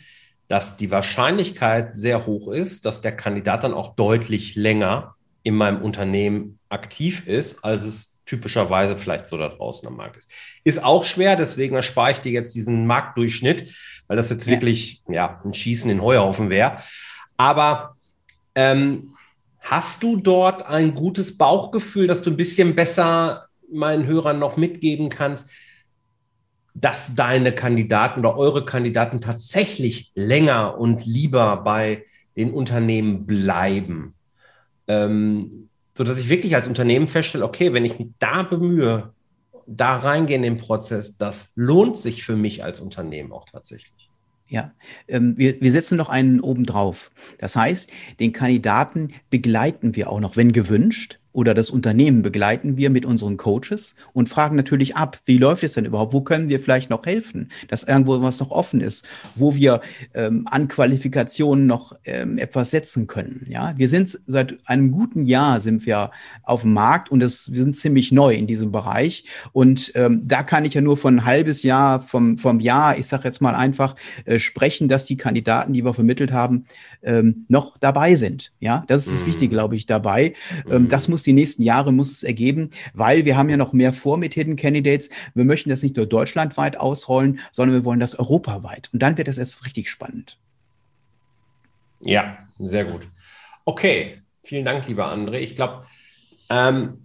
dass 0.48 0.76
die 0.76 0.90
Wahrscheinlichkeit 0.90 1.96
sehr 1.96 2.26
hoch 2.26 2.52
ist, 2.52 2.84
dass 2.84 3.00
der 3.00 3.16
Kandidat 3.16 3.64
dann 3.64 3.72
auch 3.72 3.96
deutlich 3.96 4.54
länger 4.54 5.14
in 5.42 5.54
meinem 5.54 5.80
Unternehmen 5.82 6.58
aktiv 6.68 7.26
ist, 7.26 7.64
als 7.64 7.84
es 7.84 8.13
typischerweise 8.26 8.96
vielleicht 8.96 9.28
so 9.28 9.36
da 9.36 9.48
draußen 9.48 9.86
am 9.86 9.96
Markt 9.96 10.16
ist. 10.16 10.30
Ist 10.64 10.82
auch 10.82 11.04
schwer, 11.04 11.36
deswegen 11.36 11.76
erspare 11.76 12.12
ich 12.12 12.18
dir 12.20 12.32
jetzt 12.32 12.54
diesen 12.54 12.86
Marktdurchschnitt, 12.86 13.74
weil 14.06 14.16
das 14.16 14.30
jetzt 14.30 14.46
ja. 14.46 14.52
wirklich 14.52 15.02
ja, 15.08 15.40
ein 15.44 15.54
Schießen 15.54 15.90
in 15.90 16.02
Heuhaufen 16.02 16.50
wäre. 16.50 16.78
Aber 17.36 17.96
ähm, 18.54 19.14
hast 19.60 20.02
du 20.02 20.16
dort 20.16 20.66
ein 20.66 20.94
gutes 20.94 21.36
Bauchgefühl, 21.36 22.06
dass 22.06 22.22
du 22.22 22.30
ein 22.30 22.36
bisschen 22.36 22.74
besser 22.74 23.46
meinen 23.70 24.06
Hörern 24.06 24.38
noch 24.38 24.56
mitgeben 24.56 25.08
kannst, 25.08 25.48
dass 26.74 27.14
deine 27.14 27.52
Kandidaten 27.52 28.20
oder 28.20 28.36
eure 28.36 28.64
Kandidaten 28.64 29.20
tatsächlich 29.20 30.10
länger 30.14 30.78
und 30.78 31.06
lieber 31.06 31.58
bei 31.58 32.04
den 32.36 32.52
Unternehmen 32.52 33.26
bleiben? 33.26 34.14
Ähm, 34.86 35.70
so 35.96 36.04
dass 36.04 36.18
ich 36.18 36.28
wirklich 36.28 36.54
als 36.54 36.66
Unternehmen 36.66 37.08
feststelle, 37.08 37.44
okay, 37.44 37.72
wenn 37.72 37.84
ich 37.84 37.98
mich 37.98 38.08
da 38.18 38.42
bemühe, 38.42 39.12
da 39.66 39.96
reingehen 39.96 40.42
in 40.44 40.54
den 40.56 40.62
Prozess, 40.62 41.16
das 41.16 41.52
lohnt 41.54 41.96
sich 41.96 42.24
für 42.24 42.36
mich 42.36 42.64
als 42.64 42.80
Unternehmen 42.80 43.32
auch 43.32 43.46
tatsächlich. 43.46 44.10
Ja, 44.46 44.72
ähm, 45.08 45.38
wir, 45.38 45.60
wir 45.60 45.70
setzen 45.70 45.96
noch 45.96 46.10
einen 46.10 46.40
oben 46.40 46.66
drauf. 46.66 47.10
Das 47.38 47.56
heißt, 47.56 47.90
den 48.20 48.32
Kandidaten 48.32 49.14
begleiten 49.30 49.96
wir 49.96 50.10
auch 50.10 50.20
noch, 50.20 50.36
wenn 50.36 50.52
gewünscht, 50.52 51.18
oder 51.34 51.52
das 51.52 51.68
Unternehmen 51.68 52.22
begleiten 52.22 52.76
wir 52.76 52.88
mit 52.88 53.04
unseren 53.04 53.36
Coaches 53.36 53.94
und 54.12 54.28
fragen 54.28 54.56
natürlich 54.56 54.96
ab, 54.96 55.18
wie 55.26 55.38
läuft 55.38 55.64
es 55.64 55.72
denn 55.72 55.84
überhaupt? 55.84 56.12
Wo 56.12 56.22
können 56.22 56.48
wir 56.48 56.60
vielleicht 56.60 56.88
noch 56.90 57.04
helfen, 57.04 57.50
dass 57.68 57.84
irgendwo 57.84 58.22
was 58.22 58.40
noch 58.40 58.50
offen 58.50 58.80
ist, 58.80 59.04
wo 59.34 59.54
wir 59.54 59.82
ähm, 60.14 60.46
an 60.50 60.68
Qualifikationen 60.68 61.66
noch 61.66 61.96
ähm, 62.04 62.38
etwas 62.38 62.70
setzen 62.70 63.06
können. 63.06 63.46
Ja, 63.48 63.74
wir 63.76 63.88
sind 63.88 64.18
seit 64.26 64.58
einem 64.66 64.92
guten 64.92 65.26
Jahr 65.26 65.60
sind 65.60 65.84
wir 65.86 66.12
auf 66.42 66.62
dem 66.62 66.72
Markt 66.72 67.10
und 67.10 67.22
es, 67.22 67.52
wir 67.52 67.62
sind 67.62 67.76
ziemlich 67.76 68.12
neu 68.12 68.34
in 68.34 68.46
diesem 68.46 68.72
Bereich 68.72 69.24
und 69.52 69.92
ähm, 69.94 70.22
da 70.24 70.42
kann 70.42 70.64
ich 70.64 70.74
ja 70.74 70.80
nur 70.80 70.96
von 70.96 71.16
ein 71.16 71.24
halbes 71.24 71.62
Jahr 71.62 72.00
vom 72.00 72.38
vom 72.38 72.60
Jahr, 72.60 72.96
ich 72.96 73.06
sage 73.06 73.24
jetzt 73.24 73.40
mal 73.40 73.54
einfach 73.54 73.96
äh, 74.24 74.38
sprechen, 74.38 74.88
dass 74.88 75.06
die 75.06 75.16
Kandidaten, 75.16 75.72
die 75.72 75.84
wir 75.84 75.94
vermittelt 75.94 76.32
haben, 76.32 76.66
ähm, 77.02 77.44
noch 77.48 77.76
dabei 77.78 78.14
sind. 78.14 78.52
Ja, 78.60 78.84
das 78.86 79.06
ist 79.06 79.14
das 79.14 79.22
mhm. 79.22 79.26
Wichtige, 79.26 79.50
glaube 79.50 79.76
ich, 79.76 79.86
dabei. 79.86 80.34
Ähm, 80.70 80.82
mhm. 80.82 80.88
das 80.88 81.08
muss 81.08 81.23
die 81.26 81.32
nächsten 81.32 81.62
Jahre 81.62 81.92
muss 81.92 82.12
es 82.12 82.22
ergeben, 82.22 82.70
weil 82.92 83.24
wir 83.24 83.36
haben 83.36 83.48
ja 83.48 83.56
noch 83.56 83.72
mehr 83.72 83.92
vor 83.92 84.16
mit 84.16 84.34
Hidden 84.34 84.56
Candidates. 84.56 85.10
Wir 85.34 85.44
möchten 85.44 85.70
das 85.70 85.82
nicht 85.82 85.96
nur 85.96 86.06
deutschlandweit 86.06 86.78
ausrollen, 86.78 87.40
sondern 87.50 87.76
wir 87.76 87.84
wollen 87.84 88.00
das 88.00 88.18
europaweit. 88.18 88.88
Und 88.92 89.02
dann 89.02 89.18
wird 89.18 89.28
es 89.28 89.38
erst 89.38 89.64
richtig 89.64 89.90
spannend. 89.90 90.38
Ja, 92.00 92.38
sehr 92.58 92.84
gut. 92.84 93.08
Okay, 93.64 94.22
vielen 94.42 94.64
Dank, 94.64 94.86
lieber 94.86 95.10
André. 95.10 95.38
Ich 95.38 95.56
glaube, 95.56 95.84
ähm, 96.50 96.98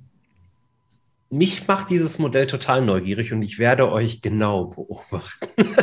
mich 1.31 1.67
macht 1.67 1.89
dieses 1.89 2.17
Modell 2.17 2.47
total 2.47 2.81
neugierig 2.81 3.31
und 3.31 3.43
ich 3.43 3.59
werde 3.59 3.91
euch 3.91 4.21
genau 4.21 4.65
beobachten. 4.65 5.47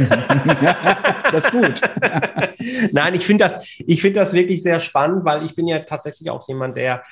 das 1.31 1.45
ist 1.45 1.53
gut. 1.53 1.81
Nein, 2.93 3.15
ich 3.15 3.25
finde 3.25 3.45
das, 3.45 3.65
ich 3.87 4.01
finde 4.01 4.21
das 4.21 4.33
wirklich 4.33 4.63
sehr 4.63 4.81
spannend, 4.81 5.25
weil 5.25 5.45
ich 5.45 5.55
bin 5.55 5.69
ja 5.69 5.79
tatsächlich 5.81 6.31
auch 6.31 6.47
jemand, 6.49 6.77
der 6.77 7.05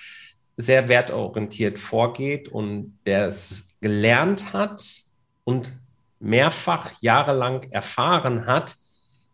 sehr 0.56 0.88
wertorientiert 0.88 1.78
vorgeht 1.78 2.48
und 2.48 2.98
der 3.06 3.28
es 3.28 3.68
gelernt 3.80 4.52
hat 4.52 4.82
und 5.44 5.72
mehrfach 6.20 6.92
jahrelang 7.00 7.64
erfahren 7.70 8.46
hat, 8.46 8.76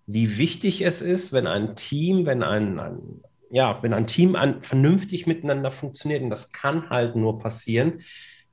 wie 0.06 0.38
wichtig 0.38 0.82
es 0.82 1.00
ist, 1.02 1.32
wenn 1.32 1.46
ein 1.46 1.76
Team, 1.76 2.26
wenn 2.26 2.42
ein, 2.42 2.78
ein 2.80 3.22
ja, 3.50 3.82
wenn 3.82 3.92
ein 3.92 4.06
Team 4.06 4.36
an, 4.36 4.62
vernünftig 4.62 5.26
miteinander 5.26 5.72
funktioniert, 5.72 6.22
und 6.22 6.30
das 6.30 6.52
kann 6.52 6.88
halt 6.88 7.16
nur 7.16 7.38
passieren, 7.38 8.00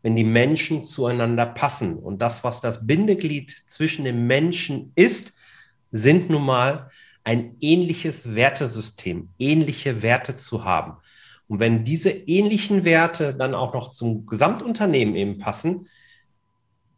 wenn 0.02 0.16
die 0.16 0.24
Menschen 0.24 0.86
zueinander 0.86 1.46
passen. 1.46 1.98
Und 1.98 2.20
das, 2.20 2.44
was 2.44 2.62
das 2.62 2.86
Bindeglied 2.86 3.56
zwischen 3.68 4.06
den 4.06 4.26
Menschen 4.28 4.92
ist, 4.96 5.34
sind 5.92 6.30
nun 6.30 6.46
mal 6.46 6.90
ein 7.24 7.58
ähnliches 7.60 8.36
Wertesystem, 8.36 9.30
ähnliche 9.38 10.02
Werte 10.02 10.38
zu 10.38 10.64
haben. 10.64 10.98
Und 11.48 11.60
wenn 11.60 11.84
diese 11.84 12.10
ähnlichen 12.10 12.84
Werte 12.84 13.34
dann 13.34 13.54
auch 13.54 13.74
noch 13.74 13.90
zum 13.90 14.26
Gesamtunternehmen 14.26 15.16
eben 15.16 15.40
passen, 15.40 15.88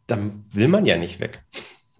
dann 0.06 0.44
will 0.50 0.68
man 0.68 0.86
ja 0.86 0.96
nicht 0.96 1.20
weg. 1.20 1.44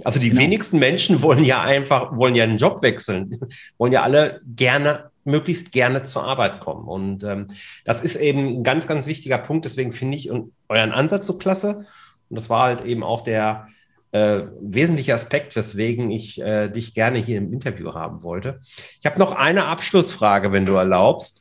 Also 0.05 0.19
die 0.19 0.31
genau. 0.31 0.43
wenigsten 0.43 0.79
Menschen 0.79 1.23
wollen 1.23 1.45
ja 1.45 1.63
einfach, 1.63 2.17
wollen 2.17 2.35
ja 2.35 2.45
einen 2.45 2.59
Job 2.59 2.83
wechseln, 2.83 3.39
wollen 3.79 3.93
ja 3.93 4.03
alle 4.03 4.41
gerne, 4.57 5.11
möglichst 5.25 5.73
gerne 5.73 6.03
zur 6.03 6.25
Arbeit 6.25 6.61
kommen. 6.61 6.89
Und 6.89 7.25
ähm, 7.25 7.49
das 7.85 8.01
ist 8.01 8.17
eben 8.17 8.59
ein 8.59 8.63
ganz, 8.65 8.87
ganz 8.87 9.07
wichtiger 9.07 9.39
Punkt. 9.39 9.65
Deswegen 9.65 9.93
finde 9.93 10.17
ich 10.17 10.31
euren 10.31 10.93
Ansatz 10.93 11.27
so 11.27 11.39
klasse. 11.39 11.87
Und 12.29 12.37
das 12.37 12.49
war 12.49 12.65
halt 12.65 12.85
eben 12.85 13.03
auch 13.03 13.23
der 13.23 13.69
äh, 14.13 14.43
wesentliche 14.61 15.15
Aspekt, 15.15 15.55
weswegen 15.55 16.11
ich 16.11 16.41
äh, 16.41 16.69
dich 16.69 16.95
gerne 16.95 17.19
hier 17.19 17.39
im 17.39 17.53
Interview 17.53 17.95
haben 17.95 18.23
wollte. 18.23 18.61
Ich 18.99 19.07
habe 19.07 19.19
noch 19.19 19.33
eine 19.33 19.67
Abschlussfrage, 19.67 20.53
wenn 20.53 20.67
du 20.67 20.75
erlaubst. 20.75 21.40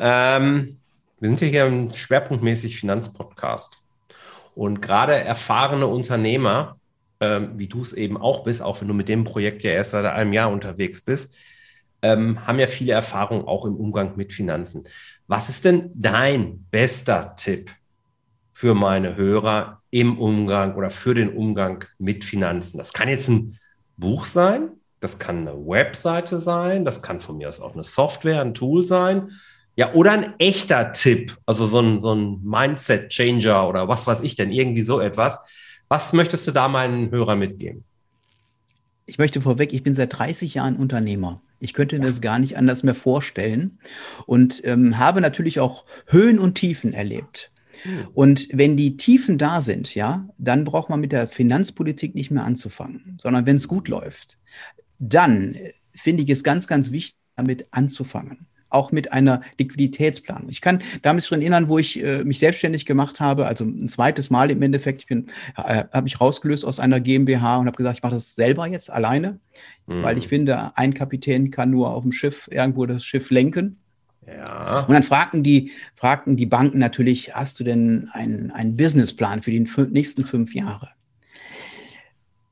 Ähm, 0.00 0.78
wir 1.20 1.28
sind 1.28 1.40
hier 1.40 1.66
im 1.66 1.92
schwerpunktmäßig 1.92 2.80
Finanzpodcast. 2.80 3.76
Und 4.54 4.80
gerade 4.80 5.12
erfahrene 5.12 5.86
Unternehmer, 5.86 6.78
ähm, 7.20 7.52
wie 7.56 7.68
du 7.68 7.82
es 7.82 7.92
eben 7.92 8.16
auch 8.16 8.42
bist, 8.42 8.62
auch 8.62 8.80
wenn 8.80 8.88
du 8.88 8.94
mit 8.94 9.08
dem 9.08 9.24
Projekt 9.24 9.62
ja 9.62 9.72
erst 9.72 9.90
seit 9.90 10.06
einem 10.06 10.32
Jahr 10.32 10.50
unterwegs 10.50 11.02
bist, 11.02 11.36
ähm, 12.00 12.46
haben 12.46 12.58
ja 12.58 12.66
viele 12.66 12.94
Erfahrungen 12.94 13.44
auch 13.44 13.66
im 13.66 13.76
Umgang 13.76 14.16
mit 14.16 14.32
Finanzen. 14.32 14.84
Was 15.26 15.50
ist 15.50 15.66
denn 15.66 15.90
dein 15.94 16.64
bester 16.70 17.34
Tipp 17.36 17.70
für 18.54 18.74
meine 18.74 19.16
Hörer 19.16 19.82
im 19.90 20.18
Umgang 20.18 20.76
oder 20.76 20.88
für 20.88 21.14
den 21.14 21.28
Umgang 21.36 21.84
mit 21.98 22.24
Finanzen? 22.24 22.78
Das 22.78 22.94
kann 22.94 23.10
jetzt 23.10 23.28
ein 23.28 23.58
Buch 23.98 24.24
sein, 24.24 24.70
das 25.00 25.18
kann 25.18 25.46
eine 25.46 25.54
Webseite 25.54 26.38
sein, 26.38 26.86
das 26.86 27.02
kann 27.02 27.20
von 27.20 27.36
mir 27.36 27.50
aus 27.50 27.60
auch 27.60 27.74
eine 27.74 27.84
Software, 27.84 28.40
ein 28.40 28.54
Tool 28.54 28.82
sein. 28.82 29.32
Ja, 29.76 29.94
oder 29.94 30.12
ein 30.12 30.34
echter 30.38 30.92
Tipp, 30.92 31.36
also 31.46 31.66
so 31.66 31.80
ein, 31.80 32.00
so 32.00 32.14
ein 32.14 32.42
Mindset-Changer 32.42 33.68
oder 33.68 33.88
was 33.88 34.06
weiß 34.06 34.20
ich 34.20 34.34
denn, 34.34 34.52
irgendwie 34.52 34.82
so 34.82 35.00
etwas. 35.00 35.38
Was 35.88 36.12
möchtest 36.12 36.46
du 36.46 36.52
da 36.52 36.68
meinen 36.68 37.10
Hörern 37.10 37.38
mitgeben? 37.38 37.84
Ich 39.06 39.18
möchte 39.18 39.40
vorweg, 39.40 39.72
ich 39.72 39.82
bin 39.82 39.94
seit 39.94 40.16
30 40.18 40.54
Jahren 40.54 40.76
Unternehmer. 40.76 41.42
Ich 41.58 41.74
könnte 41.74 41.98
mir 41.98 42.06
das 42.06 42.20
gar 42.20 42.38
nicht 42.38 42.56
anders 42.56 42.82
mehr 42.82 42.94
vorstellen 42.94 43.78
und 44.26 44.64
ähm, 44.64 44.98
habe 44.98 45.20
natürlich 45.20 45.60
auch 45.60 45.84
Höhen 46.06 46.38
und 46.38 46.54
Tiefen 46.54 46.92
erlebt. 46.92 47.50
Hm. 47.82 48.08
Und 48.14 48.48
wenn 48.52 48.76
die 48.76 48.96
Tiefen 48.96 49.36
da 49.36 49.60
sind, 49.60 49.94
ja, 49.94 50.28
dann 50.38 50.64
braucht 50.64 50.90
man 50.90 51.00
mit 51.00 51.12
der 51.12 51.26
Finanzpolitik 51.26 52.14
nicht 52.14 52.30
mehr 52.30 52.44
anzufangen, 52.44 53.16
sondern 53.20 53.46
wenn 53.46 53.56
es 53.56 53.68
gut 53.68 53.88
läuft, 53.88 54.38
dann 54.98 55.54
äh, 55.54 55.72
finde 55.94 56.22
ich 56.22 56.30
es 56.30 56.44
ganz, 56.44 56.66
ganz 56.66 56.90
wichtig, 56.90 57.16
damit 57.36 57.66
anzufangen 57.72 58.46
auch 58.70 58.92
mit 58.92 59.12
einer 59.12 59.42
Liquiditätsplanung. 59.58 60.48
Ich 60.48 60.60
kann 60.60 60.82
damit 61.02 61.24
schon 61.24 61.40
erinnern, 61.40 61.68
wo 61.68 61.78
ich 61.78 62.02
äh, 62.02 62.24
mich 62.24 62.38
selbstständig 62.38 62.86
gemacht 62.86 63.20
habe, 63.20 63.46
also 63.46 63.64
ein 63.64 63.88
zweites 63.88 64.30
Mal 64.30 64.50
im 64.50 64.62
Endeffekt. 64.62 65.02
Ich 65.02 65.06
bin, 65.06 65.26
äh, 65.56 65.84
habe 65.92 66.02
mich 66.02 66.20
rausgelöst 66.20 66.64
aus 66.64 66.80
einer 66.80 67.00
GmbH 67.00 67.58
und 67.58 67.66
habe 67.66 67.76
gesagt, 67.76 67.98
ich 67.98 68.02
mache 68.02 68.14
das 68.14 68.34
selber 68.34 68.66
jetzt 68.66 68.90
alleine, 68.90 69.38
mhm. 69.86 70.02
weil 70.02 70.18
ich 70.18 70.28
finde, 70.28 70.76
ein 70.76 70.94
Kapitän 70.94 71.50
kann 71.50 71.70
nur 71.70 71.90
auf 71.90 72.02
dem 72.02 72.12
Schiff 72.12 72.48
irgendwo 72.50 72.86
das 72.86 73.04
Schiff 73.04 73.30
lenken. 73.30 73.76
Ja. 74.26 74.80
Und 74.80 74.92
dann 74.92 75.02
fragten 75.02 75.42
die, 75.42 75.72
fragten 75.94 76.36
die 76.36 76.46
Banken 76.46 76.78
natürlich, 76.78 77.34
hast 77.34 77.58
du 77.58 77.64
denn 77.64 78.08
einen, 78.12 78.50
einen 78.50 78.76
Businessplan 78.76 79.42
für 79.42 79.50
die 79.50 79.66
nächsten 79.90 80.24
fünf 80.24 80.54
Jahre? 80.54 80.90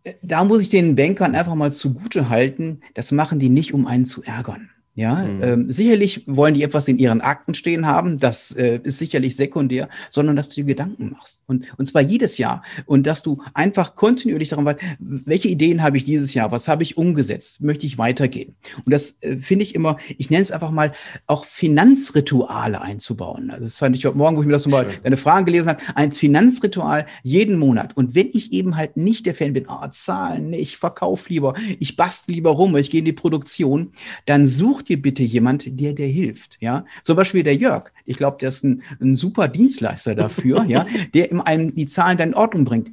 Äh, 0.03 0.15
da 0.23 0.45
muss 0.45 0.63
ich 0.63 0.71
den 0.71 0.97
Bankern 0.97 1.35
einfach 1.35 1.55
mal 1.55 1.73
zugute 1.73 2.29
halten, 2.29 2.81
das 2.95 3.13
machen 3.13 3.39
die 3.39 3.49
nicht, 3.49 3.75
um 3.75 3.87
einen 3.87 4.07
zu 4.07 4.23
ärgern. 4.23 4.71
Ja, 4.99 5.15
mhm. 5.15 5.43
ähm, 5.45 5.71
sicherlich 5.71 6.25
wollen 6.27 6.55
die 6.55 6.65
etwas 6.65 6.89
in 6.89 6.99
ihren 6.99 7.21
Akten 7.21 7.55
stehen 7.55 7.87
haben, 7.87 8.19
das 8.19 8.51
äh, 8.57 8.81
ist 8.83 8.99
sicherlich 8.99 9.37
sekundär, 9.37 9.89
sondern 10.11 10.35
dass 10.35 10.49
du 10.49 10.57
dir 10.57 10.65
Gedanken 10.65 11.11
machst. 11.11 11.41
Und, 11.47 11.67
und 11.79 11.87
zwar 11.87 12.03
jedes 12.03 12.37
Jahr. 12.37 12.65
Und 12.85 13.07
dass 13.07 13.23
du 13.23 13.41
einfach 13.55 13.95
kontinuierlich 13.95 14.49
daran 14.49 14.65
weißt, 14.65 14.81
welche 14.99 15.47
Ideen 15.47 15.85
habe 15.85 15.99
ich 15.99 16.03
dieses 16.03 16.35
Jahr, 16.35 16.51
was 16.51 16.67
habe 16.67 16.83
ich 16.83 16.97
umgesetzt, 16.97 17.61
möchte 17.61 17.87
ich 17.87 17.97
weitergehen. 17.97 18.57
Und 18.85 18.91
das 18.91 19.17
äh, 19.21 19.37
finde 19.37 19.63
ich 19.67 19.77
immer, 19.77 19.99
ich 20.17 20.31
nenne 20.31 20.43
es 20.43 20.51
einfach 20.51 20.73
mal, 20.73 20.91
auch 21.29 21.45
Finanzrituale 21.45 22.83
einzubauen. 22.83 23.53
Also 23.53 23.63
das 23.63 23.79
fand 23.79 23.95
ich 23.95 24.05
heute 24.05 24.19
Morgen, 24.19 24.37
wo 24.37 24.41
ich 24.41 24.49
mir 24.49 24.53
das 24.53 24.67
nochmal 24.67 24.95
deine 25.05 25.17
Fragen 25.17 25.47
gelesen 25.47 25.69
habe, 25.69 25.83
ein 25.95 26.11
Finanzritual 26.11 27.07
jeden 27.23 27.57
Monat. 27.57 27.97
Und 27.97 28.17
wenn 28.17 28.31
ich 28.33 28.53
eben 28.53 28.75
halt 28.75 28.97
nicht 28.97 29.27
der 29.27 29.35
Fan 29.35 29.53
bin, 29.53 29.67
oh, 29.69 29.87
Zahlen, 29.93 30.51
nee, 30.51 30.59
ich 30.59 30.77
verkaufe 30.77 31.33
lieber, 31.33 31.55
ich 31.79 31.95
bastel 31.95 32.35
lieber 32.35 32.51
rum, 32.51 32.75
ich 32.77 32.91
gehe 32.91 32.99
in 32.99 33.05
die 33.05 33.13
Produktion, 33.13 33.93
dann 34.27 34.49
such 34.49 34.88
dir 34.89 35.01
bitte 35.01 35.23
jemand, 35.23 35.81
der 35.81 35.93
dir 35.93 36.07
hilft. 36.07 36.57
Ja, 36.61 36.85
zum 37.03 37.17
Beispiel 37.17 37.43
der 37.43 37.57
Jörg. 37.57 37.93
Ich 38.05 38.17
glaube, 38.17 38.39
der 38.41 38.49
ist 38.49 38.65
ein, 38.65 38.83
ein 39.01 39.15
super 39.15 39.49
Dienstleister 39.49 40.15
dafür, 40.15 40.65
ja, 40.65 40.87
der 41.15 41.31
ihm 41.31 41.41
einem 41.41 41.75
die 41.75 41.87
Zahlen 41.87 42.17
dann 42.17 42.31
in 42.31 42.35
Ordnung 42.35 42.65
bringt. 42.65 42.91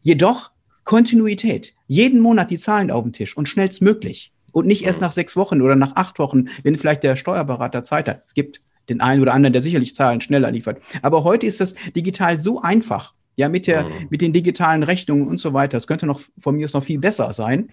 Jedoch 0.00 0.50
Kontinuität. 0.84 1.74
Jeden 1.86 2.20
Monat 2.20 2.50
die 2.50 2.58
Zahlen 2.58 2.90
auf 2.90 3.04
dem 3.04 3.12
Tisch 3.12 3.36
und 3.36 3.48
schnellstmöglich. 3.48 4.32
Und 4.52 4.66
nicht 4.66 4.84
erst 4.84 5.00
nach 5.00 5.12
sechs 5.12 5.36
Wochen 5.36 5.62
oder 5.62 5.76
nach 5.76 5.94
acht 5.94 6.18
Wochen, 6.18 6.46
wenn 6.64 6.76
vielleicht 6.76 7.04
der 7.04 7.14
Steuerberater 7.14 7.84
Zeit 7.84 8.08
hat. 8.08 8.24
Es 8.26 8.34
gibt 8.34 8.60
den 8.88 9.00
einen 9.00 9.22
oder 9.22 9.32
anderen, 9.32 9.52
der 9.52 9.62
sicherlich 9.62 9.94
Zahlen 9.94 10.20
schneller 10.20 10.50
liefert. 10.50 10.82
Aber 11.02 11.22
heute 11.22 11.46
ist 11.46 11.60
das 11.60 11.74
digital 11.94 12.38
so 12.38 12.60
einfach. 12.60 13.14
Ja, 13.36 13.48
mit 13.48 13.68
der, 13.68 13.84
mhm. 13.84 14.08
mit 14.10 14.20
den 14.20 14.32
digitalen 14.32 14.82
Rechnungen 14.82 15.28
und 15.28 15.38
so 15.38 15.54
weiter. 15.54 15.76
Das 15.76 15.86
könnte 15.86 16.06
noch 16.06 16.20
von 16.38 16.56
mir 16.56 16.64
aus 16.64 16.74
noch 16.74 16.82
viel 16.82 16.98
besser 16.98 17.32
sein. 17.32 17.70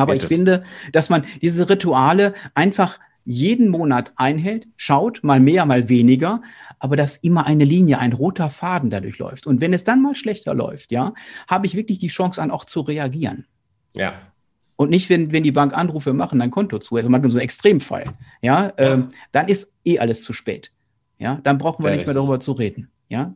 Aber 0.00 0.16
ich 0.16 0.24
finde, 0.24 0.64
dass 0.92 1.10
man 1.10 1.24
diese 1.40 1.68
Rituale 1.68 2.34
einfach 2.54 2.98
jeden 3.24 3.68
Monat 3.68 4.12
einhält, 4.16 4.66
schaut, 4.76 5.22
mal 5.22 5.40
mehr, 5.40 5.66
mal 5.66 5.88
weniger, 5.88 6.42
aber 6.78 6.96
dass 6.96 7.16
immer 7.16 7.46
eine 7.46 7.64
Linie, 7.64 7.98
ein 7.98 8.12
roter 8.12 8.50
Faden 8.50 8.90
dadurch 8.90 9.18
läuft. 9.18 9.46
Und 9.46 9.60
wenn 9.60 9.72
es 9.72 9.84
dann 9.84 10.02
mal 10.02 10.14
schlechter 10.14 10.54
läuft, 10.54 10.90
ja, 10.90 11.12
habe 11.46 11.66
ich 11.66 11.76
wirklich 11.76 11.98
die 11.98 12.08
Chance 12.08 12.40
an 12.42 12.50
auch 12.50 12.64
zu 12.64 12.80
reagieren. 12.80 13.46
Ja. 13.94 14.14
Und 14.76 14.88
nicht, 14.88 15.10
wenn, 15.10 15.30
wenn 15.30 15.42
die 15.42 15.52
Bank 15.52 15.76
Anrufe 15.76 16.14
machen, 16.14 16.38
dein 16.38 16.50
Konto 16.50 16.78
zu. 16.78 16.96
Also 16.96 17.10
man 17.10 17.22
so 17.22 17.28
einen 17.28 17.44
Extremfall. 17.44 18.04
Ja, 18.40 18.64
ja. 18.64 18.72
Ähm, 18.78 19.08
dann 19.30 19.46
ist 19.48 19.74
eh 19.84 19.98
alles 19.98 20.22
zu 20.22 20.32
spät. 20.32 20.72
Ja, 21.18 21.38
dann 21.42 21.58
brauchen 21.58 21.84
wir 21.84 21.90
Sehr 21.90 21.98
nicht 21.98 22.06
mehr 22.06 22.14
darüber 22.14 22.40
zu 22.40 22.52
reden. 22.52 22.90
Ja. 23.10 23.34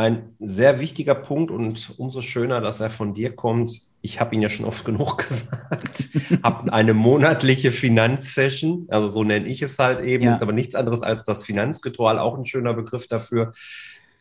Ein 0.00 0.34
sehr 0.38 0.80
wichtiger 0.80 1.14
Punkt 1.14 1.50
und 1.50 1.94
umso 1.98 2.22
schöner, 2.22 2.60
dass 2.60 2.80
er 2.80 2.90
von 2.90 3.14
dir 3.14 3.34
kommt. 3.34 3.80
Ich 4.00 4.18
habe 4.18 4.34
ihn 4.34 4.42
ja 4.42 4.48
schon 4.48 4.66
oft 4.66 4.84
genug 4.84 5.18
gesagt. 5.28 6.08
habe 6.42 6.72
eine 6.72 6.94
monatliche 6.94 7.70
Finanzsession, 7.70 8.86
also 8.88 9.10
so 9.10 9.24
nenne 9.24 9.46
ich 9.46 9.62
es 9.62 9.78
halt 9.78 10.04
eben, 10.04 10.24
ja. 10.24 10.34
ist 10.34 10.42
aber 10.42 10.52
nichts 10.52 10.74
anderes 10.74 11.02
als 11.02 11.24
das 11.24 11.44
Finanzritual, 11.44 12.18
auch 12.18 12.36
ein 12.36 12.46
schöner 12.46 12.74
Begriff 12.74 13.06
dafür. 13.06 13.52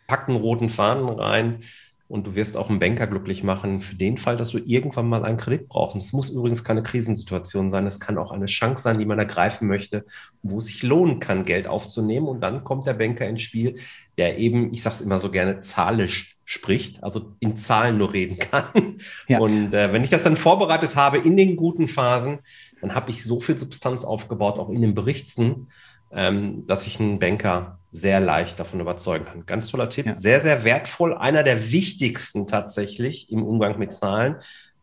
Packen 0.08 0.36
roten 0.36 0.70
Fahnen 0.70 1.08
rein 1.08 1.64
und 2.10 2.26
du 2.26 2.34
wirst 2.34 2.58
auch 2.58 2.70
einen 2.70 2.80
Banker 2.80 3.06
glücklich 3.06 3.44
machen 3.44 3.82
für 3.82 3.96
den 3.96 4.18
Fall, 4.18 4.36
dass 4.36 4.50
du 4.50 4.58
irgendwann 4.58 5.08
mal 5.08 5.24
einen 5.24 5.38
Kredit 5.38 5.70
brauchst. 5.70 5.94
Und 5.94 6.02
es 6.02 6.12
muss 6.12 6.30
übrigens 6.30 6.64
keine 6.64 6.82
Krisensituation 6.82 7.70
sein, 7.70 7.86
es 7.86 8.00
kann 8.00 8.18
auch 8.18 8.32
eine 8.32 8.48
Chance 8.48 8.82
sein, 8.82 8.98
die 8.98 9.06
man 9.06 9.20
ergreifen 9.20 9.68
möchte, 9.68 10.06
wo 10.42 10.58
es 10.58 10.66
sich 10.66 10.82
lohnen 10.82 11.20
kann, 11.20 11.46
Geld 11.46 11.68
aufzunehmen. 11.68 12.28
Und 12.28 12.42
dann 12.42 12.64
kommt 12.64 12.88
der 12.88 12.96
Banker 12.96 13.28
ins 13.28 13.44
Spiel, 13.44 13.76
der 14.18 14.40
eben, 14.40 14.74
ich 14.74 14.82
sage 14.82 14.96
es 14.96 15.02
immer 15.02 15.20
so 15.20 15.30
gerne, 15.30 15.60
zahlisch 15.60 16.36
spricht, 16.46 17.04
also 17.04 17.36
in 17.40 17.56
Zahlen 17.56 18.00
nur 18.00 18.12
reden 18.12 18.40
kann. 18.52 18.98
Ja. 19.28 19.38
Und 19.38 19.76
äh, 19.76 19.94
wenn 19.94 20.04
ich 20.04 20.10
das 20.10 20.24
dann 20.24 20.36
vorbereitet 20.36 20.96
habe 20.96 21.20
in 21.20 21.38
den 21.38 21.56
guten 21.56 21.88
Phasen, 21.88 22.40
dann 22.82 22.96
habe 22.96 23.12
ich 23.12 23.24
so 23.24 23.40
viel 23.40 23.58
Substanz 23.58 24.04
aufgebaut, 24.04 24.58
auch 24.58 24.70
in 24.70 24.82
den 24.82 24.96
Berichten, 24.96 25.68
ähm, 26.12 26.66
dass 26.66 26.88
ich 26.88 27.00
einen 27.00 27.20
Banker 27.20 27.79
sehr 27.92 28.20
leicht 28.20 28.60
davon 28.60 28.80
überzeugen 28.80 29.26
kann. 29.26 29.46
Ganz 29.46 29.70
toller 29.70 29.90
Tipp, 29.90 30.06
ja. 30.06 30.18
sehr, 30.18 30.42
sehr 30.42 30.64
wertvoll, 30.64 31.16
einer 31.16 31.44
der 31.44 31.72
wichtigsten 31.72 32.48
tatsächlich 32.48 33.32
im 33.32 33.44
Umgang 33.44 33.80
mit 33.80 33.94
Zahlen. 33.94 34.36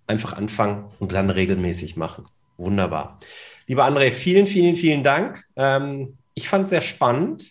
Einfach 0.09 0.35
anfangen 0.35 0.87
und 0.99 1.13
dann 1.13 1.31
regelmäßig 1.31 1.97
machen. 1.97 2.25
Wunderbar. 2.59 3.19
Lieber 3.67 3.85
André, 3.85 4.11
vielen, 4.11 4.47
vielen, 4.47 4.77
vielen 4.77 5.03
Dank. 5.03 5.45
Ähm, 5.57 6.17
ich 6.35 6.49
fand 6.49 6.65
es 6.65 6.71
sehr 6.71 6.83
spannend. 6.83 7.51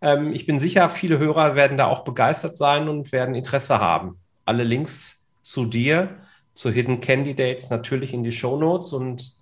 Ähm, 0.00 0.32
ich 0.32 0.46
bin 0.46 0.58
sicher, 0.58 0.88
viele 0.88 1.18
Hörer 1.18 1.54
werden 1.56 1.76
da 1.76 1.86
auch 1.86 2.04
begeistert 2.04 2.56
sein 2.56 2.88
und 2.88 3.10
werden 3.12 3.34
Interesse 3.34 3.80
haben. 3.80 4.18
Alle 4.44 4.64
Links 4.64 5.24
zu 5.42 5.66
dir, 5.66 6.16
zu 6.54 6.70
Hidden 6.70 7.00
Candidates 7.00 7.70
natürlich 7.70 8.14
in 8.14 8.22
die 8.22 8.32
Show 8.32 8.56
Notes 8.56 8.92
und 8.92 9.32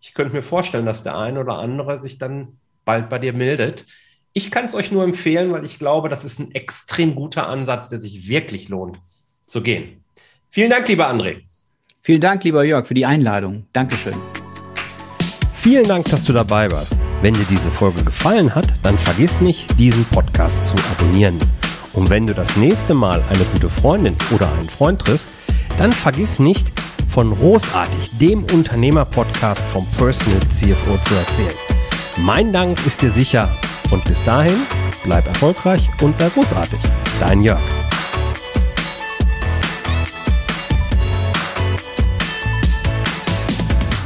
ich 0.00 0.14
könnte 0.14 0.34
mir 0.34 0.42
vorstellen, 0.42 0.86
dass 0.86 1.02
der 1.02 1.16
eine 1.16 1.40
oder 1.40 1.58
andere 1.58 2.00
sich 2.00 2.18
dann 2.18 2.58
bald 2.84 3.08
bei 3.08 3.18
dir 3.18 3.32
meldet. 3.32 3.86
Ich 4.34 4.50
kann 4.50 4.64
es 4.64 4.74
euch 4.74 4.90
nur 4.90 5.04
empfehlen, 5.04 5.52
weil 5.52 5.66
ich 5.66 5.78
glaube, 5.78 6.08
das 6.08 6.24
ist 6.24 6.38
ein 6.40 6.52
extrem 6.52 7.14
guter 7.14 7.48
Ansatz, 7.48 7.90
der 7.90 8.00
sich 8.00 8.28
wirklich 8.28 8.70
lohnt 8.70 8.98
zu 9.44 9.62
gehen. 9.62 10.02
Vielen 10.48 10.70
Dank, 10.70 10.88
lieber 10.88 11.10
André. 11.10 11.42
Vielen 12.00 12.22
Dank, 12.22 12.42
lieber 12.42 12.64
Jörg, 12.64 12.86
für 12.86 12.94
die 12.94 13.04
Einladung. 13.04 13.66
Dankeschön. 13.74 14.14
Vielen 15.52 15.86
Dank, 15.86 16.06
dass 16.06 16.24
du 16.24 16.32
dabei 16.32 16.70
warst. 16.70 16.98
Wenn 17.20 17.34
dir 17.34 17.44
diese 17.50 17.70
Folge 17.70 18.02
gefallen 18.04 18.54
hat, 18.54 18.66
dann 18.82 18.96
vergiss 18.96 19.42
nicht, 19.42 19.78
diesen 19.78 20.04
Podcast 20.06 20.64
zu 20.64 20.74
abonnieren. 20.90 21.38
Und 21.92 22.08
wenn 22.08 22.26
du 22.26 22.32
das 22.32 22.56
nächste 22.56 22.94
Mal 22.94 23.22
eine 23.28 23.44
gute 23.52 23.68
Freundin 23.68 24.16
oder 24.30 24.50
einen 24.54 24.68
Freund 24.68 25.02
triffst, 25.02 25.30
dann 25.76 25.92
vergiss 25.92 26.38
nicht, 26.38 26.72
von 27.10 27.36
Großartig, 27.36 28.16
dem 28.18 28.44
Unternehmer-Podcast 28.44 29.60
vom 29.64 29.86
Personal 29.98 30.40
CFO 30.54 30.96
zu 31.06 31.14
erzählen. 31.14 31.54
Mein 32.16 32.54
Dank 32.54 32.78
ist 32.86 33.02
dir 33.02 33.10
sicher 33.10 33.54
und 33.92 34.04
bis 34.04 34.24
dahin 34.24 34.66
bleib 35.04 35.26
erfolgreich 35.26 35.88
und 36.00 36.16
sei 36.16 36.28
großartig. 36.28 36.80
Dein 37.20 37.42
Jörg. 37.42 37.81